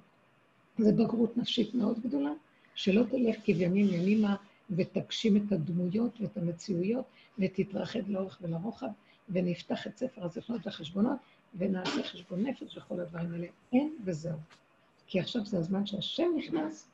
זו 0.79 0.93
בגרות 0.93 1.37
נפשית 1.37 1.75
מאוד 1.75 2.01
גדולה, 2.01 2.33
שלא 2.75 3.03
תלך 3.11 3.37
כבימים 3.45 3.87
ימימה 3.89 4.37
ותגשים 4.71 5.37
את 5.37 5.53
הדמויות 5.53 6.21
ואת 6.21 6.37
המציאויות 6.37 7.05
ותתרחב 7.39 8.11
לאורך 8.11 8.39
ולרוחב, 8.43 8.89
ונפתח 9.29 9.87
את 9.87 9.99
ספר 9.99 10.25
הזכרונות 10.25 10.67
והחשבונות 10.67 11.19
ונעשה 11.59 12.03
חשבון 12.03 12.47
נפש 12.47 12.77
וכל 12.77 13.01
הדברים 13.01 13.33
האלה. 13.33 13.47
אין 13.73 13.97
וזהו. 14.05 14.39
כי 15.07 15.21
עכשיו 15.21 15.47
זה 15.47 15.59
הזמן 15.59 15.87
שהשם 15.87 16.29
נכנס, 16.37 16.89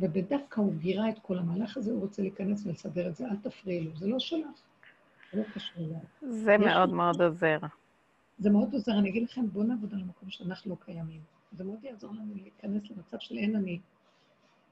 ובדווקא 0.00 0.60
הוא 0.60 0.74
גירה 0.74 1.10
את 1.10 1.18
כל 1.22 1.38
המהלך 1.38 1.76
הזה, 1.76 1.92
הוא 1.92 2.00
רוצה 2.00 2.22
להיכנס 2.22 2.66
ולסדר 2.66 3.08
את 3.08 3.16
זה, 3.16 3.26
אל 3.26 3.36
תפריעי 3.36 3.80
לו, 3.80 3.96
זה 3.96 4.06
לא 4.06 4.18
שלך, 4.18 4.62
לא 5.34 5.42
קשור 5.54 5.84
אליו. 5.84 6.32
זה 6.42 6.58
מאוד 6.58 6.92
מאוד 6.92 7.22
עוזר. 7.22 7.58
זה 8.38 8.50
מאוד 8.50 8.72
עוזר, 8.72 8.98
אני 8.98 9.08
אגיד 9.08 9.22
לכם, 9.22 9.48
בואו 9.48 9.64
נעבוד 9.64 9.92
על 9.92 10.00
המקום 10.00 10.30
שאנחנו 10.30 10.70
לא 10.70 10.76
קיימים. 10.84 11.20
זה 11.52 11.64
מאוד 11.64 11.84
יעזור 11.84 12.12
לנו 12.12 12.34
להיכנס 12.34 12.90
למצב 12.90 13.16
של 13.18 13.38
אין 13.38 13.56
אני. 13.56 13.80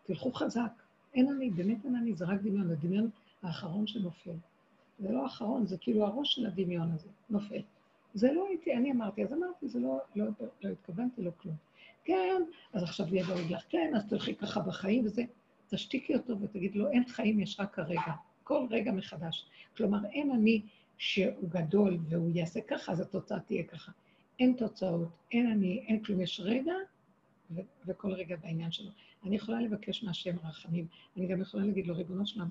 תלכו 0.03 0.33
חזק, 0.33 0.73
אין 1.15 1.29
אני, 1.29 1.51
באמת 1.51 1.85
אין 1.85 1.97
אני, 1.97 2.15
זה 2.15 2.25
רק 2.25 2.41
דמיון, 2.41 2.71
הדמיון 2.71 3.11
האחרון 3.43 3.87
שנופל. 3.87 4.37
זה 4.99 5.13
לא 5.13 5.23
האחרון, 5.23 5.67
זה 5.67 5.77
כאילו 5.79 6.07
הראש 6.07 6.35
של 6.35 6.47
הדמיון 6.47 6.93
הזה, 6.93 7.09
נופל. 7.31 7.63
זה 8.15 8.33
לא 8.33 8.47
הייתי, 8.49 8.77
אני 8.77 8.93
אמרתי, 8.93 9.25
אז 9.25 9.33
אמרתי, 9.33 9.69
זה 9.69 9.81
לא, 9.81 9.99
לא, 10.17 10.27
לא 10.63 10.69
התכוונתי, 10.69 11.23
לא 11.23 11.31
כלום. 11.43 11.55
כן, 12.05 12.43
אז 12.73 12.83
עכשיו 12.83 13.15
יהיה 13.15 13.27
דואג 13.27 13.53
לך, 13.53 13.63
כן, 13.69 13.93
אז 13.97 14.07
תלכי 14.09 14.35
ככה 14.35 14.61
בחיים 14.61 15.05
וזה. 15.05 15.23
תשתיקי 15.69 16.15
אותו 16.15 16.41
ותגיד 16.41 16.75
לו, 16.77 16.91
אין 16.91 17.05
חיים, 17.09 17.41
יש 17.41 17.61
רק 17.61 17.79
הרגע. 17.79 18.13
כל 18.51 18.67
רגע 18.71 18.93
מחדש. 18.93 19.47
כלומר, 19.77 19.99
אין 20.13 20.31
אני 20.31 20.63
שהוא 20.99 21.49
גדול 21.49 21.99
והוא 22.09 22.31
יעשה 22.35 22.61
ככה, 22.61 22.93
אז 22.93 23.01
התוצאה 23.01 23.41
תהיה 23.41 23.63
ככה. 23.63 23.93
אין 24.39 24.55
תוצאות, 24.59 25.09
אין 25.33 25.51
אני, 25.51 25.85
אין 25.87 26.05
כלום, 26.05 26.21
יש 26.21 26.41
רגע, 26.45 26.73
ו- 27.51 27.61
וכל 27.87 28.13
רגע 28.13 28.37
בעניין 28.37 28.73
שלו. 28.73 28.91
אני 29.25 29.37
יכולה 29.37 29.61
לבקש 29.61 30.05
מהשם 30.05 30.37
רחמים, 30.45 30.87
אני 31.17 31.27
גם 31.27 31.41
יכולה 31.41 31.65
להגיד 31.65 31.87
לו, 31.87 31.97
ריבונו 31.97 32.27
שלם, 32.27 32.49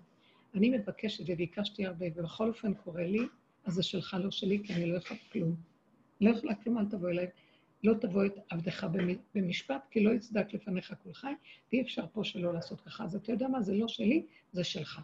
אני 0.55 0.69
מבקשת 0.69 1.23
וביקשתי 1.27 1.85
הרבה, 1.85 2.05
ובכל 2.15 2.47
אופן 2.47 2.73
קורה 2.73 3.03
לי, 3.03 3.21
אז 3.65 3.73
זה 3.73 3.83
שלך, 3.83 4.17
לא 4.23 4.31
שלי, 4.31 4.63
כי 4.63 4.73
אני 4.73 4.85
לא 4.85 4.97
יכולה 4.97 5.19
כלום. 5.31 5.55
לא 6.21 6.29
יכולה 6.29 6.55
כלום, 6.55 6.77
אל 6.77 6.85
תבוא 6.85 7.09
אליי. 7.09 7.27
לא 7.83 7.93
תבוא 7.93 8.25
את 8.25 8.33
עבדך 8.49 8.87
במשפט, 9.35 9.87
כי 9.91 10.03
לא 10.03 10.11
יצדק 10.11 10.53
לפניך 10.53 10.93
כל 11.03 11.13
חי, 11.13 11.33
ואי 11.71 11.81
אפשר 11.81 12.05
פה 12.13 12.23
שלא 12.23 12.53
לעשות 12.53 12.81
ככה. 12.81 13.03
אז 13.03 13.15
אתה 13.15 13.31
יודע 13.31 13.47
מה, 13.47 13.61
זה 13.61 13.73
לא 13.73 13.87
שלי, 13.87 14.25
זה 14.51 14.63
שלך. 14.63 15.01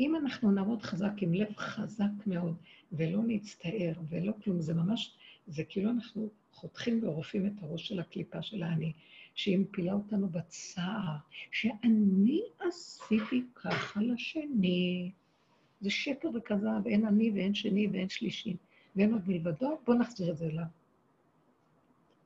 אם 0.00 0.16
אנחנו 0.16 0.50
נעמוד 0.50 0.82
חזק 0.82 1.12
עם 1.20 1.34
לב 1.34 1.56
חזק 1.56 2.26
מאוד, 2.26 2.56
ולא 2.92 3.22
נצטער 3.26 3.92
ולא 4.08 4.32
כלום, 4.44 4.60
זה 4.60 4.74
ממש, 4.74 5.16
זה 5.46 5.64
כאילו 5.64 5.90
אנחנו 5.90 6.28
חותכים 6.52 7.02
ועורפים 7.02 7.46
את 7.46 7.52
הראש 7.62 7.88
של 7.88 8.00
הקליפה 8.00 8.42
של 8.42 8.62
האני, 8.62 8.92
שהיא 9.34 9.58
מפילה 9.58 9.92
אותנו 9.92 10.28
בצער, 10.28 11.16
שאני 11.52 12.40
עשיתי 12.60 13.42
ככה 13.54 14.00
לשני. 14.02 15.10
זה 15.80 15.90
שקר 15.90 16.28
וכזב, 16.34 16.86
אין 16.86 17.06
אני 17.06 17.30
ואין 17.30 17.54
שני 17.54 17.86
ואין 17.92 18.08
שלישי, 18.08 18.56
ואין 18.96 19.12
עוד 19.12 19.22
מלבדו, 19.26 19.78
בואו 19.86 19.98
נחזיר 19.98 20.30
את 20.30 20.36
זה 20.36 20.44
אליו. 20.44 20.64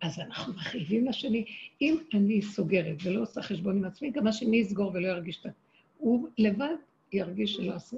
אז 0.00 0.18
אנחנו 0.18 0.52
מחייבים 0.54 1.06
לשני. 1.06 1.44
אם 1.82 1.96
אני 2.14 2.42
סוגרת 2.42 2.96
ולא 3.04 3.22
עושה 3.22 3.42
חשבון 3.42 3.76
עם 3.76 3.84
עצמי, 3.84 4.10
גם 4.10 4.26
השני 4.26 4.56
יסגור 4.56 4.90
ולא 4.94 5.08
ירגיש 5.08 5.46
את. 5.46 5.52
הוא 5.98 6.28
לבד 6.38 6.74
ירגיש 7.12 7.54
שלא 7.54 7.74
עושה. 7.74 7.96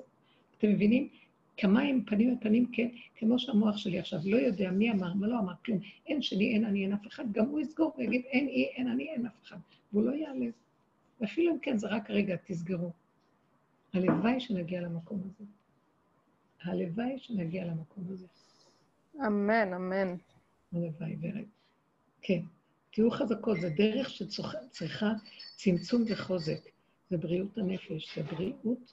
אתם 0.59 0.69
מבינים? 0.69 1.09
כמים 1.57 2.05
פנים 2.05 2.37
בפנים, 2.37 2.67
כן, 2.73 2.89
כמו 3.17 3.39
שהמוח 3.39 3.77
שלי 3.77 3.99
עכשיו 3.99 4.21
לא 4.25 4.37
יודע 4.37 4.71
מי 4.71 4.91
אמר, 4.93 5.15
מה 5.15 5.27
לא 5.27 5.39
אמר, 5.39 5.53
כלום. 5.65 5.79
אין 6.07 6.23
שני, 6.23 6.55
אין 6.55 6.65
אני, 6.65 6.85
אין 6.85 6.93
אף 6.93 7.07
אחד. 7.07 7.33
גם 7.33 7.47
הוא 7.47 7.61
יסגור 7.61 7.93
ויגיד, 7.99 8.23
אין 8.25 8.49
אי, 8.49 8.65
אין 8.65 8.89
אני, 8.89 9.09
אין 9.09 9.27
אף 9.27 9.43
אחד. 9.45 9.57
והוא 9.93 10.05
לא 10.05 10.13
יעלב. 10.13 10.53
ואפילו 11.21 11.53
אם 11.53 11.59
כן, 11.59 11.79
זה 11.79 11.89
רק 11.89 12.11
רגע, 12.11 12.37
תסגרו. 12.47 12.91
הלוואי 13.93 14.41
שנגיע 14.41 14.81
למקום 14.81 15.21
הזה. 15.25 15.45
הלוואי 16.63 17.19
שנגיע 17.19 17.65
למקום 17.65 18.05
הזה. 18.11 18.27
אמן, 19.27 19.73
אמן. 19.75 20.17
הלוואי, 20.73 21.17
ורד. 21.21 21.45
כן. 22.23 22.41
תהיו 22.91 23.11
חזקות, 23.11 23.61
זה 23.61 23.71
דרך 23.71 24.11
שצריכה 24.11 25.13
צמצום 25.57 26.05
וחוזק. 26.09 26.61
זה 27.11 27.19
בריאות 27.19 27.59
הנפש, 27.59 28.19
זה 28.19 28.23
בריאות 28.23 28.93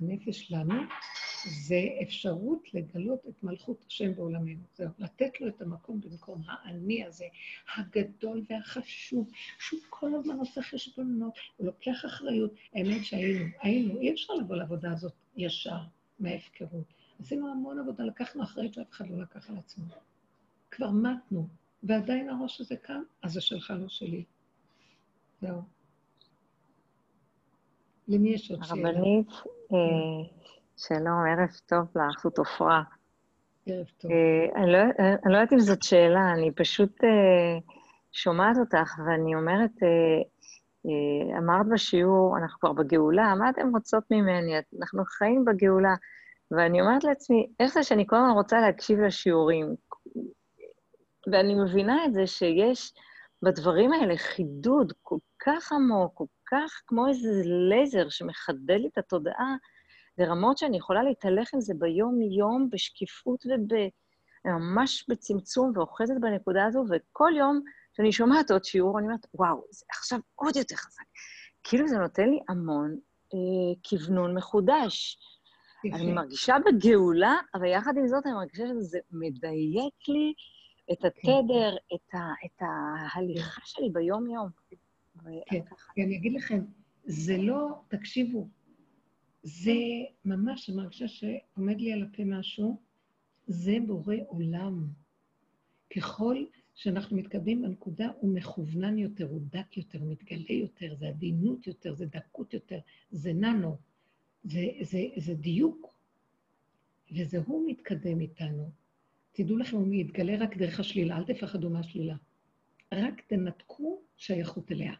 הנפש 0.00 0.48
שלנו, 0.48 0.74
זה 1.66 1.80
אפשרות 2.02 2.74
לגלות 2.74 3.20
את 3.28 3.42
מלכות 3.42 3.84
השם 3.88 4.14
בעולמנו. 4.14 4.60
זהו, 4.74 4.88
לתת 4.98 5.40
לו 5.40 5.48
את 5.48 5.62
המקום 5.62 6.00
במקום 6.00 6.42
האני 6.46 7.04
הזה, 7.04 7.24
הגדול 7.76 8.42
והחשוב, 8.50 9.30
שהוא 9.58 9.80
כל 9.90 10.14
הזמן 10.14 10.36
עושה 10.36 10.62
חשבונות, 10.62 11.34
הוא 11.56 11.66
לוקח 11.66 12.04
אחריות. 12.06 12.54
האמת 12.74 13.04
שהיינו, 13.04 13.44
היינו, 13.62 14.00
אי 14.00 14.12
אפשר 14.12 14.34
לבוא 14.34 14.56
לעבודה 14.56 14.92
הזאת 14.92 15.12
ישר 15.36 15.78
מההפקרות. 16.18 16.84
עשינו 17.20 17.50
המון 17.50 17.78
עבודה, 17.78 18.04
לקחנו 18.04 18.42
אחריות 18.42 18.74
שאף 18.74 18.90
אחד 18.90 19.10
לא 19.10 19.22
לקח 19.22 19.50
על 19.50 19.56
עצמו. 19.58 19.84
כבר 20.70 20.90
מתנו, 20.90 21.48
ועדיין 21.82 22.28
הראש 22.28 22.60
הזה 22.60 22.76
קם, 22.76 23.02
אז 23.22 23.32
זה 23.32 23.40
שלך, 23.40 23.72
לא 23.78 23.88
שלי. 23.88 24.24
זהו. 25.40 25.62
למי 28.08 28.30
יש 28.30 28.50
עוד 28.50 28.64
שאלה? 28.64 28.88
הרבנית, 28.88 29.26
שלום, 30.76 31.24
ערב 31.28 31.48
טוב 31.66 31.86
לך, 31.94 32.20
זאת 32.22 32.38
עופרה. 32.38 32.82
ערב 33.66 33.86
טוב. 33.98 34.10
אה, 34.10 34.62
אני 34.62 34.72
לא, 34.72 34.78
אני 34.98 35.32
לא 35.32 35.36
יודעת 35.36 35.52
אם 35.52 35.60
זאת 35.60 35.82
שאלה, 35.82 36.32
אני 36.32 36.50
פשוט 36.52 37.04
אה, 37.04 37.58
שומעת 38.12 38.56
אותך, 38.58 38.98
ואני 39.06 39.34
אומרת, 39.34 39.70
אמרת 41.38 41.66
בשיעור, 41.72 42.38
אנחנו 42.38 42.60
כבר 42.60 42.72
בגאולה, 42.72 43.34
מה 43.34 43.50
אתן 43.50 43.70
רוצות 43.72 44.04
ממני? 44.10 44.52
אנחנו 44.80 45.04
חיים 45.04 45.44
בגאולה. 45.44 45.94
ואני 46.50 46.80
אומרת 46.80 47.04
לעצמי, 47.04 47.46
איך 47.60 47.72
זה 47.74 47.82
שאני 47.82 48.06
כל 48.06 48.16
הזמן 48.16 48.30
רוצה 48.30 48.60
להקשיב 48.60 49.00
לשיעורים? 49.00 49.74
ואני 51.32 51.54
מבינה 51.54 52.04
את 52.04 52.14
זה 52.14 52.26
שיש 52.26 52.92
בדברים 53.42 53.92
האלה 53.92 54.16
חידוד 54.16 54.92
כל 55.02 55.18
כך 55.38 55.72
עמוק, 55.72 56.12
כל 56.14 56.24
כך 56.50 56.82
כמו 56.86 57.08
איזה 57.08 57.42
לייזר 57.44 58.08
שמחדד 58.08 58.70
לי 58.70 58.88
את 58.92 58.98
התודעה 58.98 59.56
לרמות 60.18 60.58
שאני 60.58 60.76
יכולה 60.76 61.02
להתהלך 61.02 61.54
עם 61.54 61.60
זה 61.60 61.74
ביום-יום, 61.78 62.70
בשקיפות 62.70 63.44
וממש 64.44 65.04
בצמצום, 65.08 65.72
ואוחזת 65.74 66.14
בנקודה 66.20 66.66
הזו, 66.66 66.84
וכל 66.90 67.32
יום 67.38 67.60
שאני 67.96 68.12
שומעת 68.12 68.50
עוד 68.50 68.64
שיעור, 68.64 68.98
אני 68.98 69.06
אומרת, 69.06 69.26
וואו, 69.34 69.64
זה 69.70 69.84
עכשיו 69.90 70.18
עוד 70.34 70.56
יותר 70.56 70.76
חזק. 70.76 71.04
כאילו 71.64 71.88
זה 71.88 71.98
נותן 71.98 72.28
לי 72.28 72.40
המון 72.48 72.96
אה, 73.34 73.80
כוונון 73.88 74.36
מחודש. 74.36 75.18
אני 75.94 76.12
מרגישה 76.12 76.56
בגאולה, 76.66 77.36
אבל 77.54 77.64
יחד 77.64 77.92
עם 77.96 78.08
זאת 78.08 78.26
אני 78.26 78.34
מרגישה 78.34 78.64
שזה 78.66 78.98
מדייק 79.10 80.08
לי 80.08 80.32
את 80.92 81.04
התדר, 81.04 81.70
כן. 81.70 81.96
את, 81.96 82.14
ה, 82.14 82.32
את 82.46 82.62
ההליכה 82.62 83.60
שלי 83.64 83.90
ביום-יום. 83.92 84.48
כן, 85.46 85.60
כי 85.94 86.02
אני 86.04 86.16
אגיד 86.16 86.32
לכם, 86.32 86.60
זה 87.04 87.36
לא, 87.38 87.68
תקשיבו, 87.88 88.48
זה 89.42 89.72
ממש, 90.24 90.68
אני 90.70 90.76
מרגישה 90.76 91.08
שעומד 91.08 91.80
לי 91.80 91.92
על 91.92 92.02
הפה 92.02 92.24
משהו, 92.24 92.80
זה 93.46 93.76
בורא 93.86 94.14
עולם. 94.26 94.86
ככל 95.96 96.44
שאנחנו 96.74 97.16
מתקדמים 97.16 97.62
בנקודה, 97.62 98.08
הוא 98.20 98.34
מכוונן 98.34 98.98
יותר, 98.98 99.26
הוא 99.26 99.40
דק 99.50 99.76
יותר, 99.76 99.98
הוא 99.98 100.12
מתגלה 100.12 100.52
יותר, 100.52 100.94
זה 100.94 101.08
עדינות 101.08 101.66
יותר, 101.66 101.94
זה 101.94 102.06
דקות 102.06 102.54
יותר, 102.54 102.78
זה 103.10 103.32
ננו, 103.32 103.76
זה, 104.44 104.66
זה, 104.82 104.98
זה 105.16 105.34
דיוק. 105.34 105.94
וזה 107.12 107.38
הוא 107.46 107.70
מתקדם 107.70 108.20
איתנו. 108.20 108.70
תדעו 109.32 109.56
לכם, 109.56 109.76
הוא 109.76 109.86
מתגלה 109.90 110.36
רק 110.40 110.56
דרך 110.56 110.80
השלילה, 110.80 111.18
אל 111.18 111.24
תפחדו 111.24 111.70
מהשלילה. 111.70 112.16
רק 112.94 113.20
תנתקו 113.20 114.02
שייכות 114.16 114.72
אליה. 114.72 114.94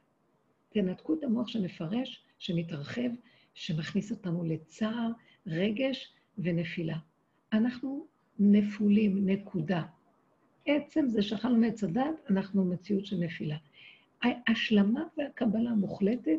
תנתקו 0.72 1.14
את 1.14 1.24
המוח 1.24 1.48
שמפרש, 1.48 2.22
שמתרחב, 2.38 3.10
שמכניס 3.54 4.10
אותנו 4.10 4.44
לצער, 4.44 5.10
רגש 5.46 6.12
ונפילה. 6.38 6.96
אנחנו 7.52 8.06
נפולים, 8.38 9.28
נקודה. 9.28 9.82
עצם 10.66 11.08
זה 11.08 11.22
שאכלנו 11.22 11.56
מעץ 11.56 11.84
הדת, 11.84 12.30
אנחנו 12.30 12.64
מציאות 12.64 13.06
של 13.06 13.16
נפילה. 13.16 13.56
השלמה 14.22 15.02
והקבלה 15.18 15.70
מוחלטת, 15.70 16.38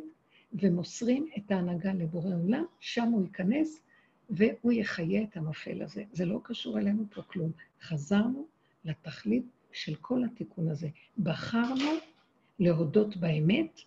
ומוסרים 0.53 1.27
את 1.37 1.51
ההנהגה 1.51 1.93
לבורא 1.93 2.35
עולם, 2.35 2.63
שם 2.79 3.07
הוא 3.07 3.23
ייכנס 3.23 3.81
והוא 4.29 4.71
יחיה 4.71 5.23
את 5.23 5.37
הנופל 5.37 5.81
הזה. 5.81 6.03
זה 6.11 6.25
לא 6.25 6.39
קשור 6.43 6.79
אלינו 6.79 7.05
פה 7.09 7.21
כלום. 7.21 7.51
חזרנו 7.81 8.47
לתכלית 8.85 9.45
של 9.71 9.95
כל 9.95 10.23
התיקון 10.23 10.69
הזה. 10.69 10.89
בחרנו 11.17 11.91
להודות 12.59 13.17
באמת, 13.17 13.81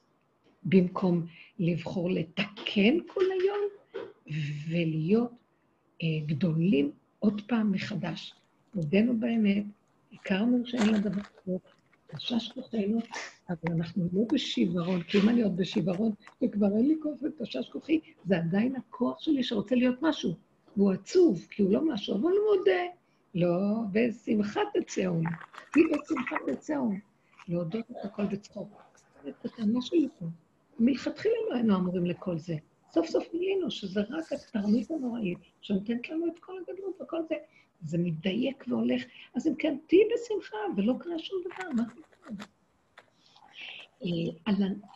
במקום 0.65 1.27
לבחור 1.59 2.11
לתקן 2.11 2.99
כל 3.07 3.25
היום, 3.41 3.97
ולהיות 4.69 5.31
אה, 6.03 6.07
גדולים 6.27 6.91
עוד 7.19 7.41
פעם 7.47 7.73
מחדש. 7.73 8.35
הודינו 8.75 9.17
באמת, 9.19 9.65
הכרנו 10.13 10.67
שאין 10.67 10.89
לדבר 10.89 11.23
כזה, 11.23 11.57
חשש 12.15 12.53
כוחנו, 12.55 12.99
אבל 13.51 13.73
אנחנו 13.77 14.09
לא 14.13 14.23
בשיוורון, 14.33 15.03
כי 15.03 15.19
אם 15.19 15.29
אני 15.29 15.43
עוד 15.43 15.57
בשיוורון, 15.57 16.13
וכבר 16.43 16.77
אין 16.77 16.89
לי 16.89 16.95
כוח 17.03 17.19
ותשש 17.23 17.69
כוחי, 17.73 18.01
זה 18.25 18.37
עדיין 18.37 18.77
הכוח 18.77 19.21
שלי 19.21 19.43
שרוצה 19.43 19.75
להיות 19.75 20.03
משהו. 20.03 20.35
והוא 20.77 20.93
עצוב, 20.93 21.47
כי 21.51 21.63
הוא 21.63 21.73
לא 21.73 21.89
משהו, 21.89 22.15
אבל 22.15 22.23
הוא 22.23 22.57
מודה. 22.59 22.83
לא, 23.35 23.81
בשמחה 23.93 24.61
תצאו. 24.75 25.21
היא 25.75 25.85
בשמחה 25.85 26.37
תצאו. 26.47 26.91
להודות 27.49 27.91
את 27.91 27.97
הכל 28.05 28.27
בצחוק. 28.27 28.83
את 29.29 29.45
הטענה 29.45 29.83
שלי 29.83 30.09
פה. 30.19 30.27
מלכתחילה 30.79 31.35
לא 31.51 31.55
היינו 31.55 31.77
אמורים 31.77 32.07
לכל 32.07 32.39
זה. 32.39 32.57
סוף 32.93 33.07
סוף 33.07 33.25
גילינו 33.33 33.71
שזה 33.71 34.01
רק 34.01 34.33
התרמית 34.33 34.91
הנוראית, 34.91 35.39
שנותנת 35.61 36.09
לנו 36.09 36.27
את 36.27 36.39
כל 36.39 36.53
הגדלות 36.59 37.01
וכל 37.01 37.23
זה. 37.29 37.35
זה 37.83 37.99
מתדייק 37.99 38.65
והולך. 38.69 39.03
אז 39.35 39.47
אם 39.47 39.55
כן, 39.55 39.77
תהיי 39.87 40.01
בשמחה, 40.15 40.57
ולא 40.77 40.95
קרה 40.99 41.19
שום 41.19 41.39
דבר, 41.45 41.71
מה 41.71 41.83
קורה? 41.95 42.47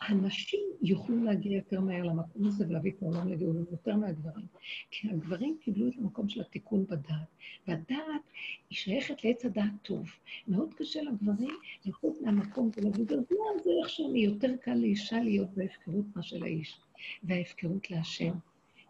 הנשים 0.01 0.59
יוכלו 0.81 1.23
להגיע 1.23 1.57
יותר 1.57 1.81
מהר 1.81 2.03
למקום 2.03 2.47
הזה 2.47 2.65
ולהביא 2.67 2.91
את 2.91 3.03
העולם 3.03 3.27
לגאולה 3.27 3.59
יותר 3.71 3.95
מהגברים. 3.95 4.45
כי 4.91 5.09
הגברים 5.09 5.57
קיבלו 5.61 5.87
את 5.87 5.93
המקום 5.97 6.29
של 6.29 6.41
התיקון 6.41 6.85
בדעת, 6.85 7.27
והדעת 7.67 8.21
היא 8.69 8.77
שייכת 8.77 9.23
לעץ 9.23 9.45
הדעת 9.45 9.71
טוב. 9.81 10.09
מאוד 10.47 10.73
קשה 10.73 11.01
לגברים 11.01 11.57
לצאת 11.85 12.21
מהמקום 12.21 12.69
ולהגיד, 12.77 13.13
אז 13.13 13.19
מה 13.31 13.63
זה 13.63 13.69
איך 13.81 13.89
שאני, 13.89 14.19
יותר 14.19 14.55
קל 14.61 14.73
לאישה 14.73 15.19
להיות 15.19 15.49
בהפקרות 15.53 16.05
מאשר 16.15 16.37
לאיש, 16.37 16.79
וההפקרות 17.23 17.91
להשם. 17.91 18.33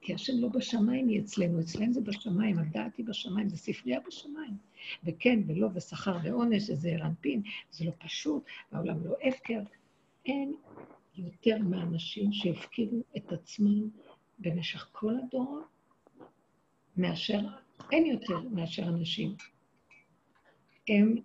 כי 0.02 0.14
השם 0.14 0.34
לא 0.40 0.48
בשמיים 0.48 1.08
היא 1.08 1.22
אצלנו, 1.22 1.60
אצלם 1.60 1.92
זה 1.92 2.02
בשמיים, 2.02 2.60
הדעת 2.60 2.98
היא 2.98 3.06
בשמיים, 3.06 3.50
זה 3.50 3.58
ספרייה 3.58 4.00
בשמיים. 4.08 4.54
וכן 5.04 5.40
ולא, 5.48 5.68
ושכר 5.74 6.18
ועונש, 6.24 6.64
זה 6.64 6.96
רנפין, 7.00 7.42
זה 7.72 7.86
לא 7.86 7.92
פשוט, 8.00 8.44
העולם 8.72 9.06
לא 9.06 9.16
הפקר. 9.24 9.60
אין 10.30 10.56
יותר 11.16 11.58
מהאנשים 11.58 12.34
שהפקירו 12.34 13.04
את 13.18 13.32
עצמם 13.32 13.90
במשך 14.40 14.90
כל 14.92 15.16
הדורות, 15.24 15.64
מאשר, 16.98 17.40
אין 17.92 18.06
יותר 18.06 18.40
מאשר 18.40 18.84
אנשים. 18.84 19.36
הם, 20.90 21.16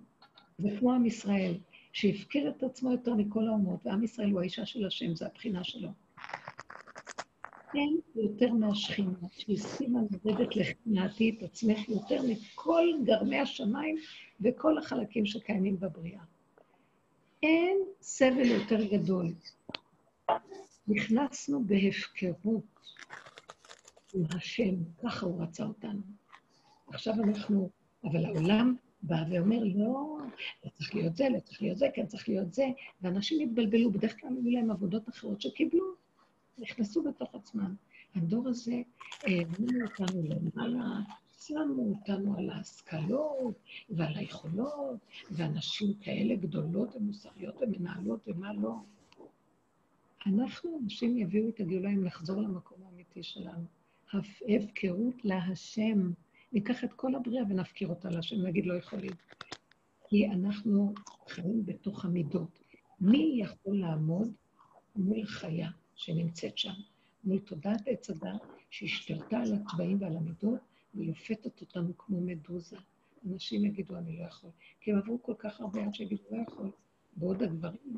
זה 0.58 0.68
כמו 0.78 0.92
עם 0.92 1.06
ישראל, 1.06 1.54
שהפקיר 1.92 2.50
את 2.50 2.62
עצמו 2.62 2.92
יותר 2.92 3.14
מכל 3.14 3.46
האומות, 3.46 3.86
ועם 3.86 4.04
ישראל 4.04 4.30
הוא 4.30 4.40
האישה 4.40 4.66
של 4.66 4.86
השם, 4.86 5.14
זה 5.14 5.26
הבחינה 5.26 5.64
שלו. 5.64 5.88
אין 7.74 8.00
יותר 8.16 8.52
מהשכינה, 8.52 9.18
שהסכימה 9.30 10.00
לרדת 10.24 10.56
לחינתי 10.56 11.36
את 11.38 11.42
עצמך 11.42 11.88
יותר 11.88 12.22
מכל 12.28 12.84
גרמי 13.04 13.38
השמיים 13.38 13.96
וכל 14.40 14.78
החלקים 14.78 15.26
שקיימים 15.26 15.80
בבריאה. 15.80 16.22
אין 17.44 17.78
סבל 18.00 18.46
יותר 18.46 18.84
גדול. 18.84 19.32
נכנסנו 20.88 21.64
בהפקרות 21.64 22.64
עם 24.14 24.24
השם, 24.36 24.74
ככה 25.02 25.26
הוא 25.26 25.42
רצה 25.42 25.64
אותנו. 25.64 26.00
עכשיו 26.88 27.14
אנחנו, 27.14 27.70
אבל 28.04 28.24
העולם 28.24 28.76
בא 29.02 29.24
ואומר, 29.30 29.58
לא, 29.64 30.18
לא 30.64 30.70
צריך 30.70 30.94
להיות 30.94 31.16
זה, 31.16 31.28
לא 31.28 31.40
צריך 31.40 31.62
להיות 31.62 31.78
זה, 31.78 31.86
כן 31.94 32.06
צריך 32.06 32.28
להיות 32.28 32.54
זה, 32.54 32.64
ואנשים 33.02 33.48
התבלבלו, 33.48 33.90
בדרך 33.90 34.20
כלל 34.20 34.30
היו 34.30 34.50
להם 34.50 34.70
עבודות 34.70 35.08
אחרות 35.08 35.40
שקיבלו, 35.40 35.84
נכנסו 36.58 37.02
בתוך 37.02 37.34
עצמם. 37.34 37.74
הדור 38.14 38.48
הזה 38.48 38.82
העבירו 39.22 39.82
אותנו 39.82 40.22
למעלה, 40.22 41.00
שמו 41.46 41.88
אותנו 41.88 42.38
על 42.38 42.50
ההשכלות 42.50 43.54
ועל 43.90 44.16
היכולות, 44.16 44.98
ואנשים 45.30 45.94
כאלה 46.00 46.34
גדולות 46.36 46.96
ומוסריות 46.96 47.54
ומנהלות 47.60 48.20
ומה 48.28 48.52
לא. 48.52 48.74
אנחנו, 50.26 50.80
אנשים 50.82 51.18
יביאו 51.18 51.48
את 51.48 51.60
הגאולה 51.60 51.88
אם 51.88 52.04
נחזור 52.04 52.42
למקום 52.42 52.78
האמיתי 52.86 53.22
שלנו. 53.22 53.64
הפקרות 54.12 55.24
להשם. 55.24 56.10
ניקח 56.52 56.84
את 56.84 56.92
כל 56.92 57.14
הבריאה 57.14 57.44
ונפקיר 57.48 57.88
אותה 57.88 58.10
להשם, 58.10 58.46
נגיד 58.46 58.66
לא 58.66 58.74
יכולים. 58.74 59.12
כי 60.08 60.26
אנחנו 60.26 60.94
חיים 61.28 61.66
בתוך 61.66 62.04
המידות. 62.04 62.58
מי 63.00 63.36
יכול 63.36 63.80
לעמוד 63.80 64.32
מול 64.96 65.24
חיה 65.24 65.70
שנמצאת 65.96 66.58
שם, 66.58 66.74
מול 67.24 67.38
תודעת 67.38 67.82
עץ 67.86 68.10
הדת 68.10 68.42
שהשתלטה 68.70 69.38
על 69.38 69.54
הצבעים 69.54 70.02
ועל 70.02 70.16
המידות, 70.16 70.60
ולופתת 70.94 71.60
אותנו 71.60 71.98
כמו 71.98 72.20
מדוזה. 72.20 72.76
אנשים 73.30 73.64
יגידו, 73.64 73.96
אני 73.96 74.16
לא 74.16 74.24
יכול. 74.24 74.50
כי 74.80 74.92
הם 74.92 74.98
עברו 74.98 75.22
כל 75.22 75.34
כך 75.38 75.60
הרבה 75.60 75.84
עד 75.84 75.94
שיגידו, 75.94 76.22
לא 76.30 76.42
יכול. 76.48 76.70
בעוד 77.16 77.42
הדברים, 77.42 77.96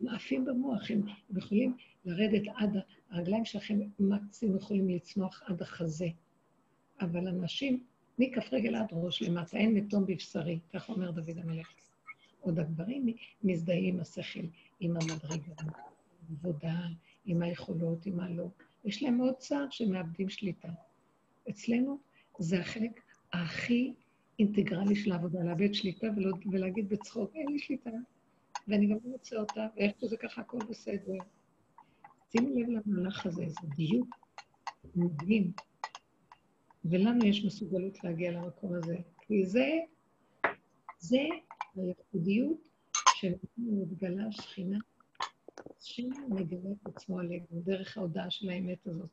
הם 0.00 0.08
עפים 0.08 0.44
במוח, 0.44 0.90
הם 0.90 1.02
יכולים 1.36 1.76
לרדת 2.04 2.42
עד, 2.56 2.76
הרגליים 3.10 3.44
שלכם 3.44 3.78
מקסימום 3.98 4.56
יכולים 4.56 4.88
לצנוח 4.88 5.42
עד 5.46 5.62
החזה. 5.62 6.08
אבל 7.00 7.28
אנשים, 7.28 7.84
מכף 8.18 8.52
רגל 8.52 8.74
עד 8.74 8.86
ראש 8.92 9.22
למטה, 9.22 9.56
אין 9.56 9.74
מתום 9.74 10.06
בבשרי, 10.06 10.58
כך 10.72 10.88
אומר 10.88 11.10
דוד 11.10 11.38
המלך. 11.38 11.68
עוד 12.40 12.58
הגברים 12.58 13.06
מזדהים 13.44 13.94
עם 13.94 14.00
השכל, 14.00 14.46
עם 14.80 14.96
המדרגה, 14.96 15.52
עם 15.62 15.68
העבודה, 16.30 16.80
עם 17.24 17.42
היכולות, 17.42 18.06
עם 18.06 18.20
הלא. 18.20 18.46
יש 18.84 19.02
להם 19.02 19.16
מאוד 19.16 19.34
צער 19.34 19.66
שמאבדים 19.70 20.28
שליטה. 20.28 20.68
אצלנו 21.50 21.98
זה 22.38 22.60
החלק 22.60 23.00
הכי 23.32 23.94
אינטגרלי 24.38 24.96
של 24.96 25.12
העבודה, 25.12 25.44
לאבד 25.44 25.74
שליטה 25.74 26.06
ולא, 26.16 26.36
ולהגיד 26.52 26.88
בצחוק, 26.88 27.30
אין 27.34 27.48
לי 27.48 27.58
שליטה, 27.58 27.90
ואני 28.68 28.86
גם 28.86 28.96
לא 29.04 29.12
רוצה 29.12 29.36
אותה, 29.36 29.66
ואיך 29.76 29.92
זה 30.02 30.16
ככה, 30.16 30.40
הכל 30.40 30.58
בסדר. 30.70 31.12
שימו 32.32 32.48
לב 32.58 32.68
למהלך 32.86 33.26
הזה, 33.26 33.44
זה 33.48 33.68
דיוק 33.76 34.08
מדהים. 34.96 35.52
ולנו 36.84 37.26
יש 37.26 37.44
מסוגלות 37.44 38.04
להגיע 38.04 38.32
למקום 38.32 38.74
הזה, 38.74 38.96
כי 39.20 39.46
זה, 39.46 39.68
זה 40.98 41.18
הייחודיות 41.76 42.68
שמתגלה 43.14 44.26
השכינה, 44.26 44.78
שמגלה 45.80 46.70
את 46.82 46.86
עצמו 46.86 47.18
עלינו, 47.18 47.46
דרך 47.50 47.96
ההודעה 47.96 48.30
של 48.30 48.50
האמת 48.50 48.86
הזאת. 48.86 49.10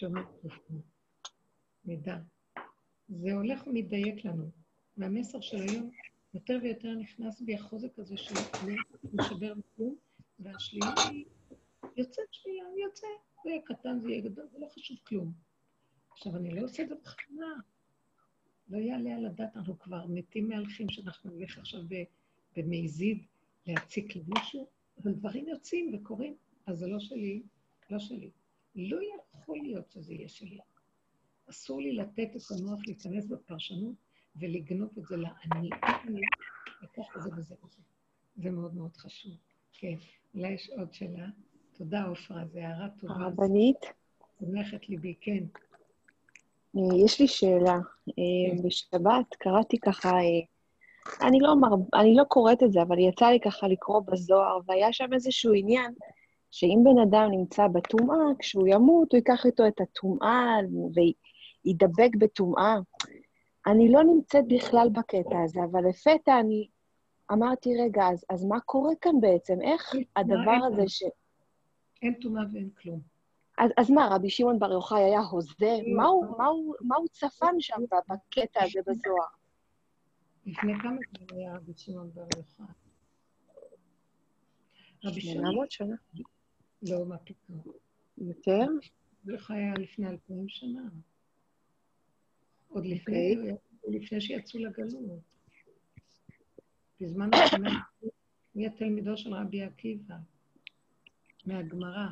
שומע 0.00 0.22
תרופות, 0.40 0.82
מידע. 1.84 2.16
זה 3.08 3.32
הולך 3.32 3.66
ומתדייק 3.66 4.24
לנו. 4.24 4.50
והמסר 4.96 5.40
של 5.40 5.56
היום 5.56 5.90
יותר 6.34 6.58
ויותר 6.62 6.94
נכנס 6.94 7.40
בי 7.40 7.54
החוזק 7.54 7.98
הזה 7.98 8.16
של 8.16 8.34
לשבר 9.12 9.54
בכלום, 9.54 9.96
והשלילה 10.38 10.94
היא 11.10 11.24
יוצאת 11.96 12.24
שלילה, 12.30 12.62
יוצא. 12.86 13.06
זה 13.44 13.50
יהיה 13.50 13.62
קטן, 13.62 14.00
זה 14.00 14.10
יהיה 14.10 14.20
גדול, 14.20 14.46
זה 14.52 14.58
לא 14.58 14.66
חשוב 14.66 14.96
כלום. 15.06 15.32
עכשיו, 16.10 16.36
אני 16.36 16.50
לא 16.50 16.64
עושה 16.64 16.82
את 16.82 16.88
זה 16.88 16.94
בכוונה. 16.94 17.54
לא 18.68 18.78
יעלה 18.78 19.16
על 19.16 19.26
הדעת, 19.26 19.56
אנחנו 19.56 19.78
כבר 19.78 20.06
מתים 20.06 20.48
מהלכים 20.48 20.88
שאנחנו 20.90 21.30
נלך 21.30 21.58
עכשיו 21.58 21.80
במזיד 22.56 23.26
להציק 23.66 24.16
למישהו, 24.16 24.66
אבל 25.02 25.12
דברים 25.12 25.48
יוצאים 25.48 25.94
וקורים, 25.94 26.36
אז 26.66 26.78
זה 26.78 26.86
לא 26.86 27.00
שלי, 27.00 27.42
לא 27.90 27.98
שלי. 27.98 28.30
לא 28.78 28.98
יכול 29.34 29.58
להיות 29.62 29.90
שזה 29.90 30.14
יהיה 30.14 30.28
שלי. 30.28 30.58
אסור 31.50 31.80
לי 31.80 31.92
לתת 31.92 32.28
את 32.36 32.42
המוח 32.50 32.80
להיכנס 32.86 33.26
בפרשנות 33.26 33.94
ולגנוב 34.36 34.90
את 34.98 35.04
זה 35.06 35.16
לאני. 35.16 35.70
אני 35.84 36.20
וככה 36.82 37.20
זה 37.20 37.30
וזה 37.36 37.54
וזה. 37.64 37.82
זה 38.36 38.50
מאוד 38.50 38.74
מאוד 38.74 38.96
חשוב. 38.96 39.32
כן, 39.72 39.94
אולי 40.34 40.48
יש 40.48 40.70
עוד 40.70 40.94
שאלה. 40.94 41.26
תודה, 41.72 42.04
עופרה, 42.04 42.46
זו 42.46 42.58
הערה 42.58 42.88
טובה. 43.00 43.14
הרבנית? 43.14 43.86
שמחת 44.40 44.88
ליבי, 44.88 45.14
כן. 45.20 45.44
אה, 46.76 47.04
יש 47.04 47.20
לי 47.20 47.28
שאלה. 47.28 47.78
אה, 48.08 48.56
כן. 48.56 48.62
בשבת 48.62 49.34
קראתי 49.38 49.78
ככה, 49.78 50.10
אה, 50.10 51.26
אני 51.28 51.38
לא, 51.40 51.56
מר... 51.56 52.00
אני 52.00 52.14
לא 52.16 52.24
קוראת 52.24 52.62
את 52.62 52.72
זה, 52.72 52.82
אבל 52.82 52.98
יצא 52.98 53.26
לי 53.26 53.40
ככה 53.40 53.68
לקרוא 53.68 54.00
בזוהר, 54.00 54.58
והיה 54.66 54.92
שם 54.92 55.12
איזשהו 55.12 55.52
עניין 55.54 55.94
שאם 56.50 56.78
בן 56.84 57.02
אדם 57.02 57.30
נמצא 57.30 57.66
בטומאה, 57.68 58.16
כשהוא 58.38 58.68
ימות, 58.68 59.12
הוא 59.12 59.18
ייקח 59.18 59.46
איתו 59.46 59.66
את 59.66 59.80
הטומאה 59.80 60.56
וידבק 60.94 62.16
בטומאה. 62.18 62.76
אני 63.66 63.92
לא 63.92 64.04
נמצאת 64.04 64.44
בכלל 64.48 64.88
בקטע 64.92 65.42
הזה, 65.44 65.60
אבל 65.70 65.88
לפתע 65.88 66.40
אני 66.40 66.68
אמרתי, 67.32 67.70
רגע, 67.82 68.08
אז, 68.12 68.24
אז 68.30 68.44
מה 68.44 68.60
קורה 68.60 68.92
כאן 69.00 69.20
בעצם? 69.20 69.60
איך 69.62 69.94
הדבר 70.16 70.58
הזה 70.66 70.88
ש... 70.88 71.02
אין 72.02 72.14
טומאה 72.20 72.42
ואין 72.52 72.70
כלום. 72.82 73.00
אז, 73.58 73.70
אז 73.76 73.90
מה, 73.90 74.08
רבי 74.12 74.30
שמעון 74.30 74.58
בר 74.58 74.72
יוחאי 74.72 75.02
היה 75.02 75.20
הוזה? 75.20 75.54
לא, 75.60 75.96
מה 75.96 76.06
הוא, 76.06 76.38
מה, 76.38 76.46
הוא, 76.46 76.74
מה 76.80 76.96
הוא 76.96 77.08
צפן 77.08 77.54
שם 77.60 77.82
בקטע 77.90 78.62
הזה 78.64 78.80
בזוהר? 78.86 79.26
לפני 80.46 80.72
כמה 80.82 80.96
זמן 81.18 81.36
היה 81.38 81.54
רבי 81.54 81.72
שמעון 81.76 82.10
בר 82.14 82.22
יוחאי? 82.36 82.66
רבי 85.04 85.20
שמעון... 85.20 85.66
לא, 86.82 87.06
מה 87.06 87.18
פתאום. 87.18 87.62
יותר? 88.18 88.66
איך 89.32 89.50
היה 89.50 89.74
לפני 89.74 90.08
אלפיים 90.08 90.48
שנה. 90.48 90.88
עוד 92.68 92.86
לפני, 92.86 93.34
okay. 93.34 93.38
אוקיי. 93.38 94.00
לפני 94.00 94.20
שיצאו 94.20 94.60
לגלות. 94.60 95.20
בזמן 97.00 97.30
השנה, 97.44 97.80
מי 98.54 98.66
התלמידו 98.66 99.16
של 99.16 99.34
רבי 99.34 99.62
עקיבא? 99.62 100.14
מהגמרא. 101.46 102.06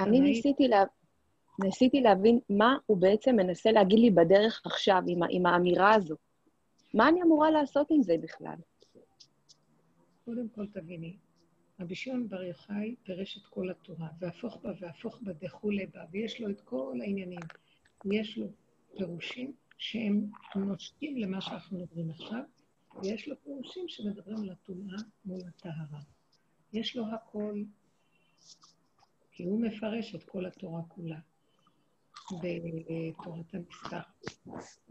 אני 0.00 0.20
ניסיתי, 0.20 0.68
לה... 0.68 0.84
ניסיתי 1.64 2.00
להבין 2.00 2.40
מה 2.50 2.76
הוא 2.86 2.96
בעצם 2.96 3.36
מנסה 3.36 3.72
להגיד 3.72 3.98
לי 3.98 4.10
בדרך 4.10 4.62
עכשיו, 4.64 5.02
עם, 5.06 5.20
עם 5.30 5.46
האמירה 5.46 5.94
הזו. 5.94 6.16
מה 6.94 7.08
אני 7.08 7.22
אמורה 7.22 7.50
לעשות 7.50 7.86
עם 7.90 8.02
זה 8.02 8.14
בכלל? 8.22 8.56
קודם 10.24 10.48
כל 10.48 10.66
תביני, 10.66 11.16
רבי 11.82 11.94
שמעון 11.94 12.28
בר 12.28 12.42
יוחאי 12.42 12.94
פירש 13.02 13.36
את 13.36 13.46
כל 13.46 13.70
התורה, 13.70 14.08
והפוך 14.18 14.56
בה 14.62 14.72
והפוך 14.80 15.18
בה 15.22 15.32
דכולי 15.32 15.86
בה, 15.86 16.04
ויש 16.10 16.40
לו 16.40 16.50
את 16.50 16.60
כל 16.60 16.98
העניינים. 17.00 17.40
יש 18.12 18.38
לו 18.38 18.46
פירושים 18.96 19.52
שהם 19.78 20.30
נושקים 20.56 21.16
למה 21.16 21.40
שאנחנו 21.40 21.78
מדברים 21.78 22.10
עכשיו, 22.10 22.42
ויש 23.02 23.28
לו 23.28 23.36
פירושים 23.44 23.84
שמדברים 23.88 24.36
על 24.36 24.50
הטומאה 24.50 24.96
מול 25.24 25.40
הטהרה. 25.48 26.00
יש 26.72 26.96
לו 26.96 27.04
הכל, 27.14 27.62
כי 29.32 29.44
הוא 29.44 29.60
מפרש 29.60 30.14
את 30.14 30.22
כל 30.22 30.46
התורה 30.46 30.82
כולה 30.88 31.18
בתורת 32.32 33.54
המסתר. 33.54 34.00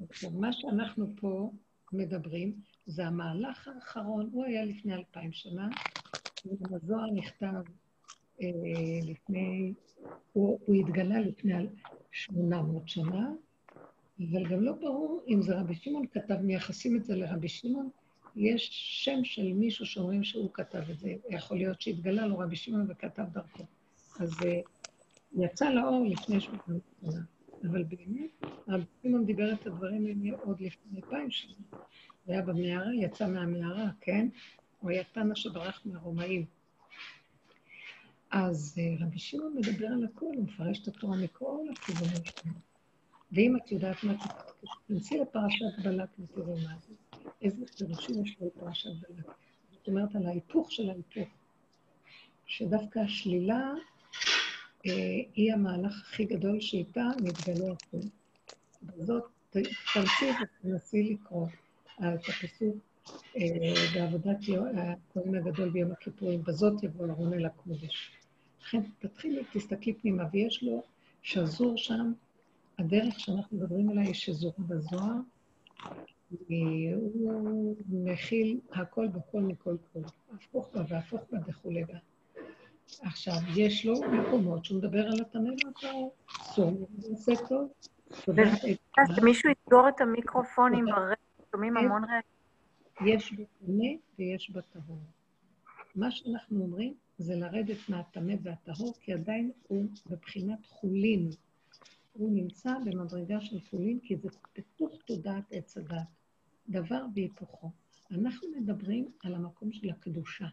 עכשיו, 0.10 0.30
מה 0.32 0.54
שאנחנו 0.54 1.14
פה 1.16 1.52
מדברים 1.94 2.62
זה 2.86 3.08
המהלך 3.08 3.68
האחרון, 3.68 4.30
הוא 4.34 4.46
היה 4.46 4.66
לפני 4.66 4.94
אלפיים 4.94 5.32
שנה, 5.32 5.68
הזוהר 6.72 7.12
נכתב 7.12 7.64
אה, 8.42 8.48
לפני, 9.04 9.74
הוא, 10.34 10.60
הוא 10.66 10.76
התגלה 10.76 11.20
לפני 11.20 11.68
800 12.12 12.89
שנה, 12.89 13.32
אבל 14.20 14.48
גם 14.48 14.62
לא 14.64 14.74
ברור 14.74 15.24
אם 15.28 15.42
זה 15.42 15.60
רבי 15.60 15.76
שמעון 15.76 16.06
כתב, 16.14 16.36
מייחסים 16.42 16.96
את 16.96 17.04
זה 17.04 17.16
לרבי 17.16 17.50
שמעון, 17.50 17.89
יש 18.36 18.70
שם 19.04 19.24
של 19.24 19.54
מישהו 19.54 19.86
שאומרים 19.86 20.24
שהוא 20.24 20.50
כתב 20.54 20.84
את 20.92 21.00
זה, 21.00 21.14
יכול 21.30 21.58
להיות 21.58 21.82
שהתגלה 21.82 22.28
לו 22.28 22.38
רבי 22.38 22.56
שמעון 22.56 22.86
וכתב 22.89 23.24
דרכו. 23.32 23.64
אז 24.20 24.32
uh, 24.32 24.46
יצא 25.38 25.70
לאור 25.70 26.06
לפני 26.10 26.42
שמונה 26.42 26.80
שנה, 27.02 27.22
אבל 27.70 27.84
באמת, 27.84 28.52
רבי 28.68 28.84
שמעון 29.04 29.26
דיבר 29.26 29.54
את 29.54 29.68
הדברים 29.68 30.06
האלה 30.06 30.38
עוד 30.44 30.62
לפני 30.62 31.00
אלפיים 31.00 31.32
שנה. 31.32 31.54
זה 32.26 32.34
היה 32.34 32.42
במערה, 32.42 32.96
יצא 32.96 33.28
מהמערה, 33.28 33.89
כן? 34.02 34.28
הוא 34.82 34.91
היה 34.91 35.03
תנא 35.03 35.36
שברח 35.36 35.82
מהרומאים. 35.86 36.45
אז 38.32 38.77
uh, 38.77 39.03
רבי 39.03 39.19
שמעון 39.19 39.55
מדבר 39.57 39.88
על 39.88 40.05
הכול, 40.05 40.36
הוא 40.36 40.43
מפרש 40.43 40.79
את 40.79 40.88
התורה 40.88 41.17
מכל 41.17 41.65
הכיוונים 41.71 42.25
שלנו. 42.25 42.55
ואם 43.32 43.57
את 43.57 43.71
יודעת 43.71 44.03
מה, 44.03 44.13
תכנסי 44.61 45.17
לפרשת 45.17 45.65
בלק 45.84 46.09
ותראי 46.19 46.63
מה 46.63 46.75
זה. 46.88 46.93
איזה 47.41 47.65
פירושים 47.77 48.25
יש 48.25 48.38
לפרשת 48.41 48.89
בלק. 48.89 49.25
זאת 49.71 49.88
אומרת, 49.88 50.15
על 50.15 50.25
ההיפוך 50.25 50.71
של 50.71 50.89
ההיפוך. 50.89 51.29
שדווקא 52.45 52.99
השלילה 52.99 53.71
אה, 54.86 54.91
היא 55.36 55.53
המהלך 55.53 56.01
הכי 56.01 56.25
גדול 56.25 56.61
שאיתה 56.61 57.05
מתגלה 57.21 57.71
הכול. 57.71 57.99
בזאת, 58.84 59.23
תנסי 59.93 60.25
ותנסי 60.41 61.03
לקרוא 61.03 61.47
את 61.99 62.29
הפסוק 62.29 62.61
אה, 62.61 62.91
בעבודת 63.95 64.38
הכהן 64.78 65.36
הגדול 65.36 65.70
ביום 65.70 65.91
הכיפורים, 65.91 66.43
בזאת 66.43 66.84
יבוא 66.84 67.08
ארון 67.10 67.34
אל 67.34 67.45
הקודש. 67.45 68.12
לכן 68.62 68.82
תתחילי, 68.99 69.43
תסתכלי 69.54 69.93
פנימה, 69.93 70.24
ויש 70.32 70.64
לו 70.64 70.84
שזור 71.22 71.78
שם 71.78 72.14
הדרך 72.80 73.20
שאנחנו 73.20 73.58
מדברים 73.58 73.89
עליה 73.89 74.04
היא 74.04 74.14
שזורה 74.14 74.54
בזוהר, 74.60 75.16
הוא 76.49 77.76
מכיל 77.89 78.60
הכל 78.72 79.08
בכל 79.08 79.41
מכל 79.41 79.76
כל, 79.93 79.99
הפוך 80.36 80.70
בה 80.74 80.82
והפוך 80.88 81.22
בה 81.32 81.38
וכולי 81.47 81.84
בה. 81.84 81.97
עכשיו, 83.02 83.34
יש 83.56 83.86
לו 83.86 83.93
מקומות 84.12 84.66
שהוא 84.66 84.78
מדבר 84.78 85.08
על 85.08 85.22
הטמא 85.22 85.49
והטהור, 85.66 86.14
סום, 86.41 86.86
עושה 87.10 87.32
טוב. 87.49 87.72
שמישהו 89.16 89.49
יסגור 89.49 89.89
את 89.89 90.02
המיקרופונים 90.02 90.86
ברקע, 90.86 91.22
שומעים 91.52 91.78
המון 91.78 92.04
רגע. 92.04 92.30
יש 93.06 93.34
בו 93.34 93.44
טמא 93.60 93.88
ויש 94.20 94.50
בו 94.50 94.62
טהור. 94.62 95.02
מה 95.96 96.12
שאנחנו 96.12 96.62
אומרים 96.62 96.94
זה 97.18 97.36
לרדת 97.36 97.89
מהטמא 97.89 98.34
והטהור, 98.44 98.94
כי 99.02 99.14
עדיין 99.14 99.52
הוא 99.68 99.86
בבחינת 100.10 100.66
חולין. 100.66 101.30
הוא 102.14 102.32
נמצא 102.32 102.74
במדרגה 102.86 103.42
של 103.42 103.60
חולין, 103.70 104.00
כי 104.04 104.16
זה 104.18 104.30
בתוך 104.58 105.02
תודעת 105.06 105.44
עץ 105.52 105.78
הדת, 105.78 106.08
דבר 106.70 107.06
והיפוכו. 107.16 107.72
אנחנו 108.12 108.48
מדברים 108.58 109.12
על 109.24 109.36
המקום 109.36 109.72
של 109.72 109.89
הקדושה. 109.89 110.48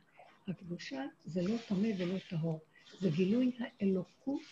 הקדושה 0.49 1.05
זה 1.25 1.43
לא 1.43 1.55
טמא 1.69 1.89
ולא 1.99 2.19
טהור, 2.31 2.61
זה 3.01 3.11
גילוי 3.11 3.53
האלוקות 3.59 4.43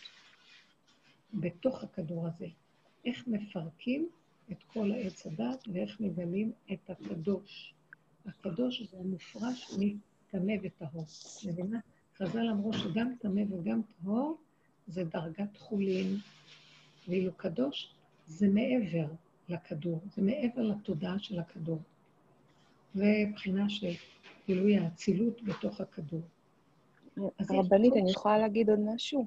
בתוך 1.34 1.84
הכדור 1.84 2.26
הזה. 2.26 2.46
איך 3.04 3.28
מפרקים 3.28 4.08
את 4.52 4.62
כל 4.62 4.92
העץ 4.92 5.26
הדת 5.26 5.68
ואיך 5.72 6.00
מגלים 6.00 6.52
את 6.72 6.90
הקדוש. 6.90 7.75
הקדוש 8.26 8.82
זה 8.82 8.98
המופרש 8.98 9.70
מטמא 9.78 10.52
וטהור. 10.62 11.04
מבינה? 11.46 11.78
חז"ל 12.16 12.48
אמרו 12.50 12.72
שגם 12.72 13.14
טמא 13.20 13.42
וגם 13.50 13.80
טהור 13.82 14.36
זה 14.86 15.04
דרגת 15.04 15.56
חולין, 15.56 16.16
ואילו 17.08 17.32
קדוש 17.32 17.94
זה 18.26 18.48
מעבר 18.48 19.06
לכדור, 19.48 20.00
זה 20.14 20.22
מעבר 20.22 20.62
לתודעה 20.62 21.18
של 21.18 21.38
הכדור. 21.38 21.78
ובחינה 22.94 23.68
של 23.68 23.92
גילוי 24.46 24.78
האצילות 24.78 25.42
בתוך 25.42 25.80
הכדור. 25.80 26.20
רבנית, 27.50 27.92
אני 27.92 28.10
יכולה 28.10 28.38
להגיד 28.38 28.70
עוד 28.70 28.80
משהו? 28.94 29.26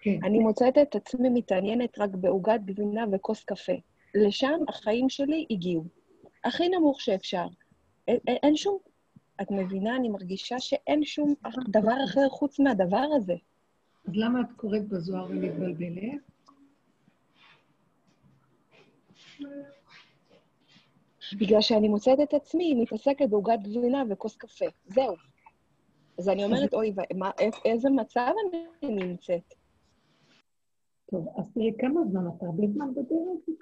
כן. 0.00 0.18
אני 0.24 0.38
מוצאת 0.38 0.78
את 0.78 0.94
עצמי 0.94 1.28
מתעניינת 1.28 1.98
רק 1.98 2.10
בעוגת 2.10 2.60
גבינה 2.64 3.04
וכוס 3.12 3.44
קפה. 3.44 3.72
לשם 4.14 4.60
החיים 4.68 5.08
שלי 5.08 5.46
הגיעו. 5.50 5.84
הכי 6.44 6.68
נמוך 6.68 7.00
שאפשר. 7.00 7.46
אין, 8.08 8.18
אין 8.26 8.56
שום... 8.56 8.78
את 9.42 9.50
מבינה? 9.50 9.96
אני 9.96 10.08
מרגישה 10.08 10.58
שאין 10.58 11.04
שום 11.04 11.34
דבר 11.68 12.04
אחר 12.04 12.28
חוץ 12.28 12.60
מהדבר 12.60 13.06
הזה. 13.16 13.34
אז 14.08 14.12
למה 14.14 14.40
את 14.40 14.46
קוראת 14.56 14.88
בזוהר 14.88 15.26
ומתבלבלת? 15.30 16.20
בגלל 21.40 21.60
שאני 21.60 21.88
מוצאת 21.88 22.18
את 22.22 22.34
עצמי 22.34 22.74
מתעסקת 22.74 23.28
בעוגת 23.30 23.58
גבינה 23.62 24.02
וכוס 24.10 24.36
קפה. 24.36 24.64
זהו. 24.86 25.14
אז 26.18 26.28
אני 26.28 26.44
אומרת, 26.44 26.74
אוי, 26.74 26.94
מה, 27.16 27.30
איזה 27.64 27.90
מצב 27.90 28.32
אני 28.82 28.94
נמצאת? 28.94 29.54
טוב, 31.10 31.28
אז 31.38 31.52
תראי, 31.54 31.72
כמה 31.78 32.00
זמן 32.10 32.20
את 32.36 32.42
הרבה 32.42 32.66
זמן 32.66 32.90
בדרך? 32.94 33.58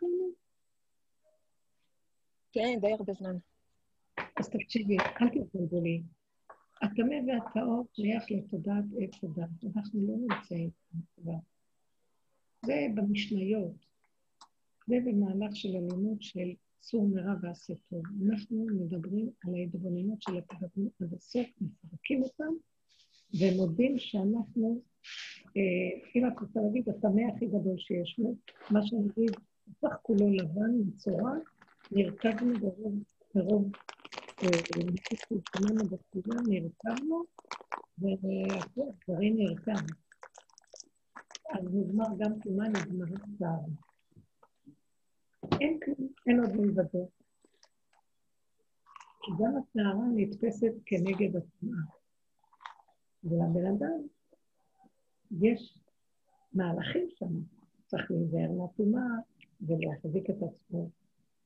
כן, 2.52 2.78
די 2.80 2.92
הרבה 2.92 3.12
זמן. 3.12 3.36
אז 4.40 4.50
תקשיבי, 4.50 4.96
אל 4.98 5.28
תתבלבלי. 5.28 6.02
הטמא 6.82 7.14
והטהור 7.26 7.86
שייך 7.92 8.24
לתודעת 8.30 8.84
עץ 8.98 9.24
הדת. 9.24 9.76
אנחנו 9.76 10.06
לא 10.06 10.14
נמצאים 10.16 10.70
כבר. 11.16 11.38
זה 12.66 12.86
במשניות. 12.94 13.74
זה 14.86 14.96
במהלך 15.04 15.56
של 15.56 15.68
הלימוד 15.68 16.22
של 16.22 16.48
סור 16.82 17.08
מרע 17.08 17.34
ועשה 17.42 17.74
טוב. 17.90 18.02
אנחנו 18.28 18.66
מדברים 18.66 19.30
על 19.44 19.54
ההתבוננות 19.54 20.22
של 20.22 20.32
הפגמים 20.38 20.88
עד 21.02 21.14
הסוף, 21.14 21.46
מפרקים 21.60 22.22
אותם, 22.22 22.52
ומודים 23.40 23.98
שאנחנו, 23.98 24.82
אה, 25.56 26.10
אם 26.16 26.26
את 26.28 26.40
רוצה 26.40 26.60
להגיד, 26.60 26.88
הטמא 26.88 27.22
הכי 27.34 27.46
גדול 27.46 27.78
שיש 27.78 28.18
לו, 28.18 28.36
מה 28.70 28.86
שנגיד, 28.86 29.30
הפך 29.70 29.96
כולו 30.02 30.30
לבן, 30.30 30.70
מצורע, 30.86 31.32
נרקבנו 31.92 32.60
ברוב, 32.60 32.94
ברוב, 33.34 33.70
נרקבנו 34.42 35.84
בתפילה, 35.90 36.40
נרקבנו, 36.48 37.24
והדברים 37.98 39.36
נרקב. 39.36 39.84
אז 41.50 41.64
נגמר 41.74 42.06
גם 42.18 42.40
כמעט 42.40 42.70
נגמר 42.70 43.06
צער. 43.38 43.60
אין 45.60 45.80
כלום, 45.84 46.08
אין 46.26 46.40
עוד 46.40 46.56
מלבדו. 46.56 47.10
כי 49.22 49.30
גם 49.38 49.52
הטהרה 49.56 50.06
נתפסת 50.16 50.72
כנגד 50.86 51.36
הטמעה. 51.36 51.84
ולבן 53.24 53.66
אדם 53.66 54.06
יש 55.40 55.78
מהלכים 56.52 57.08
שם, 57.10 57.32
צריך 57.86 58.10
להיזהר 58.10 58.52
מהטומאה 58.52 59.16
ולהחזיק 59.60 60.30
את 60.30 60.36
עצמו 60.42 60.90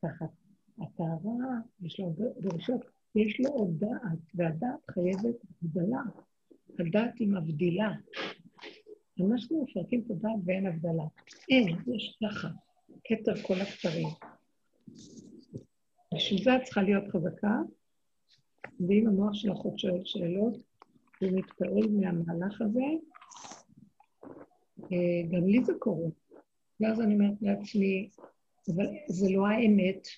תחת 0.01 0.46
הטהרה, 0.83 1.61
יש 1.81 2.01
לו 2.01 2.15
דרישות, 2.41 2.81
יש 3.15 3.41
לו 3.41 3.51
עוד 3.51 3.79
דעת, 3.79 4.19
והדעת 4.35 4.91
חייבת 4.91 5.37
הבדלה. 5.63 6.03
הדעת 6.79 7.19
היא 7.19 7.29
מבדילה. 7.29 7.93
אנחנו 9.21 9.63
מפרקים 9.63 10.03
את 10.07 10.11
הדעת 10.11 10.39
ואין 10.45 10.67
הבדלה. 10.67 11.05
אין, 11.51 11.77
יש 11.95 12.19
ככה. 12.25 12.49
כתר 13.05 13.37
כל 13.43 13.55
הכתרים. 13.61 14.09
בשביל 16.15 16.43
זה 16.45 16.57
את 16.57 16.63
צריכה 16.63 16.83
להיות 16.83 17.05
חזקה, 17.13 17.61
ואם 18.89 19.07
המוח 19.07 19.35
שלך 19.35 19.59
עוד 19.59 19.79
שואל 19.79 20.05
שאלות, 20.05 20.55
הוא 21.21 21.31
מתפעל 21.33 21.89
מהמהלך 22.01 22.61
הזה, 22.61 22.85
אה, 24.93 25.23
גם 25.31 25.47
לי 25.47 25.65
זה 25.65 25.73
קורה. 25.79 26.09
ואז 26.81 27.01
אני 27.01 27.15
אומרת 27.15 27.43
לעצמי, 27.43 28.11
אבל 28.69 28.87
זה 29.09 29.31
לא 29.31 29.47
האמת. 29.47 30.09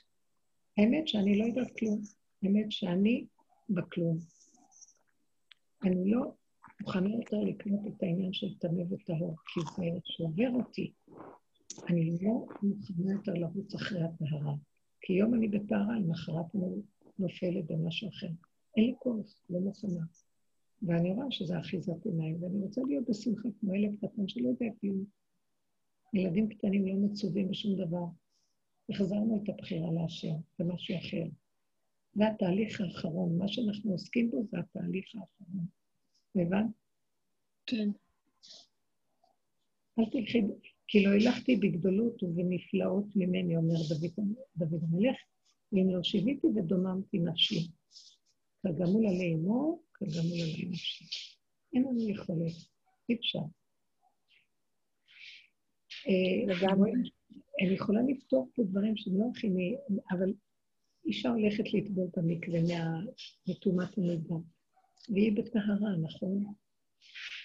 האמת 0.79 1.09
שאני 1.09 1.39
לא 1.39 1.45
יודעת 1.45 1.79
כלום. 1.79 2.01
האמת 2.43 2.73
שאני 2.73 3.27
בכלום. 3.71 4.19
אני 5.85 6.11
לא 6.11 6.33
מוכנה 6.81 7.09
יותר 7.09 7.41
לקנות 7.41 7.81
את 7.87 8.03
העניין 8.03 8.33
של 8.33 8.59
טמא 8.59 8.83
וטהור, 8.91 9.37
כי 9.47 9.61
זה 9.77 9.85
שובר 10.05 10.51
אותי. 10.55 10.93
אני 11.89 12.17
לא 12.23 12.47
מוכנה 12.63 13.13
יותר 13.13 13.33
לרוץ 13.35 13.75
אחרי 13.75 14.03
הטהרה. 14.03 14.55
כי 15.01 15.13
יום 15.13 15.35
אני 15.35 15.49
בטהרה, 15.49 15.99
למחרת 15.99 16.55
אני 16.55 16.83
נופלת 17.19 17.65
במשהו 17.67 18.09
אחר. 18.09 18.29
אין 18.77 18.85
לי 18.85 18.95
כוח, 18.99 19.35
לא 19.51 19.61
מוכנה. 19.61 20.05
ואני 20.83 21.11
רואה 21.11 21.27
שזה 21.31 21.61
אחיזת 21.61 22.07
עיניים, 22.07 22.43
ואני 22.43 22.59
רוצה 22.63 22.81
להיות 22.87 23.05
בשמחה 23.09 23.49
כמו 23.61 23.75
ילד 23.75 23.97
קטן 23.99 24.29
שלא 24.29 24.49
יודע 24.49 24.67
כלום. 24.81 25.05
ילדים 26.15 26.49
קטנים 26.49 26.87
לא 26.87 26.95
מצווים 26.95 27.49
בשום 27.51 27.77
דבר. 27.77 28.05
החזרנו 28.91 29.43
את 29.43 29.49
הבחירה 29.49 29.91
להשם, 29.93 30.35
זה 30.59 30.65
משהו 30.65 30.95
אחר. 30.99 31.25
זה 32.15 32.29
התהליך 32.29 32.81
האחרון, 32.81 33.39
מה 33.39 33.49
שאנחנו 33.49 33.93
עוסקים 33.93 34.31
בו 34.31 34.43
זה 34.51 34.59
התהליך 34.59 35.07
האחרון. 35.15 35.67
הבנת? 36.35 36.67
כן. 37.67 37.91
אל 39.99 40.05
תלכי, 40.05 40.43
כי 40.89 41.05
לא 41.05 41.11
הלכתי 41.11 41.57
בגדולות 41.57 42.23
ובנפלאות 42.23 43.07
ממני, 43.17 43.57
אומר 43.57 43.75
דוד, 43.89 44.27
דוד 44.57 44.81
המלך, 44.83 45.17
ואם 45.73 45.91
לא 45.91 46.03
שיוויתי 46.03 46.47
ודוממתי 46.47 47.19
נפשי. 47.19 47.69
כגמול 48.63 49.07
עלי 49.07 49.35
אמו, 49.35 49.83
כגמול 49.95 50.41
עלי 50.43 50.69
נפשי. 50.71 51.05
אין 51.75 51.83
לנו 51.83 52.11
יכולת, 52.11 52.55
אי 53.09 53.15
אפשר. 53.15 53.39
אה, 56.09 56.57
אני 57.61 57.75
יכולה 57.75 58.01
לפתור 58.09 58.51
פה 58.55 58.63
דברים 58.63 58.97
שהם 58.97 59.19
לא 59.19 59.25
הכי... 59.31 59.49
אבל 60.11 60.33
אישה 61.05 61.29
הולכת 61.29 61.75
לטבול 61.75 62.09
במקווה 62.17 62.61
מטומאת 63.49 63.99
המידע, 63.99 64.35
והיא 65.09 65.37
בטהרה, 65.37 65.97
נכון? 66.03 66.55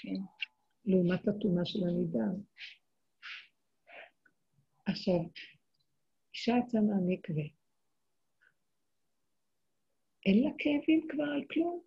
כן. 0.02 0.22
לעומת 0.86 1.28
הטומאה 1.28 1.66
של 1.66 1.80
הנידה. 1.84 2.26
עכשיו, 4.86 5.20
אישה 6.34 6.54
יצאה 6.58 6.82
מהמקווה, 6.82 7.44
אין 10.26 10.44
לה 10.44 10.50
כאבים 10.58 11.08
כבר 11.10 11.24
על 11.24 11.44
כלום. 11.54 11.82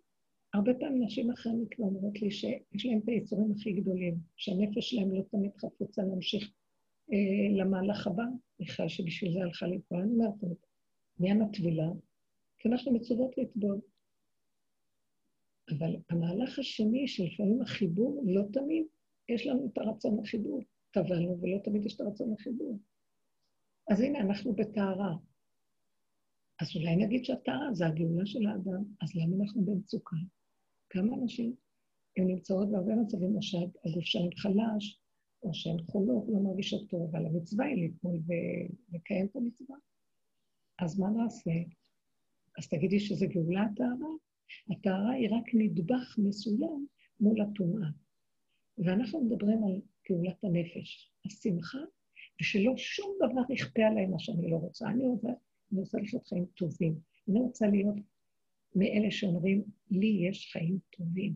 הרבה 0.53 0.73
פעמים 0.79 1.03
נשים 1.03 1.31
אחרי 1.31 1.51
המקווה 1.51 1.87
אומרות 1.87 2.21
לי 2.21 2.31
שיש 2.31 2.85
להם 2.85 2.99
את 3.03 3.07
היצורים 3.07 3.51
הכי 3.51 3.73
גדולים, 3.73 4.17
שהנפש 4.35 4.89
שלהם 4.89 5.15
לא 5.15 5.21
תמיד 5.31 5.51
חפוצה 5.57 6.01
להמשיך 6.01 6.56
למהלך 7.57 8.07
הבא, 8.07 8.23
בכלל 8.59 8.87
שבשביל 8.87 9.33
זה 9.33 9.39
הלכה 9.39 9.67
לטבול. 9.67 10.01
אני 10.01 10.11
אומרת, 10.11 10.57
עניין 11.19 11.41
הטבילה, 11.41 11.89
כי 12.57 12.69
אנחנו 12.69 12.93
מצוות 12.93 13.37
לטבול. 13.37 13.81
אבל 15.69 15.95
המהלך 16.09 16.59
השני, 16.59 17.07
שלפעמים 17.07 17.61
החיבור, 17.61 18.23
לא 18.25 18.41
תמיד 18.53 18.85
יש 19.29 19.47
לנו 19.47 19.69
את 19.73 19.77
הרצון 19.77 20.19
לחיבור. 20.21 20.61
טבלנו, 20.91 21.41
ולא 21.41 21.57
תמיד 21.63 21.85
יש 21.85 21.95
את 21.95 22.01
הרצון 22.01 22.33
לחיבור. 22.33 22.79
אז 23.91 24.01
הנה, 24.01 24.19
אנחנו 24.19 24.53
בטהרה. 24.53 25.15
אז 26.61 26.75
אולי 26.75 26.95
נגיד 26.95 27.25
שהטהרה 27.25 27.73
זה 27.73 27.87
הגאולה 27.87 28.25
של 28.25 28.45
האדם, 28.47 28.83
אז 29.01 29.15
למה 29.15 29.43
אנחנו 29.43 29.65
במצוקה? 29.65 30.15
כמה 30.89 31.15
אנשים, 31.15 31.55
הן 32.17 32.27
נמצאות 32.27 32.71
בהרבה 32.71 32.95
מצבים, 32.95 33.35
או 33.35 33.41
שהגוף 33.41 34.03
שלהם 34.03 34.29
חלש, 34.35 35.01
או 35.47 35.53
שהן 35.53 35.77
חולות, 35.81 36.25
לא 36.27 36.39
מרגישות 36.39 36.89
טוב, 36.89 37.09
אבל 37.11 37.25
המצווה 37.25 37.65
היא 37.65 37.85
לטבול 37.85 38.19
ולקיים 38.27 39.25
את 39.25 39.35
המצווה. 39.35 39.75
אז 40.79 40.99
מה 40.99 41.09
נעשה? 41.09 41.51
אז 42.57 42.67
תגידי 42.67 42.99
שזה 42.99 43.25
גאולה 43.25 43.63
הטהרה? 43.63 44.13
הטהרה 44.71 45.11
היא 45.11 45.29
רק 45.31 45.43
נדבך 45.53 46.15
מסוים 46.17 46.87
מול 47.19 47.41
הטומאה. 47.41 47.89
ואנחנו 48.77 49.25
מדברים 49.25 49.63
על 49.63 49.81
גאולת 50.09 50.43
הנפש, 50.43 51.11
השמחה, 51.25 51.77
ושלא 52.41 52.73
שום 52.77 53.15
דבר 53.17 53.53
יכפה 53.53 53.81
עליי 53.83 54.05
מה 54.05 54.19
שאני 54.19 54.49
לא 54.49 54.55
רוצה. 54.55 54.89
אני 54.89 55.07
רוצה, 55.07 55.27
אני 55.71 55.79
רוצה 55.79 55.97
לחיות 55.97 56.27
חיים 56.27 56.45
טובים. 56.45 56.99
אני 57.29 57.39
רוצה 57.39 57.67
להיות 57.67 57.95
מאלה 58.75 59.11
שאומרים, 59.11 59.63
לי 59.91 60.27
יש 60.29 60.51
חיים 60.53 60.79
טובים. 60.97 61.33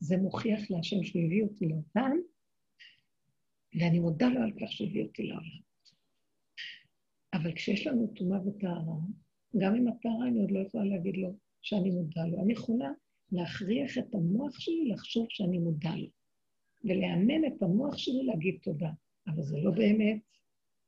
זה 0.00 0.16
מוכיח 0.16 0.70
להשם 0.70 1.02
שהוא 1.02 1.22
הביא 1.22 1.42
אותי 1.42 1.66
לעולם, 1.66 2.16
ואני 3.76 3.98
מודה 3.98 4.28
לו 4.28 4.42
על 4.42 4.52
כך 4.52 4.72
שהביא 4.72 5.02
אותי 5.02 5.22
לעולם. 5.22 5.60
אבל 7.34 7.52
כשיש 7.54 7.86
לנו 7.86 8.06
טומאה 8.06 8.46
וטהרה, 8.46 8.96
גם 9.58 9.74
עם 9.74 9.88
הטהרה 9.88 10.28
אני 10.28 10.40
עוד 10.40 10.50
לא 10.50 10.58
יכולה 10.58 10.84
להגיד 10.84 11.16
לו 11.16 11.36
שאני 11.62 11.90
מודה 11.90 12.26
לו. 12.26 12.42
אני 12.42 12.52
יכולה 12.52 12.90
להכריח 13.32 13.98
את 13.98 14.14
המוח 14.14 14.60
שלי 14.60 14.88
לחשוב 14.88 15.26
שאני 15.28 15.58
מודה 15.58 15.96
לו, 15.96 16.08
ולאמן 16.84 17.44
את 17.44 17.62
המוח 17.62 17.96
שלי 17.96 18.26
להגיד 18.26 18.58
תודה. 18.62 18.90
אבל 19.28 19.42
זה 19.42 19.58
לא 19.58 19.70
באמת. 19.70 20.20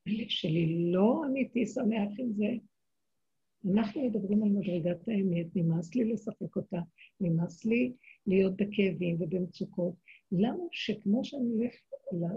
הלב 0.07 0.29
שלי 0.29 0.93
לא 0.93 1.23
אמיתי 1.27 1.67
שמח 1.67 2.09
עם 2.19 2.33
זה. 2.33 2.47
אנחנו 3.75 4.05
מדברים 4.05 4.43
על 4.43 4.49
מדרגת 4.49 5.09
האמת, 5.09 5.47
נמאס 5.55 5.95
לי 5.95 6.05
לשחק 6.05 6.57
אותה, 6.57 6.81
נמאס 7.21 7.65
לי 7.65 7.93
להיות 8.27 8.57
בכאבים 8.57 9.17
ובמצוקות. 9.21 9.95
למה 10.33 10.65
שכמו 10.73 11.25
שאני 11.25 11.49
הולך 11.49 11.75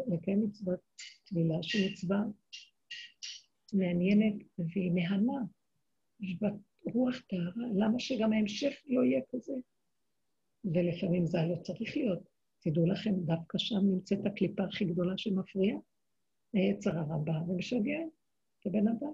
לקיים 0.07 0.43
מצוות 0.43 0.79
טבילה, 1.25 1.55
שהיא 1.61 1.91
מצווה 1.91 2.23
מעניינת 3.73 4.35
והיא 4.57 4.91
מהנה. 4.91 5.43
יש 6.19 6.35
בה 6.41 6.49
רוח 6.93 7.15
טהרה, 7.29 7.67
למה 7.75 7.99
שגם 7.99 8.33
ההמשך 8.33 8.73
לא 8.85 9.03
יהיה 9.03 9.21
כזה? 9.29 9.53
ולפעמים 10.65 11.25
זה 11.25 11.37
לא 11.49 11.55
צריך 11.55 11.97
להיות. 11.97 12.19
תדעו 12.59 12.85
לכם, 12.85 13.11
דווקא 13.15 13.57
שם 13.57 13.81
נמצאת 13.83 14.25
הקליפה 14.25 14.63
הכי 14.63 14.85
גדולה 14.85 15.17
שמפריעה. 15.17 15.77
היצר 16.53 16.97
הרבה 16.97 17.31
ומשגע 17.47 17.99
את 18.59 18.65
הבן 18.65 18.87
אדם. 18.87 19.13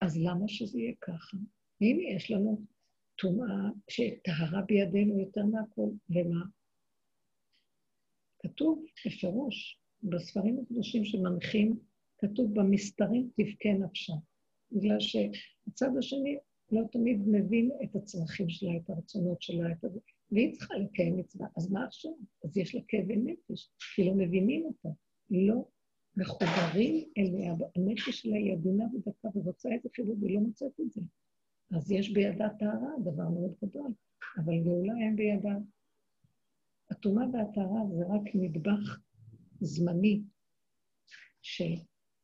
אז 0.00 0.18
למה 0.18 0.48
שזה 0.48 0.80
יהיה 0.80 0.94
ככה? 1.00 1.36
הנה, 1.80 2.02
יש 2.16 2.30
לנו 2.30 2.62
טומאה 3.16 3.70
שטהרה 3.88 4.62
בידינו 4.62 5.20
יותר 5.20 5.44
מהכל, 5.44 5.90
ומה? 6.10 6.44
כתוב 8.48 8.84
בפירוש 9.06 9.80
בספרים 10.02 10.58
הקדושים 10.58 11.04
שמנחים 11.04 11.78
כתוב 12.18 12.54
במסתרים 12.54 13.30
תבכה 13.36 13.72
נפשה. 13.78 14.12
בגלל 14.72 15.00
שהצד 15.00 15.90
השני 15.98 16.38
לא 16.72 16.82
תמיד 16.92 17.20
מבין 17.26 17.70
את 17.84 17.96
הצרכים 17.96 18.48
שלה, 18.48 18.76
את 18.76 18.90
הרצונות 18.90 19.42
שלה, 19.42 19.72
את 19.72 19.84
הזה, 19.84 20.00
והיא 20.32 20.52
צריכה 20.52 20.74
לקיים 20.74 21.16
מצווה. 21.16 21.46
אז 21.56 21.70
מה 21.70 21.84
עכשיו? 21.84 22.12
אז 22.44 22.56
יש 22.56 22.74
לה 22.74 22.80
כאבי 22.88 23.16
נפש, 23.16 23.70
כי 23.94 24.04
לא 24.04 24.14
מבינים 24.14 24.64
אותה. 24.64 24.88
לא 25.30 25.64
מחוברים 26.16 27.08
אליה, 27.18 27.54
הנפש 27.76 28.20
שלה 28.20 28.36
היא 28.36 28.52
עדינה 28.52 28.84
ודקה 28.94 29.28
ורוצה 29.34 29.68
איזה 29.72 29.88
חיבור 29.96 30.16
והיא 30.20 30.34
לא 30.34 30.40
מוצאת 30.40 30.80
את 30.80 30.92
זה. 30.92 31.00
אז 31.76 31.90
יש 31.90 32.12
בידה 32.12 32.48
טהרה, 32.58 32.90
דבר 33.04 33.28
מאוד 33.28 33.54
גדול, 33.64 33.92
אבל 34.36 34.62
גאולה 34.64 34.92
אין 34.98 35.16
בידה. 35.16 35.54
הטומאה 36.98 37.24
והטהרה 37.32 37.80
זה 37.96 38.04
רק 38.04 38.34
נדבך 38.34 38.98
זמני 39.60 40.22
של 41.42 41.74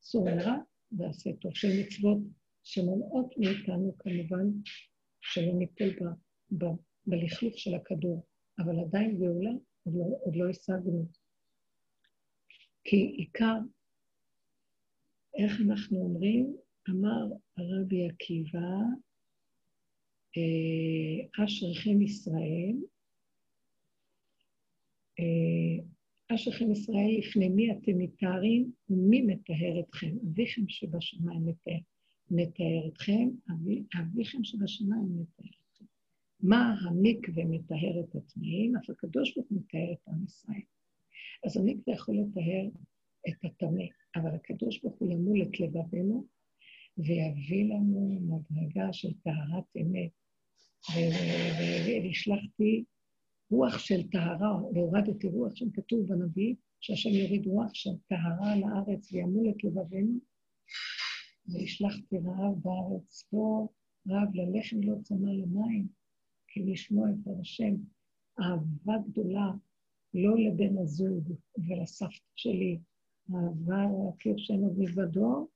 סור 0.03 0.25
מרע 0.25 0.57
ועשה 0.93 1.31
טוב, 1.41 1.55
של 1.55 1.68
מצוות 1.81 2.18
שמונעות 2.62 3.35
מאיתנו 3.39 3.99
כמובן 3.99 4.47
שלא 5.20 5.53
ניפול 5.59 5.89
ב, 5.89 6.05
ב, 6.59 6.68
בלכלוך 7.07 7.59
של 7.59 7.75
הכדור, 7.75 8.27
אבל 8.59 8.81
עדיין 8.81 9.18
גאולה 9.18 9.51
עוד 9.85 9.95
לא, 9.95 10.05
עוד 10.25 10.37
לא 10.37 10.51
השגנו. 10.51 11.07
כי 12.85 12.97
עיקר, 12.97 13.59
איך 15.39 15.53
אנחנו 15.66 15.99
אומרים? 15.99 16.57
אמר 16.91 17.37
הרבי 17.57 18.09
עקיבא, 18.09 18.68
אה, 20.37 21.45
אשריכם 21.45 22.03
ישראל, 22.03 22.75
אשריכם 26.35 26.73
ישראל, 26.73 27.17
לפני 27.19 27.49
מי 27.49 27.73
אתם 27.73 27.99
מתארים 27.99 28.73
ומי 28.91 29.23
מטהר 29.23 29.81
אתכם? 29.81 30.17
אביכם 30.23 30.62
שבשמיים 30.69 31.47
מטהר, 32.31 32.89
אתכם, 32.89 33.29
אבי, 33.53 33.83
אביכם 34.01 34.45
שבשמיים 34.45 35.09
מטהר 35.21 35.51
אתכם. 35.71 35.85
מה 36.41 36.75
המקווה 36.81 37.45
מטהר 37.45 38.01
את 38.01 38.17
הטמאים? 38.17 38.77
אף 38.77 38.91
הקדוש 38.91 39.35
ברוך 39.35 39.49
הוא 39.51 39.59
מטהר 39.59 39.93
את 39.93 40.09
עם 40.09 40.25
ישראל. 40.25 40.61
אז 41.45 41.57
המקווה 41.57 41.95
יכול 41.95 42.17
לטהר 42.17 42.69
את 43.29 43.45
הטמא, 43.45 43.85
אבל 44.17 44.35
הקדוש 44.35 44.83
ברוך 44.83 44.99
הוא 44.99 45.12
ימול 45.12 45.43
את 45.43 45.61
לבבנו 45.61 46.27
ויביא 46.99 47.65
לנו 47.65 48.19
מדרגה 48.21 48.93
של 48.93 49.12
טהרת 49.12 49.77
אמת. 49.77 50.11
והשלחתי 52.03 52.85
רוח 53.51 53.79
של 53.79 54.09
טהרה, 54.09 54.63
והורדתי 54.75 55.27
רוח 55.29 55.55
שם 55.55 55.71
כתוב 55.71 56.07
בנביא, 56.07 56.55
שהשם 56.81 57.11
יוריד 57.11 57.47
רוח 57.47 57.75
של 57.75 57.91
טהרה 58.09 58.53
על 58.53 58.63
הארץ 58.63 59.13
וימול 59.13 59.51
את 59.51 59.65
לבבינו, 59.65 60.19
והשלחתי 61.47 62.17
רעב 62.19 62.55
בארץ, 62.63 63.27
פה 63.31 63.69
רעב 64.09 64.35
ללחם 64.35 64.77
לא 64.83 64.95
צמא 65.03 65.31
למים, 65.31 65.87
כי 66.49 66.63
לשמוע 66.63 67.09
את 67.11 67.29
השם. 67.41 67.75
אהבה 68.41 68.95
גדולה, 69.09 69.51
לא 70.15 70.39
לבן 70.39 70.79
הזוג 70.79 71.33
ולסבתא 71.59 72.15
שלי, 72.35 72.79
אהבה 73.35 73.85
להכיר 74.05 74.35
שם 74.37 74.55
עוד 74.55 74.79
מלבדו, 74.79 75.49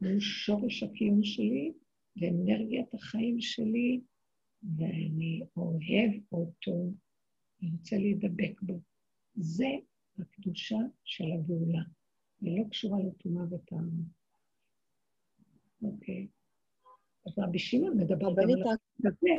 הוא 0.00 0.20
שורש 0.20 0.82
הקיום 0.82 1.22
שלי, 1.22 1.72
ואנרגיית 2.16 2.94
החיים 2.94 3.40
שלי, 3.40 4.00
ואני 4.76 5.42
אוהב 5.56 6.12
אותו, 6.32 6.90
אני 7.62 7.70
רוצה 7.70 7.96
להידבק 7.96 8.60
בו. 8.62 8.80
זה 9.34 9.68
הקדושה 10.18 10.78
של 11.04 11.24
הגאולה. 11.32 11.82
היא 12.40 12.58
לא 12.58 12.64
קשורה 12.70 12.98
לטומאה 13.00 13.44
וטעם. 13.50 13.88
אוקיי. 15.82 16.26
אז 17.26 17.38
רבי 17.38 17.58
שמעון 17.58 17.96
מדבר 17.96 18.34
גם 18.34 18.50
על 18.50 18.62
הזה. 19.00 19.30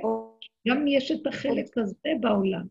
גם 0.67 0.88
יש 0.88 1.11
את 1.11 1.28
החלק 1.28 1.78
הזה 1.78 2.09
בעולם, 2.22 2.67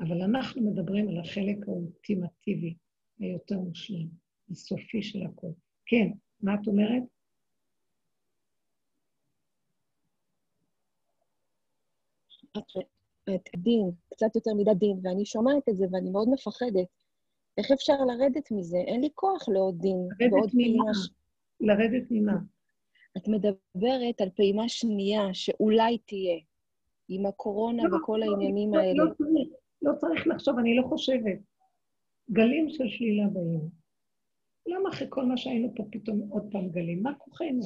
אבל 0.00 0.22
אנחנו 0.22 0.70
מדברים 0.70 1.08
על 1.08 1.20
החלק 1.20 1.68
האולטימטיבי, 1.68 2.76
היותר 3.18 3.58
מושלם, 3.58 4.08
הסופי 4.50 5.02
של 5.02 5.22
הכול. 5.22 5.52
כן, 5.86 6.08
מה 6.40 6.54
את 6.54 6.66
אומרת? 6.66 7.02
את 13.34 13.48
דין, 13.56 13.90
קצת 14.10 14.34
יותר 14.36 14.54
מידת 14.54 14.76
דין, 14.76 15.00
ואני 15.02 15.24
שומעת 15.24 15.68
את 15.68 15.76
זה 15.76 15.86
ואני 15.90 16.10
מאוד 16.10 16.28
מפחדת. 16.28 16.86
איך 17.58 17.70
אפשר 17.70 18.04
לרדת 18.04 18.50
מזה? 18.50 18.76
אין 18.76 19.00
לי 19.00 19.08
כוח 19.14 19.48
לעוד 19.48 19.78
דין 19.78 20.08
לרדת 20.20 20.52
ממה? 20.54 20.90
לרדת 21.60 22.06
ממה? 22.10 22.36
את 23.16 23.28
מדברת 23.28 24.20
על 24.20 24.30
פעימה 24.36 24.68
שנייה 24.68 25.22
שאולי 25.32 25.98
תהיה, 25.98 26.38
עם 27.08 27.26
הקורונה 27.26 27.82
לא, 27.82 27.96
וכל 27.96 28.20
לא, 28.24 28.32
העניינים 28.32 28.74
לא, 28.74 28.78
האלה. 28.78 29.04
לא 29.04 29.10
צריך, 29.14 29.48
לא 29.82 29.92
צריך 29.94 30.26
לחשוב, 30.26 30.58
אני 30.58 30.76
לא 30.76 30.82
חושבת. 30.88 31.38
גלים 32.30 32.68
של 32.68 32.88
שלילה 32.88 33.26
באים. 33.28 33.60
למה 34.66 34.88
אחרי 34.88 35.06
כל 35.10 35.24
מה 35.24 35.36
שהיינו 35.36 35.72
פה 35.76 35.84
פתאום 35.92 36.28
עוד 36.30 36.48
פעם 36.52 36.68
גלים? 36.68 37.02
מה 37.02 37.14
כוחנו? 37.18 37.62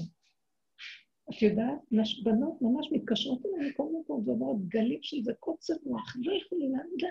את 1.31 1.43
יודעת, 1.43 1.78
בנות 2.24 2.62
ממש 2.62 2.93
מתקשרות 2.93 3.47
אליי 3.47 3.70
מכל 3.70 3.87
מקום 4.01 4.28
ואומרות, 4.28 4.68
גלים 4.68 4.99
של 5.03 5.22
זה 5.22 5.33
קוצר 5.41 5.74
רוח, 5.85 6.16
לא 6.20 6.33
יכולים 6.33 6.72
להגיד 6.72 7.09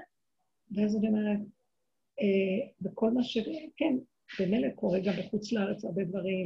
ואז 0.72 0.96
אני 0.96 1.08
אומרת, 1.08 1.40
אה, 2.22 2.68
וכל 2.82 3.12
מה 3.12 3.24
ש... 3.24 3.38
כן, 3.78 3.96
במילא 4.40 4.70
קורה 4.70 5.00
גם 5.00 5.14
בחוץ 5.20 5.52
לארץ 5.52 5.86
הרבה 5.86 6.04
דברים, 6.04 6.46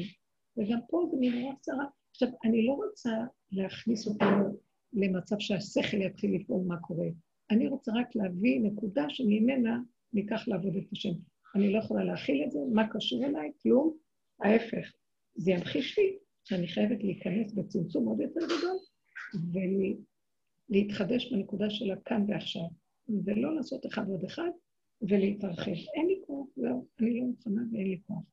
וגם 0.57 0.79
פה 0.89 1.07
זה 1.11 1.17
מין 1.17 1.43
רוח 1.43 1.55
צרה. 1.59 1.85
עכשיו, 2.11 2.29
אני 2.45 2.65
לא 2.65 2.73
רוצה 2.73 3.11
להכניס 3.51 4.07
אותנו 4.07 4.57
למצב 4.93 5.35
שהשכל 5.39 6.01
יתחיל 6.01 6.35
לפעול 6.35 6.63
מה 6.67 6.77
קורה. 6.77 7.07
אני 7.51 7.67
רוצה 7.67 7.91
רק 7.95 8.15
להביא 8.15 8.61
נקודה 8.61 9.05
שממנה 9.09 9.79
ניקח 10.13 10.47
לעבוד 10.47 10.75
את 10.75 10.91
השם. 10.91 11.13
אני 11.55 11.73
לא 11.73 11.79
יכולה 11.79 12.03
להכיל 12.03 12.43
את 12.45 12.51
זה, 12.51 12.59
מה 12.73 12.87
קשור 12.87 13.25
אליי? 13.25 13.51
כלום. 13.61 13.97
ההפך, 14.39 14.93
זה 15.35 15.51
ימחיש 15.51 15.99
לי 15.99 16.17
שאני 16.43 16.67
חייבת 16.67 17.03
להיכנס 17.03 17.53
בצמצום 17.53 18.07
עוד 18.07 18.21
יותר 18.21 18.39
גדול 18.45 18.77
ולהתחדש 20.69 21.33
בנקודה 21.33 21.69
של 21.69 21.91
הכאן 21.91 22.25
ועכשיו, 22.27 22.67
ולא 23.25 23.55
לעשות 23.55 23.85
אחד 23.85 24.09
ועוד 24.09 24.23
אחד 24.23 24.49
ולהתרחב. 25.01 25.71
אין 25.95 26.07
לי 26.07 26.21
כוח, 26.27 26.47
זהו, 26.55 26.87
אני 26.99 27.19
לא 27.19 27.25
מוכנה 27.25 27.61
ואין 27.71 27.87
לי 27.87 27.99
כוח. 28.07 28.23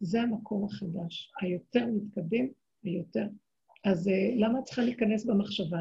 זה 0.00 0.22
המקום 0.22 0.64
החדש, 0.64 1.32
היותר 1.40 1.86
מתקדם 1.86 2.46
ויותר. 2.84 3.26
אז 3.84 4.08
uh, 4.08 4.10
למה 4.36 4.58
את 4.58 4.64
צריכה 4.64 4.82
להיכנס 4.82 5.24
במחשבה? 5.24 5.80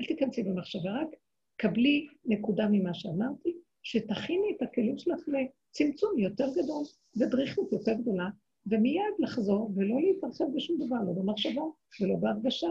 אל 0.00 0.06
תיכנסי 0.06 0.42
במחשבה, 0.42 0.90
רק 0.90 1.08
קבלי 1.56 2.06
נקודה 2.24 2.68
ממה 2.72 2.94
שאמרתי, 2.94 3.56
שתכיני 3.82 4.56
את 4.56 4.62
הכלים 4.62 4.98
שלך 4.98 5.18
לצמצום 5.28 6.18
יותר 6.18 6.46
גדול 6.50 6.84
ודריכות 7.16 7.72
יותר 7.72 7.92
גדולה, 7.92 8.28
ומיד 8.70 9.14
לחזור 9.18 9.72
ולא 9.76 10.00
להתרחב 10.00 10.44
בשום 10.56 10.76
דבר, 10.86 10.96
לא 11.06 11.12
במחשבה 11.12 11.62
ולא 12.00 12.16
בהרגשה 12.16 12.68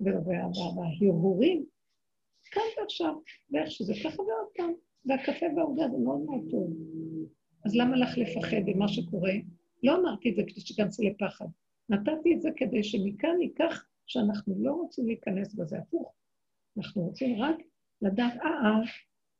ולא 0.00 0.20
בהרהורים. 0.20 1.64
כאן 2.50 2.62
ועכשיו, 2.78 3.14
ואיך 3.50 3.70
שזה 3.70 3.94
ככה 4.04 4.22
ועוד 4.22 4.48
פעם, 4.56 4.72
והקפה 5.04 5.46
והעוגה 5.56 5.88
זה 5.88 5.98
מאוד 5.98 6.20
מאוד 6.20 6.40
טוב. 6.50 6.72
אז 7.64 7.76
למה 7.76 7.96
לך 7.96 8.18
לפחד 8.18 8.62
ממה 8.66 8.88
שקורה? 8.88 9.32
לא 9.82 9.96
אמרתי 9.96 10.30
את 10.30 10.36
זה 10.36 10.42
כדי 10.42 10.60
שתיכנסי 10.60 11.10
לפחד. 11.10 11.46
נתתי 11.88 12.34
את 12.34 12.42
זה 12.42 12.48
כדי 12.56 12.84
שמכאן 12.84 13.36
ניקח 13.38 13.84
שאנחנו 14.06 14.54
לא 14.58 14.72
רוצים 14.72 15.06
להיכנס 15.06 15.54
בזה 15.54 15.78
הפוך. 15.78 16.14
אנחנו 16.78 17.02
רוצים 17.02 17.42
רק 17.42 17.56
לדעת, 18.02 18.32
אה, 18.36 18.50
אה, 18.50 18.80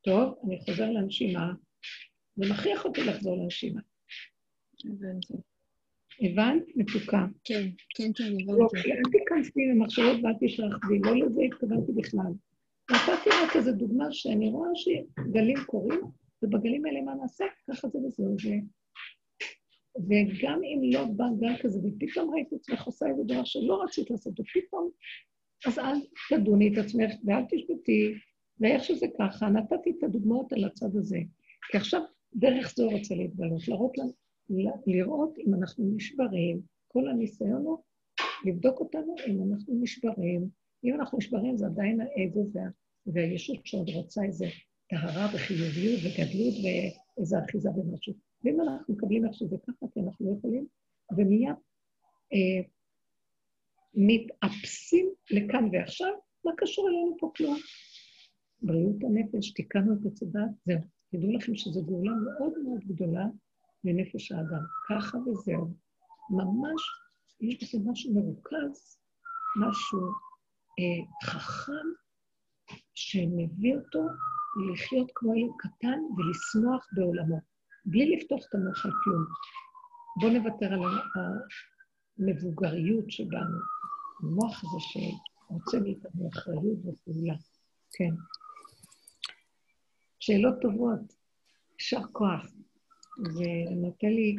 טוב, 0.04 0.34
אני 0.46 0.60
חוזר 0.60 0.90
לנשימה, 0.90 1.52
ומכריח 2.36 2.84
אותי 2.84 3.00
לחזור 3.04 3.36
לנשימה. 3.36 3.80
הבנתי. 4.84 5.49
הבנת? 6.20 6.62
מתוקה. 6.76 7.26
כן, 7.44 7.68
כן, 7.96 8.10
כן, 8.16 8.24
הבנתי. 8.24 8.62
אוקיי, 8.62 8.92
אל 8.92 9.02
תיכנסי 9.12 9.60
למחשבות 9.72 10.16
ואל 10.22 10.34
תתרחבי, 10.34 10.98
לא 11.04 11.26
לזה 11.26 11.42
התכוונתי 11.42 11.92
בכלל. 11.92 12.32
נתתי 12.90 13.30
רק 13.42 13.56
איזו 13.56 13.72
דוגמה 13.72 14.12
שאני 14.12 14.48
רואה 14.48 14.70
שגלים 14.74 15.56
קורים, 15.66 16.00
ובגלים 16.42 16.86
האלה 16.86 17.00
מה 17.00 17.14
נעשה? 17.14 17.44
ככה 17.70 17.88
זה 17.88 17.98
וזהו. 17.98 18.36
וגם 19.96 20.60
אם 20.64 20.80
לא 20.92 21.04
בא 21.04 21.24
גל 21.40 21.56
כזה, 21.60 21.78
ופתאום 21.78 22.34
ראית 22.34 22.52
עצמך 22.52 22.86
עושה 22.86 23.06
איזה 23.06 23.22
דבר 23.24 23.44
שלא 23.44 23.82
רצית 23.82 24.10
לעשות, 24.10 24.40
ופתאום, 24.40 24.90
אז 25.66 25.78
אל 25.78 25.96
תדוני 26.30 26.72
את 26.72 26.78
עצמך 26.84 27.10
ואל 27.24 27.42
תשבתי, 27.50 28.14
ואיך 28.60 28.84
שזה 28.84 29.06
ככה, 29.18 29.48
נתתי 29.48 29.90
את 29.90 30.02
הדוגמאות 30.02 30.52
על 30.52 30.64
הצד 30.64 30.96
הזה. 30.96 31.18
כי 31.70 31.76
עכשיו 31.76 32.02
דרך 32.34 32.74
זו 32.76 32.90
רוצה 32.90 33.14
להתגלות, 33.14 33.68
להראות 33.68 33.98
לנו, 33.98 34.12
לראות 34.86 35.38
אם 35.38 35.54
אנחנו 35.54 35.92
נשברים, 35.96 36.60
כל 36.88 37.08
הניסיון 37.08 37.62
הוא 37.64 37.82
לבדוק 38.44 38.80
אותנו 38.80 39.14
אם 39.26 39.52
אנחנו 39.52 39.74
נשברים. 39.82 40.48
אם 40.84 40.94
אנחנו 40.94 41.18
נשברים 41.18 41.56
זה 41.56 41.66
עדיין 41.66 42.00
האגו 42.00 42.46
וה, 42.52 42.62
והישות 43.06 43.66
שעוד 43.66 43.88
רוצה 43.88 44.24
איזה 44.24 44.46
טהרה 44.88 45.26
וחיוביות 45.34 46.00
וגדלות 46.04 46.54
ואיזה 46.64 47.36
אחיזה 47.44 47.70
במשהו. 47.70 48.14
ואם 48.44 48.60
אנחנו 48.60 48.94
מקבלים 48.94 49.26
איך 49.26 49.34
שזה 49.34 49.56
ככה, 49.66 49.86
כי 49.92 50.00
אנחנו 50.00 50.30
לא 50.30 50.38
יכולים, 50.38 50.66
ומיד 51.16 51.54
אה, 52.32 52.62
מתאפסים 53.94 55.10
לכאן 55.30 55.68
ועכשיו, 55.72 56.12
מה 56.44 56.52
קשור 56.56 56.88
אלינו 56.88 57.16
פה 57.18 57.30
כלום? 57.36 57.56
בריאות 58.62 58.96
הנפש, 59.02 59.52
תיקנו 59.52 59.92
את 59.92 60.06
הצדה, 60.06 60.44
זהו. 60.64 60.78
תדעו 61.10 61.32
לכם 61.32 61.54
שזו 61.54 61.84
גאולה 61.84 62.12
מאוד 62.12 62.52
מאוד 62.64 62.80
גדולה 62.86 63.26
לנפש 63.84 64.32
האדם. 64.32 64.64
ככה 64.88 65.18
וזהו. 65.18 65.74
ממש, 66.30 66.82
יש 67.40 67.62
בזה 67.62 67.90
משהו 67.90 68.14
מרוכז, 68.14 68.98
משהו 69.56 70.00
אה, 70.78 71.26
חכם, 71.26 71.86
שמביא 72.94 73.76
אותו 73.76 74.06
לחיות 74.72 75.10
כמו 75.14 75.34
ילד 75.34 75.52
קטן 75.58 75.98
ולשמוח 76.16 76.86
בעולמו. 76.92 77.40
בלי 77.84 78.16
לפתוח 78.16 78.40
את 78.48 78.54
המוח 78.54 78.86
על 78.86 78.92
כלום. 79.04 79.24
בואו 80.20 80.32
נוותר 80.32 80.74
על 80.74 80.80
המבוגריות 82.18 83.10
שבנו, 83.10 83.58
המוח 84.20 84.64
הזה 84.64 84.78
שרוצה 84.80 85.80
מאיתנו 85.80 86.28
אחריות 86.28 86.78
ופעולה. 86.78 87.34
כן. 87.92 88.14
שאלות 90.18 90.54
טובות, 90.60 91.00
יישר 91.78 92.02
כוח. 92.12 92.46
ונותן 93.18 94.08
לי 94.08 94.36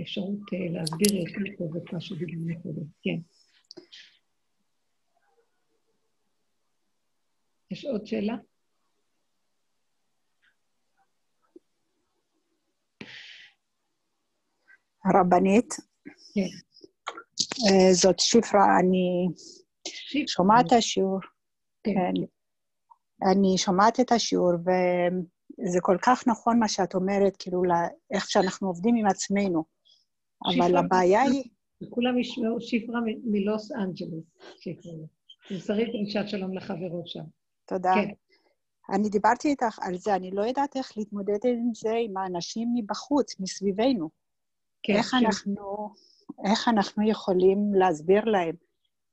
אפשרות 0.00 0.38
אה, 0.52 0.72
להסביר 0.72 1.14
יותר 1.14 1.56
טוב 1.58 1.76
את 1.76 1.92
מה 1.92 2.00
שדיברנו 2.00 2.62
קודם. 2.62 2.86
כן. 3.02 3.18
יש 7.70 7.84
עוד 7.84 8.06
שאלה? 8.06 8.34
הרבנית. 15.04 15.74
כן. 16.34 16.40
אה, 17.66 17.92
זאת 17.92 18.18
שפרה, 18.18 18.78
אני 18.80 19.28
שומעת 20.26 20.66
את 20.66 20.72
השיעור. 20.72 21.20
כן. 21.84 21.92
כן. 21.94 22.22
אני 23.30 23.58
שומעת 23.58 24.00
את 24.00 24.12
השיעור, 24.12 24.52
וזה 25.58 25.78
כל 25.80 25.96
כך 26.02 26.26
נכון 26.26 26.58
מה 26.58 26.68
שאת 26.68 26.94
אומרת, 26.94 27.36
כאילו, 27.38 27.62
איך 28.10 28.30
שאנחנו 28.30 28.68
עובדים 28.68 28.94
עם 28.96 29.06
עצמנו. 29.06 29.64
אבל 30.46 30.76
הבעיה 30.76 31.22
היא... 31.22 31.44
כולם 31.90 32.18
ישמעו 32.18 32.60
שפרה 32.60 33.00
מלוס 33.24 33.72
אנג'לס, 33.72 34.24
שפרה. 34.60 34.92
תמסרי 35.48 35.84
דרישת 35.84 36.28
שלום 36.28 36.54
לחברות 36.54 37.08
שם. 37.08 37.24
תודה. 37.66 37.92
כן. 37.94 38.10
אני 38.94 39.08
דיברתי 39.08 39.48
איתך 39.48 39.78
על 39.80 39.96
זה, 39.96 40.14
אני 40.14 40.30
לא 40.30 40.42
יודעת 40.42 40.76
איך 40.76 40.92
להתמודד 40.96 41.38
עם 41.44 41.74
זה 41.74 41.92
עם 42.04 42.16
האנשים 42.16 42.68
מבחוץ, 42.74 43.40
מסביבנו. 43.40 44.10
כן, 44.82 44.96
איך, 44.96 45.06
כן. 45.06 45.16
אנחנו, 45.16 45.90
איך 46.44 46.68
אנחנו 46.68 47.08
יכולים 47.08 47.74
להסביר 47.74 48.24
להם 48.24 48.54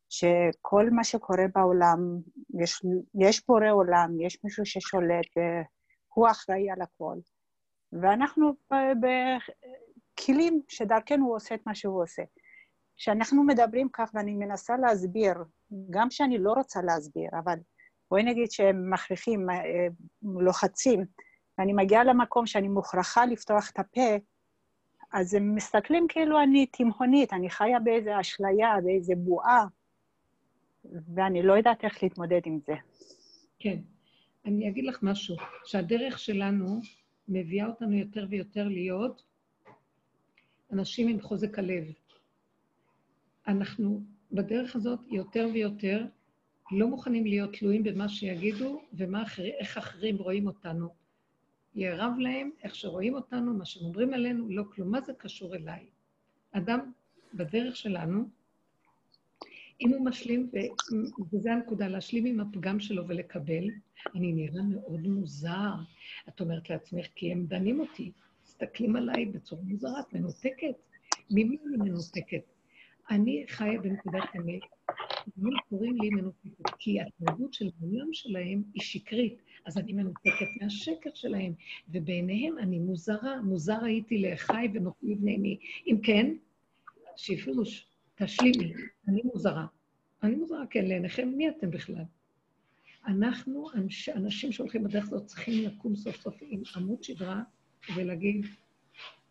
שכל 0.10 0.90
מה 0.92 1.04
שקורה 1.04 1.46
בעולם, 1.56 2.20
יש, 2.64 2.82
יש 3.20 3.48
בורא 3.48 3.72
עולם, 3.72 4.22
יש 4.22 4.38
מישהו 4.44 4.66
ששולט, 4.66 5.28
והוא 6.12 6.28
אחראי 6.32 6.72
על 6.72 6.82
הכל. 6.82 7.16
ואנחנו 7.93 8.53
בכלים 10.16 10.62
שדרכנו 10.68 11.26
הוא 11.26 11.36
עושה 11.36 11.55
את 11.55 11.66
מה 11.66 11.76
שהוא 11.76 12.03
עושה. 12.03 12.24
כשאנחנו 12.97 13.43
מדברים 13.43 13.89
כך, 13.93 14.12
ואני 14.14 14.34
מנסה 14.34 14.78
להסביר 14.78 15.34
גם 15.89 16.12
שאני 16.12 16.38
לא 16.38 16.53
רוצה 16.53 16.82
להסביר, 16.82 17.30
אבל 17.43 17.57
בואי 18.12 18.24
נגיד 18.24 18.51
שהם 18.51 18.93
מכריחים, 18.93 19.49
אה, 19.49 19.88
לוחצים, 20.24 21.05
ואני 21.57 21.74
מגיעה 21.74 22.03
למקום 22.03 22.45
שאני 22.45 22.68
מוכרחה 22.68 23.26
לפתוח 23.26 23.70
את 23.72 23.80
הפה, 23.80 24.16
אז 25.14 25.34
הם 25.34 25.55
מסתכלים 25.55 26.05
כאילו 26.10 26.41
אני 26.41 26.66
תימהונית, 26.66 27.34
אני 27.34 27.49
חיה 27.49 27.80
באיזו 27.80 28.12
אשליה, 28.20 28.76
באיזו 28.84 29.14
בועה, 29.18 29.66
ואני 31.16 31.43
לא 31.43 31.53
יודעת 31.53 31.84
איך 31.84 32.03
להתמודד 32.03 32.41
עם 32.45 32.60
זה. 32.68 32.74
כן. 33.60 33.78
אני 34.46 34.70
אגיד 34.70 34.86
לך 34.86 35.04
משהו, 35.04 35.36
שהדרך 35.66 36.20
שלנו 36.20 36.82
מביאה 37.28 37.68
אותנו 37.68 37.96
יותר 37.96 38.26
ויותר 38.30 38.68
להיות 38.68 39.24
אנשים 40.72 41.08
עם 41.08 41.22
חוזק 41.22 41.60
הלב. 41.60 41.94
אנחנו 43.48 44.02
בדרך 44.32 44.76
הזאת 44.76 45.00
יותר 45.08 45.48
ויותר 45.54 46.06
לא 46.72 46.88
מוכנים 46.88 47.26
להיות 47.26 47.56
תלויים 47.56 47.84
במה 47.84 48.10
שיגידו 48.10 48.82
ואיך 48.94 49.78
אחרים 49.78 50.18
רואים 50.18 50.48
אותנו. 50.48 50.90
יהיה 51.76 51.96
רב 51.96 52.18
להם 52.20 52.50
איך 52.64 52.76
שרואים 52.76 53.14
אותנו, 53.14 53.54
מה 53.54 53.66
שהם 53.66 53.86
אומרים 53.86 54.14
עלינו, 54.14 54.50
לא 54.50 54.64
כלום. 54.76 54.92
מה 54.92 55.02
זה 55.02 55.14
קשור 55.14 55.56
אליי? 55.56 55.86
אדם 56.52 56.92
בדרך 57.34 57.76
שלנו, 57.76 58.30
אם 59.82 59.94
הוא 59.94 60.06
משלים, 60.06 60.50
וזו 61.34 61.50
הנקודה, 61.50 61.88
להשלים 61.88 62.26
עם 62.26 62.40
הפגם 62.40 62.80
שלו 62.80 63.08
ולקבל, 63.08 63.70
אני 64.16 64.34
נראה 64.34 64.62
מאוד 64.62 65.08
מוזר. 65.08 65.74
את 66.30 66.42
אומרת 66.42 66.70
לעצמך, 66.70 67.08
כי 67.16 67.32
הם 67.32 67.46
דנים 67.46 67.80
אותי, 67.80 68.12
מסתכלים 68.44 68.96
עליי 68.96 69.26
בצורה 69.26 69.62
מוזרה, 69.64 70.00
את 70.00 70.14
מנותקת? 70.14 70.76
ממי 71.32 71.58
אני 71.68 71.78
מנותקת? 71.78 72.44
אני 73.10 73.46
חיה 73.48 73.82
בנקודת 73.82 74.24
אמת, 74.38 74.62
הם 75.38 75.50
קוראים 75.70 75.96
לי 76.02 76.10
מנותקת, 76.10 76.70
כי 76.80 77.02
התנהגות 77.02 77.54
של 77.54 77.70
העולם 77.80 78.14
שלהם 78.14 78.64
היא 78.74 78.82
שקרית, 78.82 79.42
אז 79.66 79.78
אני 79.78 79.94
מנותקת 79.94 80.48
מהשקר 80.62 81.10
שלהם, 81.14 81.54
ובעיניהם 81.90 82.58
אני 82.60 82.80
מוזרה, 82.80 83.42
מוזר 83.42 83.84
הייתי 83.84 84.22
לאחי 84.22 84.68
ונוכלי 84.74 85.16
בני 85.16 85.38
מי. 85.38 85.58
אם 85.88 85.98
כן, 86.04 86.36
שיפירוש, 87.16 87.89
תשלימי, 88.24 88.74
אני 89.08 89.22
מוזרה. 89.24 89.66
אני 90.24 90.36
מוזרה, 90.36 90.68
כן, 90.70 90.86
לעיניכם, 90.86 91.30
מי 91.36 91.50
אתם 91.50 91.72
בכלל? 91.72 92.04
אנחנו, 93.08 93.68
אנש, 93.76 94.10
אנשים 94.10 94.52
שהולכים 94.52 94.84
בדרך 94.84 95.04
הזאת, 95.04 95.26
צריכים 95.26 95.66
לקום 95.66 95.96
סוף 95.96 96.22
סוף 96.22 96.36
עם 96.42 96.62
עמוד 96.76 97.04
שדרה 97.04 97.42
ולהגיד, 97.96 98.46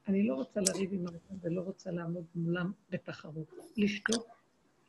אני 0.08 0.26
לא 0.26 0.34
רוצה 0.34 0.60
לריב 0.60 0.92
עם 0.92 1.06
הרצון 1.06 1.38
ולא 1.40 1.60
רוצה 1.60 1.90
לעמוד 1.90 2.24
מולם 2.34 2.72
בתחרות. 2.90 3.52
לשתוק 3.76 4.26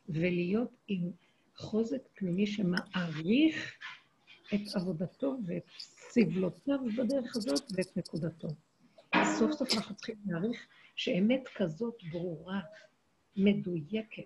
ולהיות 0.08 0.70
עם 0.88 1.10
חוזק 1.56 2.02
פנימי 2.14 2.46
שמעריך 2.46 3.78
את 4.54 4.60
עבודתו 4.74 5.36
ואת 5.46 5.70
סבלותיו 5.78 6.78
בדרך 6.98 7.36
הזאת 7.36 7.62
ואת 7.76 7.96
נקודתו. 7.96 8.48
סוף 9.38 9.52
סוף 9.52 9.72
אנחנו 9.74 9.94
צריכים 9.94 10.16
להעריך 10.26 10.66
שאמת 10.96 11.48
כזאת 11.54 11.94
ברורה, 12.12 12.60
מדויקת, 13.36 14.22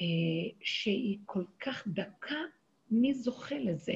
אה, 0.00 0.06
שהיא 0.60 1.18
כל 1.24 1.44
כך 1.60 1.88
דקה, 1.88 2.36
מי 2.90 3.14
זוכה 3.14 3.58
לזה? 3.58 3.92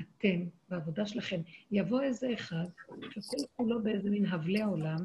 אתם, 0.00 0.44
בעבודה 0.68 1.06
שלכם. 1.06 1.40
יבוא 1.70 2.02
איזה 2.02 2.34
אחד, 2.34 2.64
שכל 3.10 3.36
כולו 3.56 3.82
באיזה 3.82 4.10
מין 4.10 4.26
הבלי 4.26 4.62
העולם, 4.62 4.96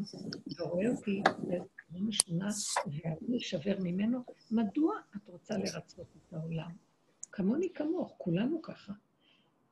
ורואה 0.60 0.90
אותי 0.90 1.22
באיזה 1.48 1.66
משונה, 1.91 2.49
ואני 2.88 3.38
אשבר 3.38 3.76
ממנו, 3.80 4.24
מדוע 4.52 4.95
את 5.16 5.28
רוצה 5.28 5.58
לרצות 5.58 6.08
את 6.28 6.34
העולם? 6.34 6.72
כמוני 7.32 7.70
כמוך, 7.74 8.14
כולנו 8.18 8.62
ככה. 8.62 8.94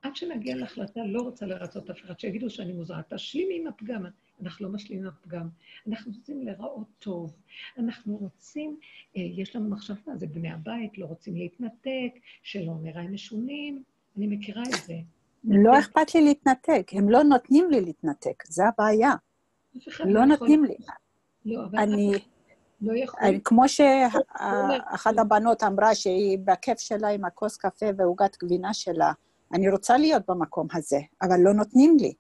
עד 0.01 0.15
שנגיע 0.15 0.55
להחלטה, 0.55 0.99
לא 1.05 1.21
רוצה 1.21 1.45
לרצות 1.45 1.89
אף 1.89 2.01
אחד, 2.05 2.19
שיגידו 2.19 2.49
שאני 2.49 2.73
מוזרה. 2.73 3.01
תשלימי 3.09 3.57
עם 3.57 3.67
הפגם. 3.67 4.05
אנחנו 4.41 4.65
לא 4.65 4.73
משלימים 4.73 5.07
הפגם. 5.07 5.49
אנחנו 5.87 6.11
רוצים 6.11 6.41
להיראות 6.41 6.87
טוב. 6.99 7.35
אנחנו 7.77 8.17
רוצים, 8.17 8.77
אה, 9.17 9.21
יש 9.21 9.55
לנו 9.55 9.69
מחשבה, 9.69 10.15
זה 10.15 10.27
בני 10.27 10.51
הבית, 10.51 10.97
לא 10.97 11.05
רוצים 11.05 11.35
להתנתק, 11.35 12.19
שלא 12.43 12.73
נראה 12.81 13.03
משונים. 13.03 13.83
אני 14.17 14.27
מכירה 14.27 14.63
את 14.63 14.85
זה. 14.85 14.93
לא 15.43 15.79
אכפת 15.79 16.15
לי 16.15 16.21
להתנתק, 16.21 16.91
הם 16.91 17.09
לא 17.09 17.23
נותנים 17.23 17.69
לי 17.71 17.81
להתנתק, 17.81 18.43
זה 18.47 18.63
הבעיה. 18.67 19.13
לא, 19.99 20.13
לא 20.13 20.25
נותנים 20.25 20.65
לי. 20.65 20.75
לא, 21.45 21.65
אבל 21.65 21.79
אני... 21.79 22.11
לא 22.81 22.93
יכול. 22.97 23.19
כמו 23.43 23.69
שאחת 23.69 25.17
הבנות 25.17 25.63
אמרה 25.63 25.95
שהיא 25.95 26.39
בכיף 26.45 26.79
שלה 26.79 27.07
עם 27.07 27.25
הכוס 27.25 27.57
קפה 27.57 27.85
ועוגת 27.97 28.37
גבינה 28.43 28.73
שלה, 28.73 29.11
אני 29.53 29.69
רוצה 29.69 29.97
להיות 29.97 30.23
במקום 30.27 30.67
הזה, 30.73 30.99
אבל 31.21 31.35
לא 31.39 31.53
נותנים 31.53 31.97
לי. 31.99 32.13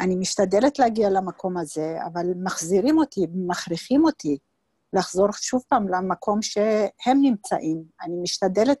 אני 0.00 0.16
משתדלת 0.16 0.78
להגיע 0.78 1.10
למקום 1.10 1.58
הזה, 1.58 1.98
אבל 2.06 2.26
מחזירים 2.44 2.98
אותי, 2.98 3.26
מכריחים 3.34 4.04
אותי 4.04 4.38
לחזור 4.92 5.26
שוב 5.32 5.62
פעם 5.68 5.88
למקום 5.88 6.42
שהם 6.42 7.18
נמצאים. 7.22 7.84
אני 8.02 8.16
משתדלת 8.22 8.78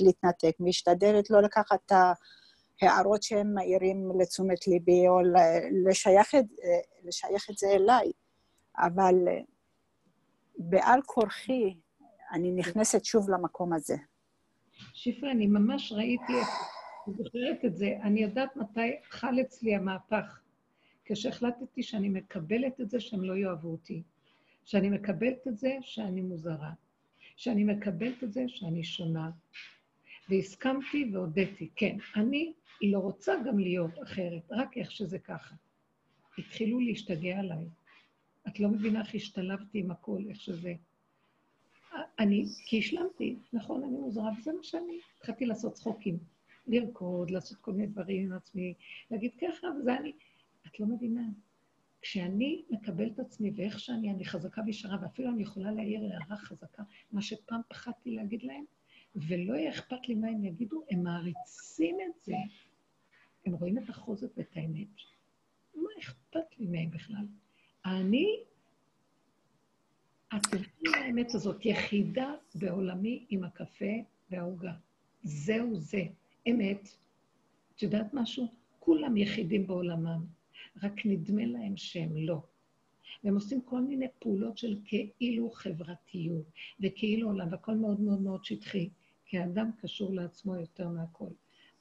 להתנתק, 0.00 0.52
משתדלת 0.60 1.30
לא 1.30 1.42
לקחת 1.42 1.78
את 1.86 1.92
ההערות 2.82 3.22
שהם 3.22 3.54
מעירים 3.54 4.10
לתשומת 4.20 4.66
ליבי, 4.66 5.08
או 5.08 5.20
לשייך 5.86 6.34
את, 6.34 6.44
לשייך 7.04 7.50
את 7.50 7.58
זה 7.58 7.66
אליי. 7.70 8.12
אבל 8.78 9.14
בעל 10.58 11.00
כורחי, 11.06 11.74
אני 12.32 12.52
נכנסת 12.52 13.04
שוב 13.04 13.30
למקום 13.30 13.72
הזה. 13.72 13.96
שפרה, 14.92 15.30
אני 15.30 15.46
ממש 15.46 15.92
ראיתי 15.92 16.32
אני 17.06 17.14
זוכרת 17.16 17.64
את 17.64 17.76
זה. 17.76 17.86
אני 18.02 18.22
יודעת 18.22 18.56
מתי 18.56 18.96
חל 19.10 19.40
אצלי 19.40 19.74
המהפך. 19.74 20.40
כשהחלטתי 21.04 21.82
שאני 21.82 22.08
מקבלת 22.08 22.80
את 22.80 22.90
זה 22.90 23.00
שהם 23.00 23.24
לא 23.24 23.36
יאהבו 23.36 23.68
אותי. 23.68 24.02
שאני 24.64 24.88
מקבלת 24.90 25.48
את 25.48 25.58
זה 25.58 25.76
שאני 25.80 26.20
מוזרה. 26.20 26.72
שאני 27.36 27.64
מקבלת 27.64 28.24
את 28.24 28.32
זה 28.32 28.44
שאני 28.48 28.84
שונה. 28.84 29.30
והסכמתי 30.28 31.10
והודיתי, 31.12 31.68
כן, 31.76 31.96
אני 32.16 32.52
לא 32.82 32.98
רוצה 32.98 33.34
גם 33.46 33.58
להיות 33.58 34.02
אחרת, 34.02 34.42
רק 34.50 34.76
איך 34.76 34.90
שזה 34.90 35.18
ככה. 35.18 35.54
התחילו 36.38 36.80
להשתגע 36.80 37.38
עליי. 37.38 37.66
את 38.48 38.60
לא 38.60 38.68
מבינה 38.68 39.00
איך 39.00 39.14
השתלבתי 39.14 39.78
עם 39.78 39.90
הכל, 39.90 40.22
איך 40.28 40.40
שזה. 40.40 40.74
אני, 42.18 42.44
כי 42.66 42.78
השלמתי, 42.78 43.36
נכון, 43.52 43.84
אני 43.84 43.92
מוזרה, 43.92 44.30
וזה 44.38 44.52
מה 44.52 44.62
שאני. 44.62 44.98
התחלתי 45.18 45.46
לעשות 45.46 45.72
צחוקים. 45.72 46.18
לרקוד, 46.66 47.30
לעשות 47.30 47.58
כל 47.58 47.72
מיני 47.72 47.86
דברים 47.86 48.26
עם 48.26 48.32
עצמי, 48.32 48.74
להגיד 49.10 49.30
ככה, 49.40 49.66
וזה 49.80 49.96
אני. 49.96 50.12
את 50.66 50.80
לא 50.80 50.86
מבינה. 50.86 51.28
כשאני 52.02 52.62
מקבלת 52.70 53.14
את 53.14 53.18
עצמי 53.18 53.52
ואיך 53.56 53.80
שאני, 53.80 54.10
אני 54.10 54.24
חזקה 54.24 54.62
וישרה, 54.66 54.96
ואפילו 55.02 55.30
אני 55.30 55.42
יכולה 55.42 55.70
להעיר 55.70 56.00
הערה 56.00 56.36
חזקה, 56.36 56.82
מה 57.12 57.22
שפעם 57.22 57.60
פחדתי 57.68 58.10
להגיד 58.10 58.42
להם, 58.42 58.64
ולא 59.16 59.54
יהיה 59.54 59.70
אכפת 59.70 60.08
לי 60.08 60.14
מה 60.14 60.28
הם 60.28 60.44
יגידו, 60.44 60.84
הם 60.90 61.02
מעריצים 61.02 61.96
את 62.00 62.24
זה. 62.24 62.34
הם 63.46 63.54
רואים 63.54 63.78
את 63.78 63.88
החוזק 63.88 64.28
ואת 64.36 64.56
האמת. 64.56 64.88
מה 65.74 65.88
אכפת 66.00 66.58
לי 66.58 66.66
מהם 66.66 66.90
בכלל? 66.90 67.26
אני, 67.86 68.26
את 70.36 70.42
תלכי 70.50 70.96
האמת 70.96 71.34
הזאת, 71.34 71.66
יחידה 71.66 72.34
בעולמי 72.54 73.26
עם 73.28 73.44
הקפה 73.44 73.94
והעוגה. 74.30 74.72
זהו 75.22 75.76
זה. 75.76 76.02
אמת, 76.50 76.88
את 77.76 77.82
יודעת 77.82 78.14
משהו? 78.14 78.46
כולם 78.78 79.16
יחידים 79.16 79.66
בעולמם, 79.66 80.26
רק 80.82 81.06
נדמה 81.06 81.46
להם 81.46 81.76
שהם 81.76 82.16
לא. 82.16 82.42
והם 83.24 83.34
עושים 83.34 83.60
כל 83.60 83.80
מיני 83.80 84.06
פעולות 84.18 84.58
של 84.58 84.78
כאילו 85.16 85.50
חברתיות, 85.50 86.44
וכאילו 86.80 87.28
עולם, 87.28 87.48
והכל 87.50 87.74
מאוד 87.74 88.00
מאוד 88.00 88.20
מאוד 88.20 88.44
שטחי, 88.44 88.88
כי 89.26 89.38
האדם 89.38 89.70
קשור 89.80 90.14
לעצמו 90.14 90.56
יותר 90.56 90.88
מהכל. 90.88 91.28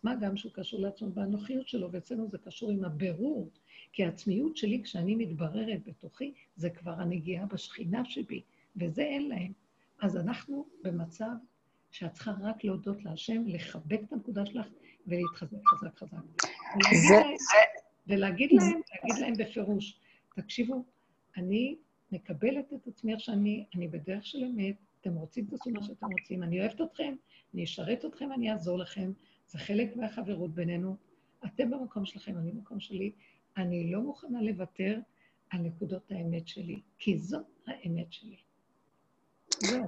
מה 0.04 0.16
גם 0.16 0.38
שהוא 0.38 0.52
קשור 0.52 0.80
לעצמו 0.80 1.10
באנוכיות 1.10 1.68
שלו, 1.68 1.92
ואצלנו 1.92 2.30
זה 2.30 2.38
קשור 2.38 2.72
עם 2.72 2.86
הבירור, 2.86 3.50
כי 3.94 4.06
העצמיות 4.06 4.58
שלי, 4.58 4.84
כשאני 4.84 5.16
מתבררת 5.16 5.84
בתוכי, 5.88 6.34
זה 6.56 6.70
כבר 6.70 6.92
הנגיעה 6.92 7.46
בשכינה 7.46 8.06
שבי, 8.06 8.42
וזה 8.76 9.02
אין 9.02 9.30
להם. 9.30 9.52
אז 10.02 10.18
אנחנו 10.18 10.66
במצב 10.84 11.32
שאת 11.92 12.14
צריכה 12.14 12.32
רק 12.42 12.64
להודות 12.64 13.04
להשם, 13.04 13.44
לחבק 13.48 14.00
את 14.08 14.14
הנקודה 14.14 14.46
שלך 14.46 14.68
ולהתחזק 15.08 15.58
חזק 15.68 15.98
חזק. 15.98 16.18
זה... 17.08 17.16
ולהגיד 18.08 18.52
להם, 18.52 18.82
להגיד 18.94 19.22
להם 19.22 19.34
בפירוש, 19.34 20.00
תקשיבו, 20.36 20.84
אני 21.38 21.76
מקבלת 22.12 22.74
את 22.74 22.88
עצמי 22.88 23.14
איך 23.14 23.22
שאני, 23.22 23.66
אני 23.76 23.88
בדרך 23.88 24.26
של 24.26 24.44
אמת, 24.44 24.76
אתם 25.02 25.14
רוצים, 25.14 25.46
תעשו 25.46 25.70
מה 25.70 25.84
שאתם 25.84 26.08
רוצים, 26.20 26.44
אני 26.44 26.60
אוהבת 26.60 26.82
אתכם, 26.82 27.16
אני 27.54 27.64
אשרת 27.64 28.06
אתכם, 28.06 28.30
אני 28.34 28.52
אעזור 28.52 28.78
לכם, 28.78 29.12
זה 29.48 29.60
חלק 29.60 29.96
מהחברות 29.96 30.54
בינינו. 30.56 30.96
אתם 31.46 31.70
במקום 31.70 32.06
שלכם, 32.06 32.38
אני 32.38 32.52
במקום 32.52 32.80
שלי. 32.80 33.12
אני 33.58 33.92
לא 33.92 34.02
מוכנה 34.02 34.42
לוותר 34.42 35.00
על 35.50 35.60
נקודות 35.60 36.12
האמת 36.12 36.48
שלי, 36.48 36.82
כי 37.00 37.20
זאת 37.20 37.46
האמת 37.68 38.14
שלי. 38.14 38.36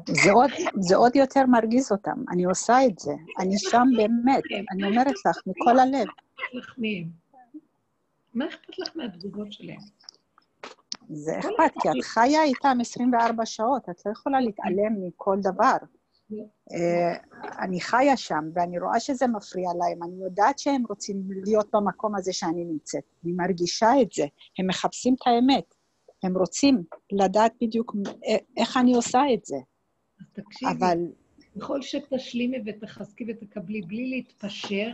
זה 0.07 0.31
עוד, 0.31 0.49
זה 0.79 0.95
עוד 0.95 1.15
יותר 1.15 1.45
מרגיז 1.45 1.91
אותם, 1.91 2.23
אני 2.31 2.43
עושה 2.43 2.85
את 2.85 2.99
זה. 2.99 3.11
אני 3.39 3.57
שם 3.57 3.83
באמת, 3.97 4.43
אני 4.71 4.83
אומרת 4.83 5.13
לך, 5.25 5.37
מכל 5.47 5.79
הלב. 5.79 6.07
מה 8.35 8.47
אכפת 8.47 8.79
לך 8.79 8.89
מהתגובות 8.95 9.53
שלהם? 9.53 9.79
זה 11.09 11.39
אכפת, 11.39 11.81
כי 11.81 11.89
את 11.89 12.03
חיה 12.03 12.43
איתם 12.43 12.77
24 12.81 13.45
שעות, 13.45 13.89
את 13.89 14.05
לא 14.05 14.11
יכולה 14.11 14.41
להתעלם 14.41 15.07
מכל 15.07 15.37
דבר. 15.41 15.77
אה, 16.73 17.15
אני 17.63 17.81
חיה 17.81 18.17
שם, 18.17 18.49
ואני 18.53 18.79
רואה 18.79 18.99
שזה 18.99 19.27
מפריע 19.27 19.69
להם, 19.79 20.03
אני 20.03 20.23
יודעת 20.23 20.59
שהם 20.59 20.83
רוצים 20.89 21.23
להיות 21.45 21.69
במקום 21.73 22.15
הזה 22.15 22.33
שאני 22.33 22.65
נמצאת. 22.65 23.03
אני 23.23 23.31
מרגישה 23.33 23.89
את 24.01 24.11
זה, 24.11 24.25
הם 24.59 24.67
מחפשים 24.67 25.13
את 25.13 25.27
האמת. 25.27 25.75
הם 26.23 26.37
רוצים 26.37 26.83
לדעת 27.11 27.53
בדיוק 27.61 27.95
איך 28.57 28.77
אני 28.77 28.95
עושה 28.95 29.21
את 29.33 29.45
זה. 29.45 29.57
אז 30.19 30.25
תקשיבי, 30.33 30.71
אבל... 30.71 30.97
ככל 31.59 31.81
שתשלימי 31.81 32.57
ותחזקי 32.65 33.25
ותקבלי 33.27 33.81
בלי 33.81 34.09
להתפשר, 34.09 34.89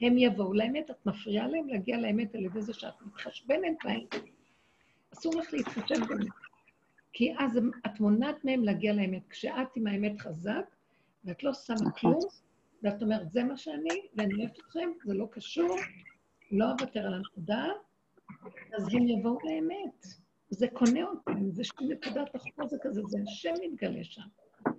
הם 0.00 0.18
יבואו 0.18 0.52
לאמת. 0.54 0.90
את 0.90 1.06
מפריעה 1.06 1.48
להם 1.48 1.68
להגיע 1.68 1.98
לאמת 1.98 2.34
על 2.34 2.44
ידי 2.44 2.62
זה 2.62 2.74
שאת 2.74 3.02
מתחשבנת 3.06 3.76
בהם. 3.84 4.22
אסור 5.14 5.34
לך 5.34 5.52
להתחשב 5.52 6.00
בהם. 6.08 6.28
כי 7.12 7.34
אז 7.38 7.58
את 7.86 8.00
מונעת 8.00 8.44
מהם 8.44 8.64
להגיע 8.64 8.92
לאמת. 8.92 9.22
כשאת 9.28 9.68
עם 9.76 9.86
האמת 9.86 10.20
חזק, 10.20 10.74
ואת 11.24 11.42
לא 11.42 11.54
שמה 11.54 11.76
נכון. 11.76 11.92
כלום, 11.92 12.18
ואת 12.82 13.02
אומרת, 13.02 13.32
זה 13.32 13.44
מה 13.44 13.56
שאני, 13.56 14.00
ואני 14.16 14.34
אוהבת 14.34 14.58
אתכם, 14.58 14.90
זה 15.04 15.14
לא 15.14 15.28
קשור, 15.30 15.76
לא 16.52 16.64
אוותר 16.70 17.06
על 17.06 17.14
הנקודה, 17.14 17.66
אז 18.76 18.88
הם 18.94 19.08
יבואו 19.08 19.38
לאמת. 19.44 20.06
זה 20.50 20.66
קונה 20.72 21.02
אותם, 21.04 21.50
זה 21.50 21.64
שם 21.64 21.84
נקודת 21.88 22.34
החוזק 22.34 22.86
הזה, 22.86 23.02
זה 23.06 23.18
השם 23.26 23.52
מתגלה 23.62 24.04
שם. 24.04 24.22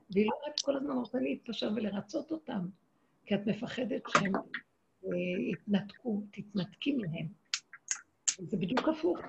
והיא 0.10 0.26
לא 0.26 0.36
רק 0.48 0.54
כל 0.62 0.78
הזמן 0.78 0.96
רוצה 0.96 1.20
להתפשר 1.20 1.72
ולרצות 1.76 2.32
אותם, 2.32 2.68
כי 3.26 3.36
את 3.36 3.48
מפחדת 3.48 4.02
שהם 4.08 4.32
יתנתקו, 5.52 6.24
תתנתקי 6.32 6.94
מהם. 6.94 7.28
זה 8.40 8.58
בדיוק 8.58 8.88
הפוך. 8.88 9.20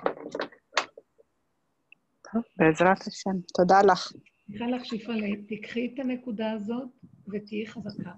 טוב, 2.33 2.43
בעזרת 2.57 3.07
השם. 3.07 3.41
תודה 3.55 3.83
לך. 3.83 4.13
תודה 4.53 4.67
לך, 4.67 4.85
שיפאלה. 4.85 5.27
תקחי 5.49 5.91
את 5.95 5.99
הנקודה 5.99 6.53
הזאת 6.53 6.89
ותהיי 7.33 7.67
חזקה. 7.67 8.13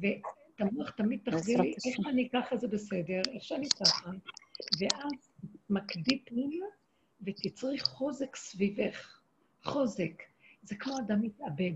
והמוח 0.00 0.90
תמיד 0.90 1.20
תחזיר 1.24 1.60
לי, 1.60 1.74
איך 1.86 1.96
שאני 2.02 2.28
ככה 2.32 2.56
זה 2.56 2.68
בסדר, 2.68 3.20
איך 3.34 3.44
שאני 3.44 3.68
ככה, 3.68 4.10
ואז 4.80 5.32
מקדי 5.70 6.24
פנימה 6.24 6.66
ותצרי 7.20 7.78
חוזק 7.78 8.36
סביבך. 8.36 9.20
חוזק. 9.64 10.22
זה 10.62 10.76
כמו 10.76 10.98
אדם 10.98 11.22
מתאבד. 11.22 11.72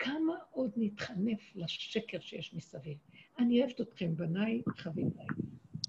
כמה 0.00 0.34
עוד 0.50 0.70
נתחנף 0.76 1.40
לשקר 1.54 2.20
שיש 2.20 2.54
מסביב? 2.54 2.98
אני 3.38 3.60
אוהבת 3.60 3.80
אתכם, 3.80 4.16
בניי, 4.16 4.62
חביביי. 4.68 5.26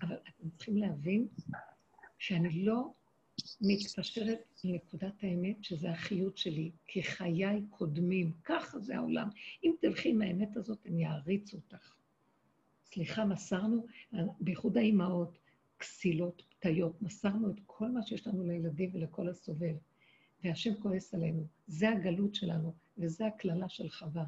אבל 0.01 0.15
אתם 0.15 0.49
צריכים 0.49 0.77
להבין 0.77 1.27
שאני 2.19 2.65
לא 2.65 2.93
מתפשרת 3.61 4.59
לנקודת 4.63 5.23
האמת, 5.23 5.63
שזה 5.63 5.91
החיות 5.91 6.37
שלי, 6.37 6.71
כי 6.87 7.03
חיי 7.03 7.61
קודמים. 7.69 8.31
ככה 8.43 8.79
זה 8.79 8.95
העולם. 8.95 9.29
אם 9.63 9.73
תלכי 9.81 10.09
עם 10.09 10.21
האמת 10.21 10.57
הזאת, 10.57 10.85
הם 10.85 10.99
יעריצו 10.99 11.57
אותך. 11.57 11.95
סליחה, 12.85 13.25
מסרנו, 13.25 13.85
בייחוד 14.39 14.77
האימהות, 14.77 15.37
כסילות, 15.79 16.43
פתיות, 16.49 17.01
מסרנו 17.01 17.51
את 17.51 17.59
כל 17.65 17.91
מה 17.91 18.03
שיש 18.03 18.27
לנו 18.27 18.43
לילדים 18.43 18.89
ולכל 18.93 19.29
הסובב, 19.29 19.75
והשם 20.43 20.81
כועס 20.81 21.13
עלינו. 21.13 21.47
זה 21.67 21.89
הגלות 21.89 22.35
שלנו, 22.35 22.73
וזה 22.97 23.27
הקללה 23.27 23.69
של 23.69 23.89
חווה. 23.89 24.25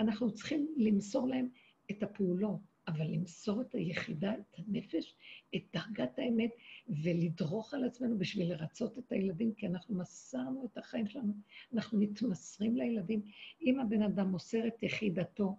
אנחנו 0.00 0.34
צריכים 0.34 0.74
למסור 0.76 1.28
להם 1.28 1.48
את 1.90 2.02
הפעולות, 2.02 2.60
אבל 2.88 3.06
למסור 3.06 3.60
את 3.60 3.74
היחידה, 3.74 4.34
את 4.34 4.58
הנפש, 4.58 5.14
את 5.56 5.62
דרגת 5.72 6.18
האמת, 6.18 6.50
ולדרוך 6.88 7.74
על 7.74 7.84
עצמנו 7.84 8.18
בשביל 8.18 8.52
לרצות 8.52 8.98
את 8.98 9.12
הילדים, 9.12 9.54
כי 9.54 9.66
אנחנו 9.66 9.94
מסרנו 9.94 10.68
את 10.72 10.78
החיים 10.78 11.06
שלנו, 11.06 11.32
אנחנו 11.74 11.98
מתמסרים 11.98 12.76
לילדים. 12.76 13.22
אם 13.62 13.80
הבן 13.80 14.02
אדם 14.02 14.30
מוסר 14.30 14.66
את 14.66 14.82
יחידתו 14.82 15.56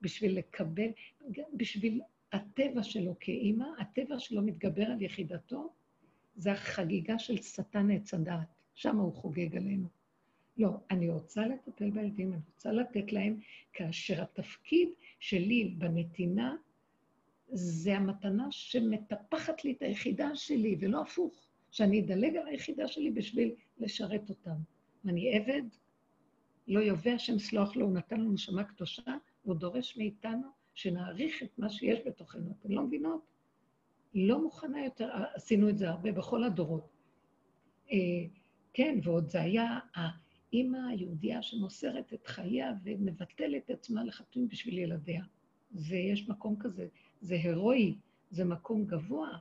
בשביל 0.00 0.38
לקבל, 0.38 0.88
בשביל 1.54 2.00
הטבע 2.32 2.82
שלו 2.82 3.14
כאימא, 3.20 3.66
הטבע 3.78 4.18
שלו 4.18 4.42
מתגבר 4.42 4.84
על 4.84 5.02
יחידתו, 5.02 5.72
זה 6.36 6.52
החגיגה 6.52 7.18
של 7.18 7.42
שטן 7.42 7.90
עץ 7.90 8.14
הדעת, 8.14 8.48
שם 8.74 8.96
הוא 8.96 9.12
חוגג 9.12 9.56
עלינו. 9.56 9.88
לא, 10.58 10.70
אני 10.90 11.10
רוצה 11.10 11.46
לטפל 11.46 11.90
בילדים, 11.90 12.32
אני 12.32 12.40
רוצה 12.54 12.72
לתת 12.72 13.12
להם, 13.12 13.40
כאשר 13.72 14.22
התפקיד 14.22 14.88
שלי 15.20 15.74
בנתינה 15.78 16.56
זה 17.48 17.96
המתנה 17.96 18.46
שמטפחת 18.50 19.64
לי 19.64 19.72
את 19.72 19.82
היחידה 19.82 20.36
שלי, 20.36 20.76
ולא 20.80 21.02
הפוך, 21.02 21.48
שאני 21.70 22.00
אדלג 22.00 22.36
על 22.36 22.46
היחידה 22.46 22.88
שלי 22.88 23.10
בשביל 23.10 23.54
לשרת 23.78 24.30
אותם. 24.30 24.56
אני 25.08 25.36
עבד, 25.36 25.62
לא 26.68 26.80
יובא 26.80 27.10
השם 27.10 27.38
סלוח 27.38 27.76
לו, 27.76 27.86
הוא 27.86 27.94
נתן 27.94 28.20
לנו 28.20 28.32
נשמה 28.32 28.64
קדושה, 28.64 29.16
הוא 29.42 29.54
דורש 29.54 29.96
מאיתנו 29.96 30.48
שנעריך 30.74 31.42
את 31.42 31.58
מה 31.58 31.68
שיש 31.68 31.98
בתוכנו. 32.06 32.54
אתן 32.60 32.72
לא 32.72 32.82
מבינות? 32.82 33.20
לא 34.14 34.42
מוכנה 34.42 34.84
יותר, 34.84 35.10
עשינו 35.34 35.68
את 35.68 35.78
זה 35.78 35.88
הרבה 35.90 36.12
בכל 36.12 36.44
הדורות. 36.44 36.88
אה, 37.92 37.96
כן, 38.72 38.98
ועוד 39.02 39.28
זה 39.28 39.40
היה 39.42 39.78
האימא 40.54 40.78
היהודייה 40.90 41.42
שמוסרת 41.42 42.12
את 42.12 42.26
חייה 42.26 42.72
ומבטלת 42.84 43.64
את 43.64 43.70
עצמה 43.70 44.04
לחתום 44.04 44.48
בשביל 44.48 44.78
ילדיה. 44.78 45.24
ויש 45.72 46.28
מקום 46.28 46.56
כזה, 46.60 46.88
זה 47.20 47.34
הירואי, 47.34 47.98
זה 48.30 48.44
מקום 48.44 48.84
גבוה, 48.86 49.38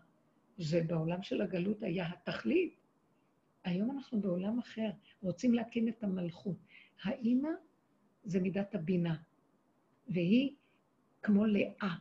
זה 0.58 0.84
בעולם 0.88 1.24
של 1.24 1.42
הגלות 1.42 1.84
היה 1.84 2.10
התכלית. 2.10 2.76
היום 3.64 3.92
אנחנו 3.92 4.22
בעולם 4.22 4.60
אחר, 4.60 4.90
רוצים 5.22 5.54
להקים 5.54 5.88
את 5.88 6.04
המלכות. 6.04 6.58
האימא 7.04 7.50
זה 8.24 8.40
מידת 8.40 8.76
הבינה, 8.76 9.16
והיא 10.08 10.56
כמו 11.24 11.46
לאה. 11.46 11.96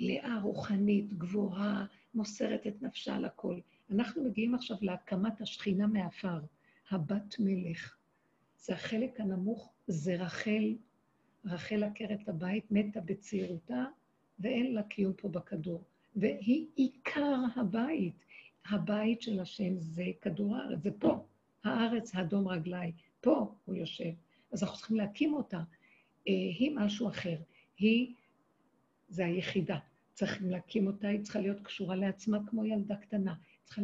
לאה 0.00 0.40
רוחנית, 0.42 1.12
גבוהה, 1.12 1.86
מוסרת 2.14 2.66
את 2.66 2.82
נפשה 2.82 3.18
לכל. 3.18 3.60
אנחנו 3.90 4.24
מגיעים 4.24 4.54
עכשיו 4.54 4.76
להקמת 4.80 5.40
השכינה 5.40 5.86
מעפר, 5.86 6.40
הבת 6.90 7.36
מלך. 7.38 7.95
זה 8.66 8.74
החלק 8.74 9.20
הנמוך, 9.20 9.72
זה 9.86 10.16
רחל, 10.16 10.74
רחל 11.44 11.82
עקרת 11.82 12.28
הבית, 12.28 12.64
מתה 12.70 13.00
בצעירותה, 13.00 13.84
ואין 14.38 14.74
לה 14.74 14.82
קיום 14.82 15.12
פה 15.12 15.28
בכדור. 15.28 15.84
והיא 16.16 16.66
עיקר 16.74 17.36
הבית. 17.56 18.14
הבית 18.70 19.22
של 19.22 19.40
השם 19.40 19.78
זה 19.78 20.04
כדור 20.20 20.56
הארץ, 20.56 20.82
זה 20.82 20.90
פה. 20.98 21.26
הארץ 21.64 22.14
האדום 22.14 22.48
רגליי, 22.48 22.92
פה 23.20 23.54
הוא 23.64 23.74
יושב. 23.74 24.10
אז 24.52 24.62
אנחנו 24.62 24.78
צריכים 24.78 24.96
להקים 24.96 25.34
אותה. 25.34 25.58
אה, 26.28 26.32
היא 26.58 26.76
משהו 26.76 27.08
אחר. 27.08 27.36
היא 27.78 28.14
זה 29.08 29.26
היחידה. 29.26 29.78
צריכים 30.14 30.50
להקים 30.50 30.86
אותה, 30.86 31.08
היא 31.08 31.22
צריכה 31.22 31.40
להיות 31.40 31.60
קשורה 31.60 31.96
לעצמה 31.96 32.38
כמו 32.46 32.64
ילדה 32.64 32.96
קטנה. 32.96 33.34
היא 33.34 33.64
צריכה. 33.64 33.82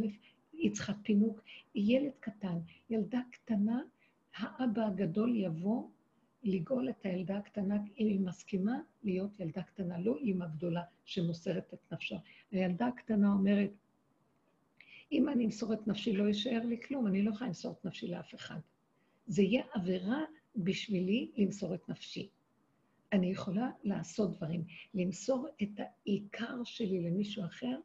היא 0.52 0.72
צריכה 0.72 0.92
פינוק. 1.02 1.40
ילד 1.74 2.12
קטן. 2.20 2.58
ילדה 2.90 3.20
קטנה, 3.30 3.80
האבא 4.36 4.86
הגדול 4.86 5.36
יבוא 5.36 5.88
לגאול 6.42 6.88
את 6.90 7.06
הילדה 7.06 7.36
הקטנה, 7.36 7.74
אם 7.74 8.06
היא 8.06 8.20
מסכימה 8.20 8.80
להיות 9.02 9.40
ילדה 9.40 9.62
קטנה, 9.62 10.00
לא 10.00 10.16
אימא 10.16 10.46
גדולה 10.46 10.82
שמוסרת 11.04 11.74
את 11.74 11.92
נפשה. 11.92 12.16
הילדה 12.50 12.86
הקטנה 12.86 13.32
אומרת, 13.32 13.70
אם 15.12 15.28
אני 15.28 15.44
אמסור 15.44 15.72
את 15.72 15.86
נפשי, 15.86 16.12
לא 16.12 16.24
יישאר 16.24 16.60
לי 16.64 16.80
כלום, 16.80 17.06
אני 17.06 17.22
לא 17.22 17.30
יכולה 17.30 17.48
למסור 17.48 17.72
את 17.72 17.84
נפשי 17.84 18.08
לאף 18.08 18.34
אחד. 18.34 18.58
זה 19.26 19.42
יהיה 19.42 19.62
עבירה 19.72 20.24
בשבילי 20.56 21.30
למסור 21.36 21.74
את 21.74 21.88
נפשי. 21.88 22.28
אני 23.12 23.26
יכולה 23.26 23.70
לעשות 23.84 24.36
דברים. 24.36 24.64
למסור 24.94 25.48
את 25.62 25.68
העיקר 25.78 26.64
שלי 26.64 27.00
למישהו 27.00 27.44
אחר, 27.44 27.78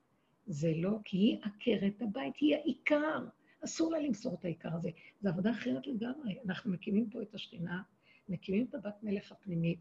זה 0.47 0.73
לא, 0.75 0.97
כי 1.03 1.17
היא 1.17 1.37
עקרת 1.41 2.01
הבית, 2.01 2.33
היא 2.39 2.55
העיקר. 2.55 3.25
אסור 3.67 3.91
לה 3.91 3.99
למסור 3.99 4.33
את 4.33 4.45
העיקר 4.45 4.75
הזה. 4.75 4.89
זו 5.21 5.29
עבודה 5.29 5.51
אחרת 5.51 5.87
לגמרי. 5.87 6.37
אנחנו 6.45 6.71
מקימים 6.71 7.09
פה 7.09 7.21
את 7.21 7.35
השכינה, 7.35 7.81
מקימים 8.29 8.65
את 8.69 8.75
הבת 8.75 9.03
מלך 9.03 9.31
הפנימית, 9.31 9.79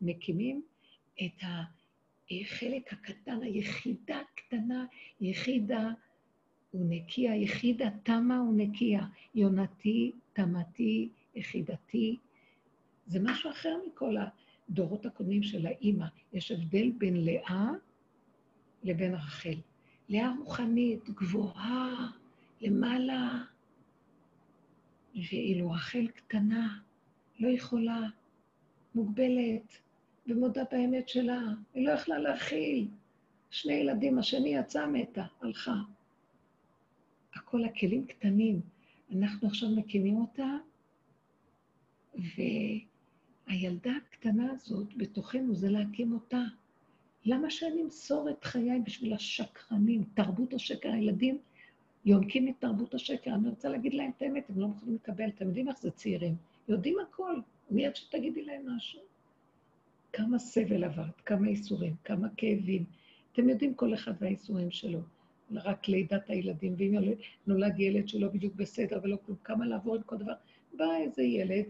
מקימים 0.00 0.62
את 1.24 1.42
החלק 2.30 2.92
הקטן, 2.92 3.42
היחידה 3.42 4.20
הקטנה, 4.20 4.86
יחידה 5.20 5.90
ונקייה, 6.74 7.36
יחידה 7.36 7.90
תמה 8.02 8.42
ונקייה, 8.42 9.06
יונתי, 9.34 10.12
תמתי, 10.32 11.08
יחידתי. 11.34 12.16
זה 13.06 13.18
משהו 13.22 13.50
אחר 13.50 13.76
מכל. 13.86 14.16
הדורות 14.68 15.06
הקודמים 15.06 15.42
של 15.42 15.66
האימא, 15.66 16.06
יש 16.32 16.52
הבדל 16.52 16.90
בין 16.98 17.24
לאה 17.24 17.70
לבין 18.82 19.14
רחל. 19.14 19.54
לאה 20.08 20.32
רוחנית, 20.38 21.10
גבוהה, 21.10 22.10
למעלה, 22.62 23.44
ואילו 25.14 25.70
רחל 25.70 26.06
קטנה, 26.06 26.78
לא 27.40 27.48
יכולה, 27.48 28.00
מוגבלת, 28.94 29.76
ומודה 30.26 30.62
באמת 30.70 31.08
שלה. 31.08 31.40
היא 31.74 31.86
לא 31.86 31.92
יכלה 31.92 32.18
להכיל. 32.18 32.88
שני 33.50 33.72
ילדים, 33.72 34.18
השני 34.18 34.48
יצא 34.48 34.86
מתה, 34.86 35.24
הלכה. 35.40 35.76
הכל 37.34 37.64
הכלים 37.64 38.06
קטנים. 38.06 38.60
אנחנו 39.12 39.48
עכשיו 39.48 39.68
מקימים 39.70 40.16
אותה, 40.16 40.56
והילדה 43.48 43.92
הקטנה 43.96 44.52
הזאת 44.52 44.94
בתוכנו 44.96 45.54
זה 45.54 45.70
להקים 45.70 46.12
אותה. 46.12 46.42
למה 47.24 47.50
שאני 47.50 47.82
אמסור 47.82 48.30
את 48.30 48.44
חיי 48.44 48.80
בשביל 48.84 49.14
השקרנים, 49.14 50.04
תרבות 50.14 50.54
השקר? 50.54 50.92
הילדים 50.92 51.38
יונקים 52.04 52.48
את 52.48 52.54
תרבות 52.58 52.94
השקר. 52.94 53.34
אני 53.34 53.48
רוצה 53.48 53.68
להגיד 53.68 53.94
להם 53.94 54.10
את 54.16 54.22
האמת, 54.22 54.50
הם 54.50 54.60
לא 54.60 54.68
יכולים 54.76 54.94
לקבל. 54.94 55.28
אתם 55.28 55.46
יודעים 55.46 55.68
איך 55.68 55.78
זה 55.80 55.90
צעירים? 55.90 56.34
יודעים 56.68 56.96
הכל, 57.00 57.36
מיד 57.70 57.96
שתגידי 57.96 58.44
להם 58.44 58.62
משהו. 58.76 59.00
כמה 60.12 60.38
סבל 60.38 60.84
עברת, 60.84 61.20
כמה 61.20 61.48
איסורים, 61.48 61.94
כמה 62.04 62.28
כאבים. 62.36 62.84
אתם 63.32 63.48
יודעים 63.48 63.74
כל 63.74 63.94
אחד 63.94 64.12
והאיסורים 64.20 64.70
שלו. 64.70 65.00
רק 65.52 65.88
לידת 65.88 66.30
הילדים, 66.30 66.74
ואם 66.78 66.94
נולד 67.46 67.80
ילד 67.80 68.08
שלא 68.08 68.28
בדיוק 68.28 68.54
בסדר 68.54 69.00
ולא 69.02 69.16
כלום, 69.26 69.38
כמה 69.44 69.66
לעבור 69.66 69.96
עם 69.96 70.02
כל 70.02 70.16
דבר. 70.16 70.32
בא 70.72 70.96
איזה 70.96 71.22
ילד 71.22 71.64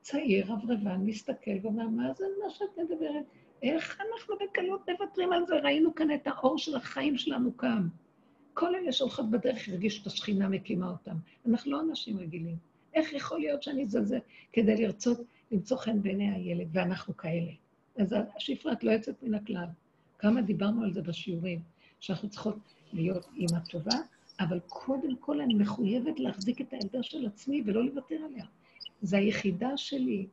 צעיר, 0.00 0.52
רברבן, 0.52 1.00
מסתכל 1.00 1.50
ואומר, 1.62 1.88
מה 1.88 2.12
זה 2.14 2.24
מה 2.44 2.50
שאת 2.50 2.78
מדברת? 2.78 3.24
איך 3.62 4.00
אנחנו 4.00 4.34
בקלות 4.44 4.88
מוותרים 4.88 5.32
על 5.32 5.46
זה? 5.46 5.54
ראינו 5.54 5.94
כאן 5.94 6.14
את 6.14 6.26
האור 6.26 6.58
של 6.58 6.76
החיים 6.76 7.16
שלנו 7.16 7.52
קם. 7.52 7.88
כל 8.54 8.74
אלה 8.74 8.92
שהולכות 8.92 9.30
בדרך 9.30 9.68
הרגישו 9.68 10.02
את 10.02 10.06
השכינה 10.06 10.48
מקימה 10.48 10.90
אותם. 10.90 11.16
אנחנו 11.46 11.72
לא 11.72 11.80
אנשים 11.80 12.18
רגילים. 12.18 12.56
איך 12.94 13.12
יכול 13.12 13.40
להיות 13.40 13.62
שאני 13.62 13.84
אזלזל 13.84 14.18
כדי 14.52 14.76
לרצות 14.76 15.20
למצוא 15.50 15.76
חן 15.76 16.02
בעיני 16.02 16.30
הילד, 16.30 16.68
ואנחנו 16.72 17.16
כאלה? 17.16 17.50
אז 17.96 18.14
השפרה 18.36 18.72
את 18.72 18.84
לא 18.84 18.90
יוצאת 18.90 19.22
מן 19.22 19.34
הכלל. 19.34 19.66
כמה 20.18 20.42
דיברנו 20.42 20.84
על 20.84 20.92
זה 20.92 21.02
בשיעורים, 21.02 21.60
שאנחנו 22.00 22.28
צריכות 22.28 22.56
להיות 22.92 23.28
אימא 23.36 23.58
טובה, 23.70 23.96
אבל 24.40 24.60
קודם 24.68 25.16
כל 25.16 25.40
אני 25.40 25.54
מחויבת 25.54 26.20
להחזיק 26.20 26.60
את 26.60 26.72
הילדה 26.72 27.02
של 27.02 27.26
עצמי 27.26 27.62
ולא 27.66 27.84
לוותר 27.84 28.16
עליה. 28.24 28.44
זו 29.02 29.16
היחידה 29.16 29.76
שלי. 29.76 30.26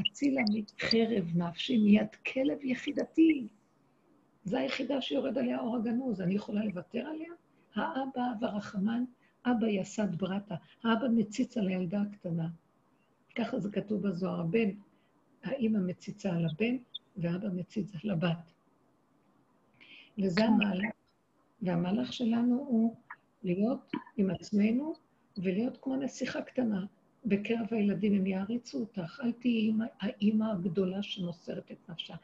אצילה 0.00 0.42
מחרב 0.52 1.24
נפשי, 1.34 1.78
מיד 1.78 2.06
כלב 2.32 2.64
יחידתי. 2.64 3.46
זו 4.44 4.56
היחידה 4.56 5.00
שיורד 5.00 5.38
עליה 5.38 5.60
אור 5.60 5.76
הגנוז, 5.76 6.20
אני 6.20 6.34
יכולה 6.34 6.64
לוותר 6.64 7.06
עליה? 7.06 7.32
האבא 7.74 8.26
והרחמן, 8.40 9.04
אבא 9.46 9.66
יסד 9.66 10.14
ברטה, 10.14 10.54
האבא 10.84 11.08
מציץ 11.08 11.56
על 11.56 11.68
הילדה 11.68 12.02
הקטנה. 12.02 12.48
ככה 13.34 13.58
זה 13.58 13.70
כתוב 13.70 14.08
בזוהר, 14.08 14.40
הבן, 14.40 14.70
האימא 15.44 15.78
מציצה 15.78 16.30
על 16.30 16.46
הבן, 16.46 16.76
ואבא 17.16 17.48
מציץ 17.48 17.92
על 18.04 18.10
הבת. 18.10 18.52
וזה 20.18 20.44
המהלך. 20.44 20.90
והמהלך 21.62 22.12
שלנו 22.12 22.54
הוא 22.68 22.96
להיות 23.42 23.92
עם 24.16 24.30
עצמנו 24.30 24.94
ולהיות 25.36 25.78
כמו 25.80 25.96
נסיכה 25.96 26.42
קטנה. 26.42 26.86
בקרב 27.24 27.66
הילדים 27.70 28.14
הם 28.14 28.26
יעריצו 28.26 28.80
אותך, 28.80 29.20
אל 29.24 29.32
תהיי 29.32 29.72
האימא 30.00 30.44
הגדולה 30.44 31.02
שמוסרת 31.02 31.70
את 31.72 31.90
נפשה. 31.90 32.14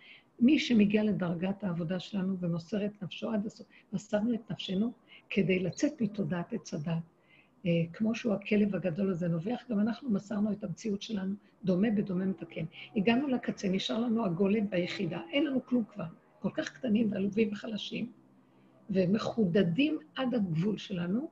מי 0.41 0.59
שמגיע 0.59 1.05
לדרגת 1.05 1.65
העבודה 1.65 2.01
שלנו 2.01 2.37
ומוסר 2.41 2.87
את 2.87 3.03
נפשו 3.03 3.31
עד 3.31 3.47
הסוף, 3.47 3.67
מסרנו 3.93 4.35
את 4.35 4.51
נפשנו 4.51 4.93
כדי 5.31 5.59
לצאת 5.59 6.01
מתודעת 6.01 6.53
עץ 6.53 6.75
הדת. 6.75 7.03
אה, 7.67 7.71
כמו 7.93 8.15
שהוא 8.15 8.35
הכלב 8.35 8.75
הגדול 8.75 9.11
הזה 9.11 9.29
נובח, 9.29 9.65
גם 9.71 9.81
אנחנו 9.81 10.11
מסרנו 10.11 10.53
את 10.53 10.65
המציאות 10.65 11.03
שלנו 11.03 11.35
דומה 11.65 11.91
בדומה 11.91 12.25
מתקן. 12.25 12.65
הגענו 12.97 13.29
לקצה, 13.29 13.69
נשאר 13.69 13.99
לנו 13.99 14.25
הגולם 14.25 14.71
ביחידה, 14.71 15.21
אין 15.33 15.47
לנו 15.47 15.67
כלום 15.67 15.85
כבר. 15.85 16.05
כל 16.39 16.51
כך 16.55 16.69
קטנים 16.69 17.13
ועלובים 17.13 17.53
וחלשים, 17.53 18.13
ומחודדים 18.91 19.99
עד 20.17 20.35
הגבול 20.35 20.79
שלנו, 20.79 21.31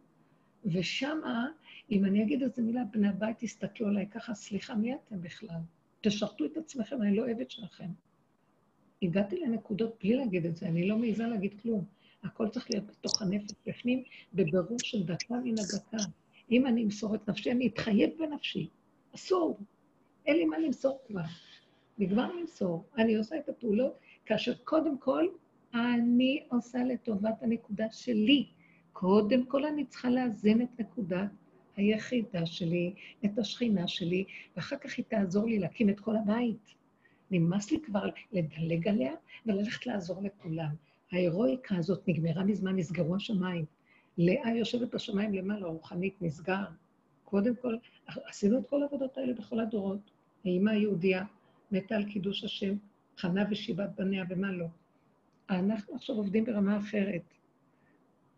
ושמה, 0.64 1.48
אם 1.90 2.04
אני 2.04 2.22
אגיד 2.22 2.42
איזה 2.42 2.62
מילה, 2.62 2.82
בני 2.92 3.08
הבית 3.08 3.36
תסתכלו 3.38 3.88
עליי 3.88 4.06
ככה, 4.10 4.34
סליחה, 4.34 4.74
מי 4.74 4.94
אתם 4.94 5.20
בכלל? 5.20 5.60
תשרתו 6.00 6.44
את 6.44 6.56
עצמכם, 6.56 7.02
אני 7.02 7.16
לא 7.16 7.28
עבד 7.28 7.50
שלכם. 7.50 7.88
הגעתי 9.02 9.36
לנקודות 9.40 9.96
בלי 10.02 10.16
להגיד 10.16 10.46
את 10.46 10.56
זה, 10.56 10.66
אני 10.66 10.88
לא 10.88 10.98
מעיזה 10.98 11.26
להגיד 11.26 11.60
כלום. 11.62 11.84
הכל 12.24 12.48
צריך 12.48 12.70
להיות 12.70 12.86
בתוך 12.86 13.22
הנפש 13.22 13.54
בפנים, 13.66 14.02
בבירור 14.34 14.78
של 14.82 15.02
דקה 15.02 15.34
מן 15.44 15.54
הדקה. 15.58 16.10
אם 16.50 16.66
אני 16.66 16.84
אמסור 16.84 17.14
את 17.14 17.28
נפשי, 17.28 17.50
אני 17.50 17.66
אתחייב 17.66 18.10
בנפשי. 18.18 18.68
אסור. 19.14 19.58
אין 20.26 20.36
לי 20.36 20.44
מה 20.44 20.58
למסור 20.58 20.98
כבר. 21.06 21.20
נגמר 21.98 22.32
למסור. 22.32 22.84
אני 22.98 23.16
עושה 23.16 23.36
את 23.38 23.48
הפעולות 23.48 23.98
כאשר 24.26 24.54
קודם 24.64 24.98
כל 24.98 25.26
אני 25.74 26.46
עושה 26.48 26.78
לטובת 26.84 27.42
הנקודה 27.42 27.86
שלי. 27.92 28.46
קודם 28.92 29.46
כל 29.46 29.64
אני 29.64 29.84
צריכה 29.84 30.10
לאזן 30.10 30.60
את 30.60 30.80
נקודת 30.80 31.30
היחידה 31.76 32.46
שלי, 32.46 32.94
את 33.24 33.38
השכינה 33.38 33.88
שלי, 33.88 34.24
ואחר 34.56 34.76
כך 34.76 34.96
היא 34.96 35.04
תעזור 35.08 35.46
לי 35.46 35.58
להקים 35.58 35.90
את 35.90 36.00
כל 36.00 36.16
הבית. 36.16 36.74
נמאס 37.30 37.70
לי 37.70 37.80
כבר 37.80 38.08
לדלג 38.32 38.88
עליה 38.88 39.12
וללכת 39.46 39.86
לעזור 39.86 40.22
לכולם. 40.22 40.74
ההירואיקה 41.12 41.76
הזאת 41.76 42.08
נגמרה 42.08 42.44
מזמן, 42.44 42.76
נסגרו 42.76 43.16
השמיים. 43.16 43.64
לאה 44.18 44.56
יושבת 44.56 44.94
בשמיים 44.94 45.34
למעלה, 45.34 45.66
רוחנית, 45.66 46.14
נסגר. 46.20 46.64
קודם 47.24 47.56
כל, 47.56 47.76
עשינו 48.06 48.58
את 48.58 48.66
כל 48.66 48.82
העבודות 48.82 49.18
האלה 49.18 49.32
בכל 49.32 49.60
הדורות. 49.60 50.10
האימא 50.44 50.70
היהודייה 50.70 51.24
מתה 51.72 51.96
על 51.96 52.04
קידוש 52.04 52.44
השם, 52.44 52.74
חנה 53.18 53.44
ושיבת 53.50 53.90
בניה 53.96 54.24
ומה 54.28 54.52
לא. 54.52 54.66
אנחנו 55.50 55.94
עכשיו 55.94 56.16
עובדים 56.16 56.44
ברמה 56.44 56.78
אחרת. 56.78 57.22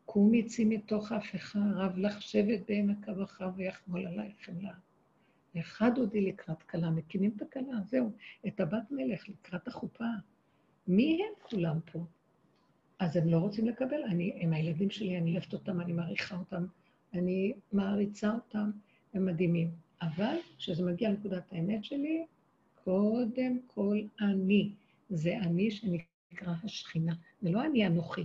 קומי 0.07 0.43
צי 0.43 0.65
מתוך 0.65 1.13
ההפכה, 1.13 1.59
רב 1.75 1.99
לך 1.99 2.23
שבט 2.23 2.61
בעמק 2.69 3.09
אבכה 3.09 3.51
ויחמול 3.57 4.07
עלייך 4.07 4.35
חמלה. 4.45 4.73
אחד 5.59 5.99
עודי 5.99 6.21
לקראת 6.21 6.63
כלה, 6.63 6.91
מקימים 6.91 7.33
את 7.37 7.43
הכלה, 7.43 7.81
זהו, 7.85 8.11
את 8.47 8.61
הבת 8.61 8.91
מלך 8.91 9.29
לקראת 9.29 9.69
החופה. 9.69 10.05
מי 10.89 11.23
הם 11.23 11.51
כולם 11.51 11.79
פה? 11.93 12.05
אז 12.99 13.17
הם 13.17 13.29
לא 13.29 13.39
רוצים 13.39 13.67
לקבל, 13.69 14.03
אני, 14.07 14.33
הם 14.41 14.53
הילדים 14.53 14.91
שלי, 14.91 15.19
אני 15.19 15.33
אוהבת 15.33 15.53
אותם, 15.53 15.81
אני 15.81 15.93
מעריכה 15.93 16.37
אותם, 16.37 16.67
אני 17.15 17.53
מעריצה 17.73 18.35
אותם, 18.35 18.71
הם 19.15 19.27
מדהימים. 19.27 19.71
אבל 20.03 20.37
כשזה 20.59 20.85
מגיע 20.85 21.11
לנקודת 21.11 21.53
האמת 21.53 21.85
שלי, 21.85 22.27
קודם 22.85 23.59
כל 23.67 23.99
אני. 24.21 24.73
זה 25.11 25.39
אני 25.39 25.71
שנקרא 25.71 26.55
השכינה. 26.65 27.15
זה 27.41 27.51
לא 27.51 27.65
אני 27.65 27.87
אנוכי, 27.87 28.25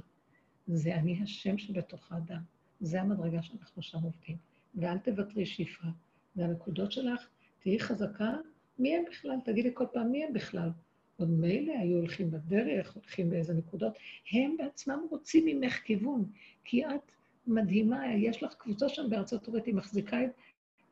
זה 0.68 0.96
אני 0.96 1.20
השם 1.24 1.58
שבתוך 1.58 2.12
האדם. 2.12 2.42
זה 2.80 3.02
המדרגה 3.02 3.44
שאנחנו 3.44 3.82
שם 3.82 4.04
עובדים. 4.04 4.38
ואל 4.76 4.98
תוותרי 4.98 5.46
שפרה. 5.46 5.92
והנקודות 6.36 6.92
שלך, 6.92 7.28
תהיי 7.60 7.80
חזקה, 7.80 8.34
מי 8.80 8.96
הם 8.96 9.04
בכלל? 9.12 9.36
תגידי 9.46 9.70
כל 9.74 9.86
פעם, 9.94 10.12
מי 10.12 10.24
הם 10.24 10.34
בכלל? 10.34 10.70
עוד 11.18 11.30
מילא 11.30 11.74
היו 11.80 11.98
הולכים 11.98 12.32
בדרך, 12.32 12.94
הולכים 12.94 13.30
באיזה 13.30 13.54
נקודות, 13.54 13.98
הם 14.32 14.56
בעצמם 14.58 15.00
רוצים 15.10 15.46
ממך 15.46 15.80
כיוון, 15.84 16.26
כי 16.64 16.86
את 16.86 17.12
מדהימה, 17.48 18.16
יש 18.16 18.44
לך 18.44 18.54
קבוצה 18.54 18.90
שם 18.90 19.10
בארצות 19.10 19.48
הברית, 19.48 19.66
היא 19.66 19.76
מחזיקה 19.76 20.24
את 20.24 20.30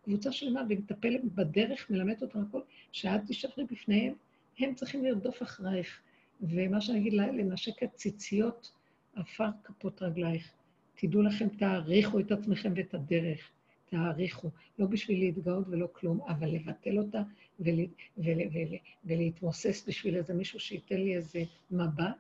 קבוצה 0.04 0.32
שלמה 0.32 0.62
והיא 0.68 0.80
מטפלת 0.80 1.24
בדרך, 1.24 1.90
מלמדת 1.90 2.22
אותם 2.22 2.40
הכל, 2.42 2.62
שאת 2.92 3.22
תשחררי 3.28 3.68
בפניהם, 3.72 4.14
הם 4.60 4.76
צריכים 4.76 5.04
לרדוף 5.04 5.44
אחרייך. 5.44 6.02
ומה 6.42 6.82
שאני 6.82 7.00
אגיד, 7.00 7.14
לנשק 7.14 7.84
את 7.84 7.94
ציציות 7.94 8.72
עפר 9.16 9.48
כפות 9.64 10.02
רגלייך. 10.02 10.52
תדעו 10.96 11.22
לכם, 11.22 11.50
תעריכו 11.50 12.20
את 12.20 12.32
עצמכם 12.32 12.74
ואת 12.76 12.94
הדרך. 12.94 13.52
תעריכו, 13.92 14.50
לא 14.80 14.86
בשביל 14.86 15.20
להתגאות 15.20 15.68
ולא 15.70 15.88
כלום, 15.94 16.22
אבל 16.28 16.48
לבטל 16.48 16.98
אותה 16.98 17.22
ול, 17.60 17.80
ול, 18.18 18.40
ול, 18.54 18.78
ולהתמוסס 19.06 19.86
בשביל 19.88 20.16
איזה 20.16 20.34
מישהו 20.34 20.60
שייתן 20.60 20.96
לי 20.96 21.16
איזה 21.16 21.44
מבט. 21.72 22.16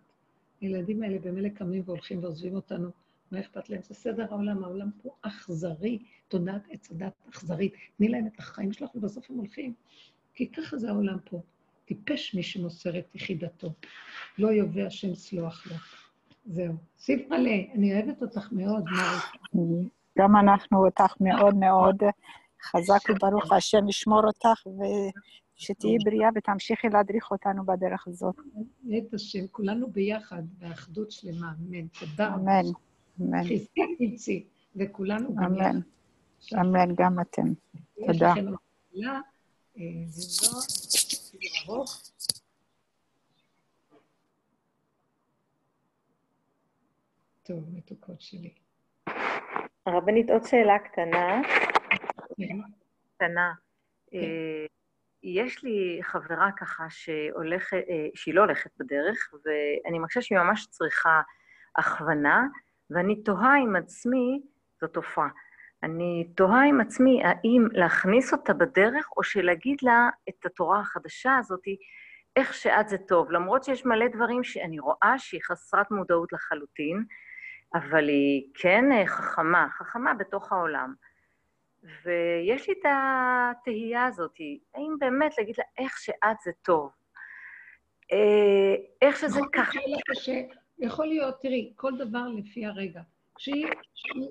הילדים 0.61 1.03
האלה 1.03 1.19
במילא 1.19 1.49
קמים 1.49 1.83
והולכים 1.85 2.23
ועוזבים 2.23 2.55
אותנו, 2.55 2.89
מה 3.31 3.39
אכפת 3.39 3.69
להם? 3.69 3.81
זה 3.81 3.93
סדר 3.93 4.25
העולם, 4.29 4.63
העולם 4.63 4.89
פה 5.01 5.15
אכזרי, 5.21 5.99
תודעת 6.27 6.61
עץ 6.69 6.91
הדת 6.91 7.13
אכזרית. 7.29 7.73
תני 7.97 8.07
להם 8.07 8.27
את 8.27 8.39
החיים 8.39 8.73
שלך 8.73 8.95
ובסוף 8.95 9.29
הם 9.29 9.37
הולכים. 9.37 9.73
כי 10.33 10.51
ככה 10.51 10.77
זה 10.77 10.89
העולם 10.89 11.17
פה. 11.25 11.41
טיפש 11.85 12.35
מי 12.35 12.43
שמוסר 12.43 12.99
את 12.99 13.15
יחידתו. 13.15 13.73
לא 14.37 14.47
יובע 14.47 14.85
השם 14.85 15.15
סלוח 15.15 15.67
לו. 15.71 15.75
זהו. 16.45 16.73
סיפרלה, 16.97 17.57
אני 17.73 17.93
אוהבת 17.93 18.21
אותך 18.21 18.51
מאוד, 18.51 18.85
מרי. 19.53 19.89
גם 20.19 20.35
אנחנו 20.35 20.85
אותך 20.85 21.15
מאוד 21.19 21.55
מאוד 21.55 21.95
חזק 22.63 23.09
וברוך 23.09 23.51
השם 23.51 23.89
ישמור 23.89 24.21
אותך, 24.27 24.67
ושתהיי 25.57 25.97
בריאה 26.05 26.29
ותמשיכי 26.35 26.87
להדריך 26.89 27.31
אותנו 27.31 27.65
בדרך 27.65 28.07
הזאת. 28.07 28.35
את 28.97 29.13
השם, 29.13 29.47
כולנו 29.51 29.91
ביחד, 29.91 30.43
באחדות 30.57 31.11
שלמה, 31.11 31.53
אמן. 31.59 31.87
תודה. 31.87 32.27
אמן, 32.35 32.65
אמן. 33.21 33.43
חזקי 33.43 33.95
תמצי, 33.97 34.47
וכולנו 34.75 35.29
אמן. 35.29 35.79
אמן, 36.53 36.95
גם 36.95 37.19
אתם. 37.19 37.53
תודה. 38.07 38.33
זמזון, 40.05 40.59
ארוך. 41.67 42.01
טוב, 47.43 47.69
מתוקות 47.73 48.21
שלי. 48.21 48.53
הרבנית, 49.91 50.29
עוד 50.29 50.43
שאלה 50.43 50.79
קטנה. 50.79 51.41
כן. 52.37 52.57
קטנה. 53.15 53.53
כן. 54.11 54.17
אה, 54.17 54.65
יש 55.23 55.63
לי 55.63 55.99
חברה 56.03 56.49
ככה 56.57 56.83
שהולכת, 56.89 57.73
אה, 57.89 58.07
שהיא 58.15 58.33
לא 58.33 58.41
הולכת 58.41 58.71
בדרך, 58.79 59.33
ואני 59.45 59.99
מרגישה 59.99 60.21
שהיא 60.21 60.39
ממש 60.39 60.67
צריכה 60.69 61.21
הכוונה, 61.77 62.43
ואני 62.89 63.23
תוהה 63.23 63.57
עם 63.57 63.75
עצמי, 63.75 64.41
זו 64.81 64.87
תופעה, 64.87 65.27
אני 65.83 66.27
תוהה 66.35 66.65
עם 66.65 66.81
עצמי 66.81 67.23
האם 67.23 67.67
להכניס 67.71 68.33
אותה 68.33 68.53
בדרך, 68.53 69.09
או 69.17 69.23
שלהגיד 69.23 69.77
לה 69.81 70.09
את 70.29 70.45
התורה 70.45 70.79
החדשה 70.79 71.37
הזאת, 71.37 71.63
איך 72.35 72.53
שאת 72.53 72.89
זה 72.89 72.97
טוב, 72.97 73.31
למרות 73.31 73.63
שיש 73.63 73.85
מלא 73.85 74.07
דברים 74.07 74.43
שאני 74.43 74.79
רואה 74.79 75.13
שהיא 75.17 75.41
חסרת 75.43 75.91
מודעות 75.91 76.33
לחלוטין, 76.33 77.05
אבל 77.73 78.07
היא 78.07 78.49
כן 78.53 78.91
אה, 78.91 79.07
חכמה, 79.07 79.67
חכמה 79.71 80.13
בתוך 80.13 80.51
העולם. 80.51 80.93
ויש 81.83 82.69
לי 82.69 82.73
את 82.73 82.85
התהייה 82.85 84.05
הזאת, 84.05 84.35
האם 84.75 84.95
באמת 84.99 85.37
להגיד 85.37 85.55
לה 85.57 85.63
איך 85.77 85.97
שאת 85.97 86.37
זה 86.43 86.51
טוב, 86.61 86.91
אה, 88.11 88.75
איך 89.01 89.17
שזה 89.17 89.39
ככה. 89.53 89.79
יכול 90.79 91.07
להיות, 91.07 91.41
תראי, 91.41 91.73
כל 91.75 91.97
דבר 91.97 92.27
לפי 92.27 92.65
הרגע. 92.65 93.01
כשהיא, 93.35 93.67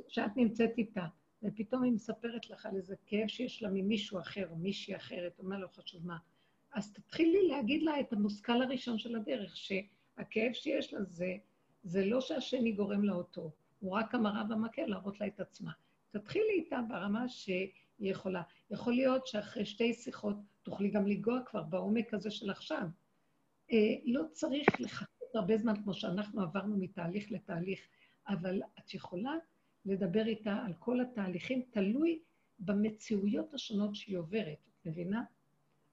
כשאת 0.08 0.36
נמצאת 0.36 0.70
איתה, 0.78 1.04
ופתאום 1.42 1.82
היא 1.82 1.92
מספרת 1.92 2.50
לך 2.50 2.66
על 2.66 2.76
איזה 2.76 2.94
כאב 3.06 3.28
שיש 3.28 3.62
לה 3.62 3.68
ממישהו 3.72 4.20
אחר 4.20 4.46
או 4.50 4.56
מישהי 4.56 4.96
אחרת, 4.96 5.38
או 5.38 5.44
מה 5.44 5.58
לא 5.58 5.68
חשוב 5.68 6.06
מה, 6.06 6.16
אז 6.74 6.92
תתחילי 6.92 7.48
להגיד 7.48 7.82
לה 7.82 8.00
את 8.00 8.12
המושכל 8.12 8.62
הראשון 8.62 8.98
של 8.98 9.16
הדרך, 9.16 9.56
שהכאב 9.56 10.52
שיש 10.52 10.94
לה 10.94 11.02
זה, 11.02 11.34
זה 11.82 12.04
לא 12.04 12.20
שהשני 12.20 12.72
גורם 12.72 13.04
לה 13.04 13.12
אותו, 13.12 13.50
הוא 13.80 13.92
רק 13.92 14.14
המראה 14.14 14.44
במקל 14.44 14.86
להראות 14.86 15.20
לה 15.20 15.26
את 15.26 15.40
עצמה. 15.40 15.70
תתחילי 16.10 16.52
איתה 16.52 16.80
ברמה 16.88 17.28
שהיא 17.28 17.70
יכולה. 18.00 18.42
יכול 18.70 18.92
להיות 18.92 19.26
שאחרי 19.26 19.64
שתי 19.64 19.94
שיחות 19.94 20.36
תוכלי 20.62 20.90
גם 20.90 21.06
לנגוע 21.06 21.40
כבר 21.46 21.62
בעומק 21.62 22.14
הזה 22.14 22.30
של 22.30 22.50
עכשיו. 22.50 22.86
אה, 23.72 23.94
לא 24.04 24.22
צריך 24.32 24.80
לחכות 24.80 25.34
הרבה 25.34 25.56
זמן 25.58 25.82
כמו 25.82 25.94
שאנחנו 25.94 26.42
עברנו 26.42 26.76
מתהליך 26.76 27.32
לתהליך, 27.32 27.80
אבל 28.28 28.62
את 28.78 28.94
יכולה 28.94 29.34
לדבר 29.84 30.26
איתה 30.26 30.56
על 30.66 30.72
כל 30.78 31.00
התהליכים, 31.00 31.62
תלוי 31.70 32.18
במציאויות 32.58 33.54
השונות 33.54 33.94
שהיא 33.94 34.18
עוברת, 34.18 34.58
את 34.68 34.86
מבינה? 34.86 35.22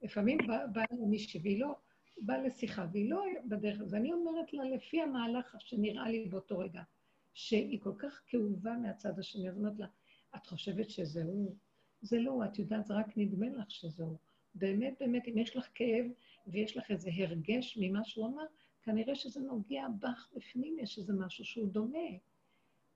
לפעמים 0.02 0.38
באה 0.46 0.66
בא 0.66 0.82
מישהי 1.08 1.40
והיא 1.40 1.60
לא, 1.60 1.76
באה 2.20 2.42
לשיחה 2.42 2.86
והיא 2.92 3.10
לא 3.10 3.24
בדרך, 3.48 3.80
אז 3.80 3.94
אני 3.94 4.12
אומרת 4.12 4.52
לה, 4.52 4.64
לפי 4.64 5.00
המהלך 5.00 5.56
שנראה 5.58 6.10
לי 6.10 6.24
באותו 6.24 6.58
רגע, 6.58 6.82
שהיא 7.34 7.80
כל 7.80 7.92
כך 7.98 8.22
כאובה 8.26 8.72
מהצד 8.72 9.18
השני, 9.18 9.48
אז 9.48 9.56
אומרת 9.58 9.78
לה, 9.78 9.86
את 10.36 10.46
חושבת 10.46 10.90
שזה 10.90 11.22
הוא? 11.24 11.54
זה 12.02 12.20
לא, 12.20 12.44
את 12.44 12.58
יודעת, 12.58 12.86
זה 12.86 12.94
רק 12.94 13.16
נדמה 13.16 13.46
לך 13.48 13.70
שזה 13.70 14.04
הוא. 14.04 14.16
באמת, 14.54 14.94
באמת, 15.00 15.28
אם 15.28 15.38
יש 15.38 15.56
לך 15.56 15.68
כאב 15.74 16.06
ויש 16.46 16.76
לך 16.76 16.90
איזה 16.90 17.10
הרגש 17.14 17.78
ממה 17.80 18.04
שהוא 18.04 18.26
אמר, 18.26 18.44
כנראה 18.82 19.14
שזה 19.14 19.40
נוגע 19.40 19.86
בך 20.00 20.28
בפנים, 20.36 20.78
יש 20.78 20.98
איזה 20.98 21.12
משהו 21.12 21.44
שהוא 21.44 21.68
דומה. 21.68 22.08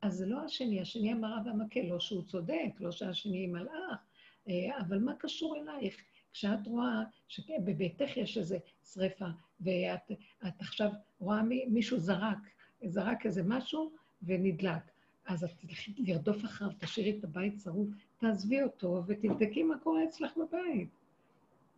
אז 0.02 0.14
זה 0.14 0.26
לא 0.26 0.40
השני, 0.44 0.80
השני 0.80 1.12
המראה 1.12 1.38
והמקל, 1.44 1.80
לא 1.80 2.00
שהוא 2.00 2.22
צודק, 2.22 2.70
לא 2.80 2.90
שהשני 2.90 3.46
מלאך, 3.46 4.06
אה, 4.48 4.80
אבל 4.80 4.98
מה 4.98 5.14
קשור 5.16 5.56
אלייך? 5.56 5.96
כשאת 6.32 6.66
רואה 6.66 7.02
שבביתך 7.28 8.16
יש 8.16 8.38
איזו 8.38 8.56
שריפה, 8.92 9.26
ואת 9.60 10.60
עכשיו 10.60 10.90
רואה 11.20 11.42
מישהו 11.68 11.98
זרק, 11.98 12.38
זרק 12.84 13.26
איזה 13.26 13.42
משהו 13.42 13.90
ונדלק, 14.22 14.82
אז 15.26 15.44
את 15.44 15.50
תלכי 15.60 15.94
לרדוף 15.98 16.44
אחריו, 16.44 16.70
תשאירי 16.78 17.18
את 17.18 17.24
הבית 17.24 17.60
שרוף, 17.60 17.88
תעזבי 18.18 18.62
אותו 18.62 19.02
ותבדקי 19.06 19.62
מה 19.62 19.78
קורה 19.78 20.04
אצלך 20.04 20.36
בבית, 20.36 20.88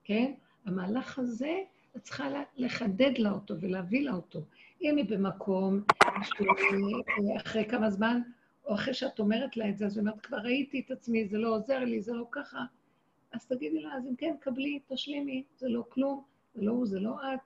כן? 0.04 0.32
המהלך 0.64 1.18
הזה, 1.18 1.58
את 1.96 2.02
צריכה 2.02 2.28
לחדד 2.56 3.18
לה 3.18 3.30
אותו 3.30 3.54
ולהביא 3.60 4.04
לה 4.04 4.12
אותו. 4.12 4.40
אם 4.82 4.96
היא 4.96 5.04
במקום 5.04 5.82
שאחרי 6.22 7.64
כמה 7.64 7.90
זמן, 7.90 8.20
או 8.64 8.74
אחרי 8.74 8.94
שאת 8.94 9.18
אומרת 9.18 9.56
לה 9.56 9.68
את 9.68 9.78
זה, 9.78 9.86
אז 9.86 9.96
היא 9.96 10.00
אומרת, 10.00 10.20
כבר 10.20 10.38
ראיתי 10.38 10.82
את 10.86 10.90
עצמי, 10.90 11.28
זה 11.28 11.38
לא 11.38 11.56
עוזר 11.56 11.78
לי, 11.78 12.02
זה 12.02 12.12
לא 12.12 12.26
ככה, 12.30 12.64
אז 13.34 13.46
תגידי 13.46 13.82
לה, 13.82 13.94
אז 13.94 14.06
אם 14.06 14.16
כן, 14.16 14.34
קבלי, 14.40 14.80
תשלימי, 14.88 15.44
זה 15.56 15.68
לא 15.68 15.84
כלום, 15.88 16.24
זה 16.54 16.62
לא 16.62 16.72
הוא, 16.72 16.86
זה 16.86 17.00
לא 17.00 17.16
את. 17.34 17.40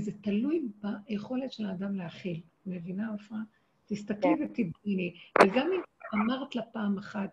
זה 0.00 0.12
תלוי 0.20 0.68
ביכולת 0.82 1.52
של 1.52 1.66
האדם 1.66 1.96
להכיל. 1.96 2.40
מבינה, 2.66 3.14
עפרה? 3.14 3.38
תסתכלי 3.86 4.36
כן. 4.36 4.44
ותדעיני. 4.44 5.14
וגם 5.42 5.70
אם 5.72 5.80
אמרת 6.14 6.56
לה 6.56 6.62
פעם 6.62 6.98
אחת, 6.98 7.30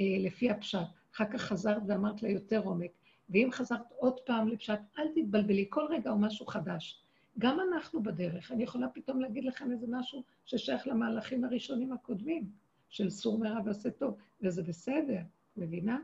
אה, 0.00 0.04
לפי 0.18 0.50
הפשט, 0.50 0.78
אחר 1.14 1.24
כך 1.32 1.40
חזרת 1.40 1.82
ואמרת 1.86 2.22
לה 2.22 2.30
יותר 2.30 2.60
עומק, 2.64 2.90
ואם 3.30 3.48
חזרת 3.52 3.80
עוד 3.96 4.20
פעם 4.20 4.48
לפשט, 4.48 4.80
אל 4.98 5.08
תתבלבלי, 5.14 5.66
כל 5.70 5.86
רגע 5.90 6.10
הוא 6.10 6.20
משהו 6.20 6.46
חדש. 6.46 7.02
גם 7.38 7.58
אנחנו 7.60 8.02
בדרך. 8.02 8.52
אני 8.52 8.62
יכולה 8.62 8.88
פתאום 8.88 9.20
להגיד 9.20 9.44
לכם 9.44 9.72
איזה 9.72 9.86
משהו 9.88 10.22
ששייך 10.44 10.86
למהלכים 10.86 11.44
הראשונים 11.44 11.92
הקודמים, 11.92 12.50
של 12.88 13.10
סור 13.10 13.38
מרע 13.38 13.60
ועשה 13.64 13.90
טוב, 13.90 14.16
וזה 14.42 14.62
בסדר, 14.62 15.20
מבינה? 15.56 15.98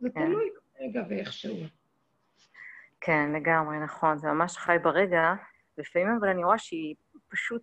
זה 0.00 0.10
כן. 0.10 0.26
תלוי 0.26 0.44
רגע 0.82 1.02
ואיכשהו. 1.08 1.56
כן, 3.00 3.32
לגמרי, 3.34 3.78
נכון. 3.78 4.18
זה 4.18 4.28
ממש 4.28 4.56
חי 4.56 4.76
ברגע. 4.82 5.34
לפעמים 5.78 6.08
אבל 6.20 6.28
אני 6.28 6.44
רואה 6.44 6.58
שהיא 6.58 6.94
פשוט 7.28 7.62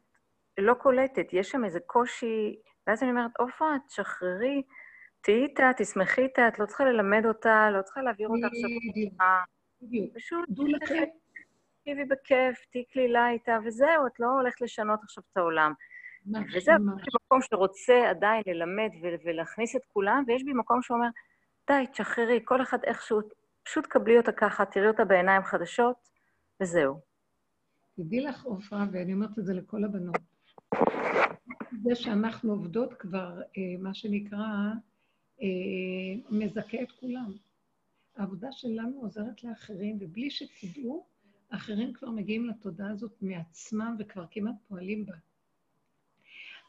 לא 0.57 0.73
קולטת, 0.73 1.27
יש 1.33 1.49
שם 1.49 1.65
איזה 1.65 1.79
קושי, 1.79 2.55
ואז 2.87 3.03
אני 3.03 3.11
אומרת, 3.11 3.31
עופרה, 3.39 3.75
תשחררי, 3.87 4.61
תהיי 5.21 5.43
איתה, 5.43 5.71
תשמחי 5.77 6.21
איתה, 6.21 6.47
את 6.47 6.59
לא 6.59 6.65
צריכה 6.65 6.85
ללמד 6.85 7.25
אותה, 7.25 7.69
לא 7.71 7.81
צריכה 7.81 8.01
להעביר 8.01 8.27
אותה 8.27 8.47
עכשיו 8.47 8.69
בדיחה. 8.89 9.43
בדיוק. 9.81 10.15
פשוט 10.15 10.49
תקשיבי 11.79 12.05
בכיף, 12.05 12.65
תהיי 12.71 12.85
קלילה 12.85 13.29
איתה, 13.29 13.57
וזהו, 13.65 14.07
את 14.07 14.19
לא 14.19 14.27
הולכת 14.27 14.61
לשנות 14.61 14.99
עכשיו 15.03 15.23
את 15.31 15.37
העולם. 15.37 15.73
וזה 16.55 16.71
מקום 16.77 17.41
שרוצה 17.41 18.09
עדיין 18.09 18.43
ללמד 18.45 18.89
ולהכניס 19.25 19.75
את 19.75 19.81
כולם, 19.87 20.23
ויש 20.27 20.43
בי 20.43 20.53
מקום 20.53 20.81
שאומר, 20.81 21.07
די, 21.71 21.85
תשחררי, 21.91 22.39
כל 22.45 22.61
אחד 22.61 22.77
איכשהו, 22.83 23.19
פשוט 23.63 23.85
קבלי 23.85 24.17
אותה 24.17 24.31
ככה, 24.31 24.65
תראי 24.65 24.87
אותה 24.87 25.05
בעיניים 25.05 25.43
חדשות, 25.43 26.09
וזהו. 26.61 26.99
תדעי 27.95 28.21
לך, 28.21 28.43
עופרה, 28.43 28.85
ואני 28.91 29.13
אומרת 29.13 29.39
את 29.39 29.45
זה 29.45 29.53
לכל 29.53 29.83
הבנות, 29.83 30.17
זה 31.83 31.95
שאנחנו 31.95 32.51
עובדות 32.51 32.93
כבר, 32.93 33.41
אה, 33.41 33.81
מה 33.81 33.93
שנקרא, 33.93 34.45
אה, 35.41 35.47
מזכה 36.29 36.81
את 36.81 36.91
כולם. 36.91 37.31
העבודה 38.15 38.51
שלנו 38.51 39.01
עוזרת 39.01 39.43
לאחרים, 39.43 39.97
ובלי 40.01 40.29
שתדעו, 40.31 41.05
אחרים 41.49 41.93
כבר 41.93 42.09
מגיעים 42.09 42.45
לתודעה 42.45 42.91
הזאת 42.91 43.13
מעצמם 43.21 43.95
וכבר 43.99 44.25
כמעט 44.31 44.55
פועלים 44.67 45.05
בה. 45.05 45.15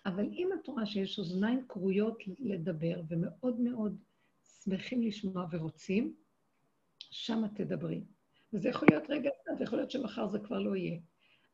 אבל 0.07 0.25
אם 0.25 0.49
את 0.61 0.67
רואה 0.67 0.87
שיש 0.87 1.19
אוזניים 1.19 1.65
כרויות 1.69 2.19
לדבר 2.39 3.03
ומאוד 3.09 3.61
מאוד 3.61 3.97
שמחים 4.65 5.03
לשמוע 5.03 5.47
ורוצים, 5.51 6.15
שמה 6.99 7.49
תדברי. 7.49 8.05
וזה 8.53 8.69
יכול 8.69 8.89
להיות 8.91 9.11
רגע 9.11 9.31
אחד, 9.31 9.61
ויכול 9.61 9.79
להיות 9.79 9.91
שמחר 9.91 10.29
זה 10.29 10.39
כבר 10.39 10.59
לא 10.59 10.77
יהיה. 10.77 10.99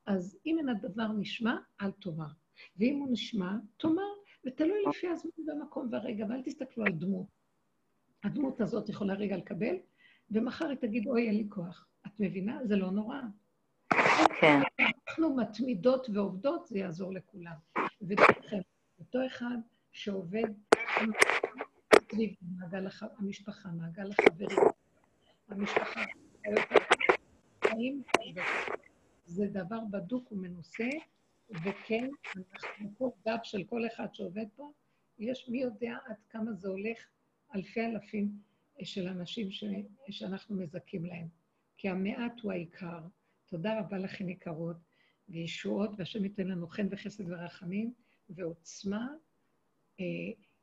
אז 0.07 0.39
אם 0.47 0.59
אין 0.59 0.69
הדבר 0.69 1.09
נשמע, 1.09 1.57
אל 1.81 1.91
תאמר. 1.91 2.27
ואם 2.77 2.97
הוא 2.99 3.09
נשמע, 3.13 3.53
תאמר, 3.77 4.13
ותלוי 4.47 4.79
לפי 4.89 5.09
הזמן 5.09 5.31
והמקום 5.47 5.89
והרגע, 5.93 6.27
ואל 6.29 6.43
תסתכלו 6.43 6.85
על 6.85 6.93
דמות. 6.93 7.27
הדמות 8.25 8.61
הזאת 8.61 8.89
יכולה 8.89 9.15
רגע 9.15 9.37
לקבל, 9.37 9.77
ומחר 10.31 10.69
היא 10.69 10.79
תגיד, 10.79 11.09
אוי, 11.09 11.27
אין 11.27 11.37
לי 11.37 11.47
כוח. 11.49 11.89
את 12.07 12.13
מבינה? 12.21 12.59
זה 12.65 12.77
לא 12.77 12.91
נורא. 12.91 13.21
כן. 14.41 14.61
אנחנו 14.79 15.37
מתמידות 15.37 16.07
ועובדות, 16.15 16.67
זה 16.67 16.79
יעזור 16.79 17.13
לכולם. 17.13 17.55
ודרכם, 18.03 18.61
אותו 18.99 19.27
אחד 19.27 19.57
שעובד 19.93 20.49
סביב 22.13 22.35
מעגל 22.59 22.87
המשפחה, 23.19 23.69
מעגל 23.69 24.11
החברים, 24.11 24.59
המשפחה, 25.49 26.05
זה 29.27 29.47
דבר 29.47 29.81
בדוק 29.91 30.33
ומנוסה, 30.33 30.89
וכן, 31.51 32.09
אנחנו 32.37 32.91
פה 32.99 33.13
גב 33.27 33.39
של 33.43 33.65
כל 33.65 33.87
אחד 33.87 34.07
שעובד 34.13 34.47
פה, 34.57 34.73
יש 35.19 35.49
מי 35.49 35.59
יודע 35.59 35.97
עד 36.07 36.17
כמה 36.31 36.53
זה 36.53 36.69
הולך 36.69 36.99
אלפי 37.55 37.87
אלפים 37.87 38.33
של 38.83 39.09
אנשים 39.09 39.51
ש... 39.51 39.65
שאנחנו 40.11 40.57
מזכים 40.57 41.05
להם. 41.05 41.29
כי 41.77 41.89
המעט 41.89 42.41
הוא 42.43 42.53
העיקר. 42.53 43.01
תודה 43.47 43.81
רבה 43.81 43.99
לכם, 43.99 44.29
יקרות, 44.29 44.77
וישועות, 45.29 45.91
והשם 45.99 46.25
ייתן 46.25 46.47
לנו 46.47 46.69
חן 46.69 46.87
וחסד 46.91 47.25
ורחמים, 47.31 47.93
ועוצמה 48.31 49.09
אה, 50.01 50.05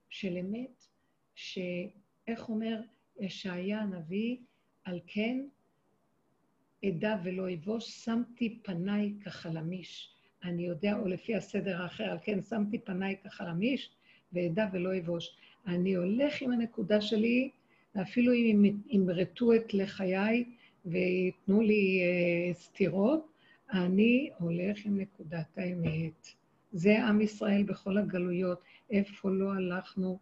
של 0.10 0.38
אמת, 0.38 0.88
שאיך 1.36 2.50
אומר 2.50 2.82
ישעיה 3.20 3.80
הנביא, 3.80 4.38
על 4.84 5.00
כן, 5.08 5.46
אדע 6.86 7.18
ולא 7.24 7.54
אבוש, 7.54 7.90
שמתי 8.06 8.60
פניי 8.64 9.14
כחלמיש. 9.24 10.14
אני 10.44 10.66
יודע, 10.66 11.00
או 11.00 11.08
לפי 11.08 11.36
הסדר 11.36 11.82
האחר, 11.82 12.04
על 12.04 12.18
כן 12.24 12.42
שמתי 12.42 12.80
פניי 12.80 13.16
כחלמיש, 13.24 13.90
ואדע 14.34 14.68
ולא 14.74 14.98
אבוש. 14.98 15.36
אני 15.68 15.96
הולך 15.96 16.42
עם 16.42 16.52
הנקודה 16.52 17.02
שלי, 17.02 17.50
ואפילו 17.96 18.34
אם 18.34 18.64
ימרטו 18.88 19.54
את 19.54 19.74
לחיי 19.74 20.44
וייתנו 20.86 21.62
לי 21.62 22.02
uh, 22.02 22.58
סתירות, 22.58 23.28
אני 23.74 24.30
הולך 24.40 24.86
עם 24.86 25.00
נקודת 25.00 25.58
האמת. 25.58 26.28
זה 26.72 27.06
עם 27.06 27.22
ישראל 27.22 27.64
בכל 27.64 27.98
הגלויות, 27.98 28.64
איפה 28.90 29.30
לא 29.30 29.54
הלכנו 29.54 30.20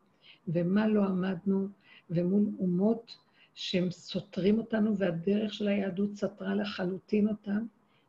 ומה 0.47 0.88
לא 0.88 1.05
עמדנו, 1.05 1.68
ומול 2.09 2.45
אומות 2.59 3.18
שהם 3.53 3.91
סותרים 3.91 4.57
אותנו, 4.57 4.97
והדרך 4.97 5.53
של 5.53 5.68
היהדות 5.68 6.15
סתרה 6.15 6.55
לחלוטין 6.55 7.27
אותם, 7.27 7.65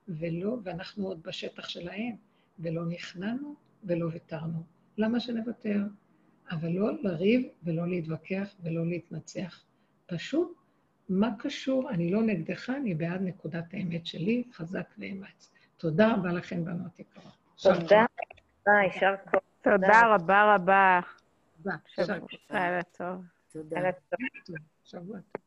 ולא, 0.08 0.56
ואנחנו 0.62 1.06
עוד 1.06 1.22
בשטח 1.22 1.68
שלהם, 1.68 2.16
ולא 2.58 2.86
נכנענו 2.86 3.54
ולא 3.84 4.08
ויתרנו. 4.12 4.62
למה 4.98 5.20
שנוותר? 5.20 5.80
אבל 6.50 6.68
לא 6.68 7.02
לריב 7.02 7.48
ולא 7.62 7.88
להתווכח 7.88 8.54
ולא 8.62 8.86
להתנצח. 8.86 9.64
פשוט, 10.06 10.56
מה 11.08 11.30
קשור? 11.38 11.90
אני 11.90 12.10
לא 12.10 12.22
נגדך, 12.22 12.70
אני 12.70 12.94
בעד 12.94 13.20
נקודת 13.22 13.64
האמת 13.74 14.06
שלי, 14.06 14.44
חזק 14.52 14.94
ואמץ. 14.98 15.52
תודה 15.76 16.12
רבה 16.12 16.32
לכם, 16.32 16.64
בנות 16.64 17.00
יקרות. 17.00 17.32
תודה 17.62 18.04
יישר 18.84 19.14
כוח. 19.30 19.42
תודה 19.62 20.14
רבה 20.14 20.54
רבה. 20.54 21.00
תודה. 21.62 21.76
שבוע 21.88 22.82
טוב. 22.82 23.24
תודה. 23.52 23.76
לילה 23.76 23.92
טוב. 23.92 24.56
שבוע 24.84 25.18
טוב. 25.20 25.41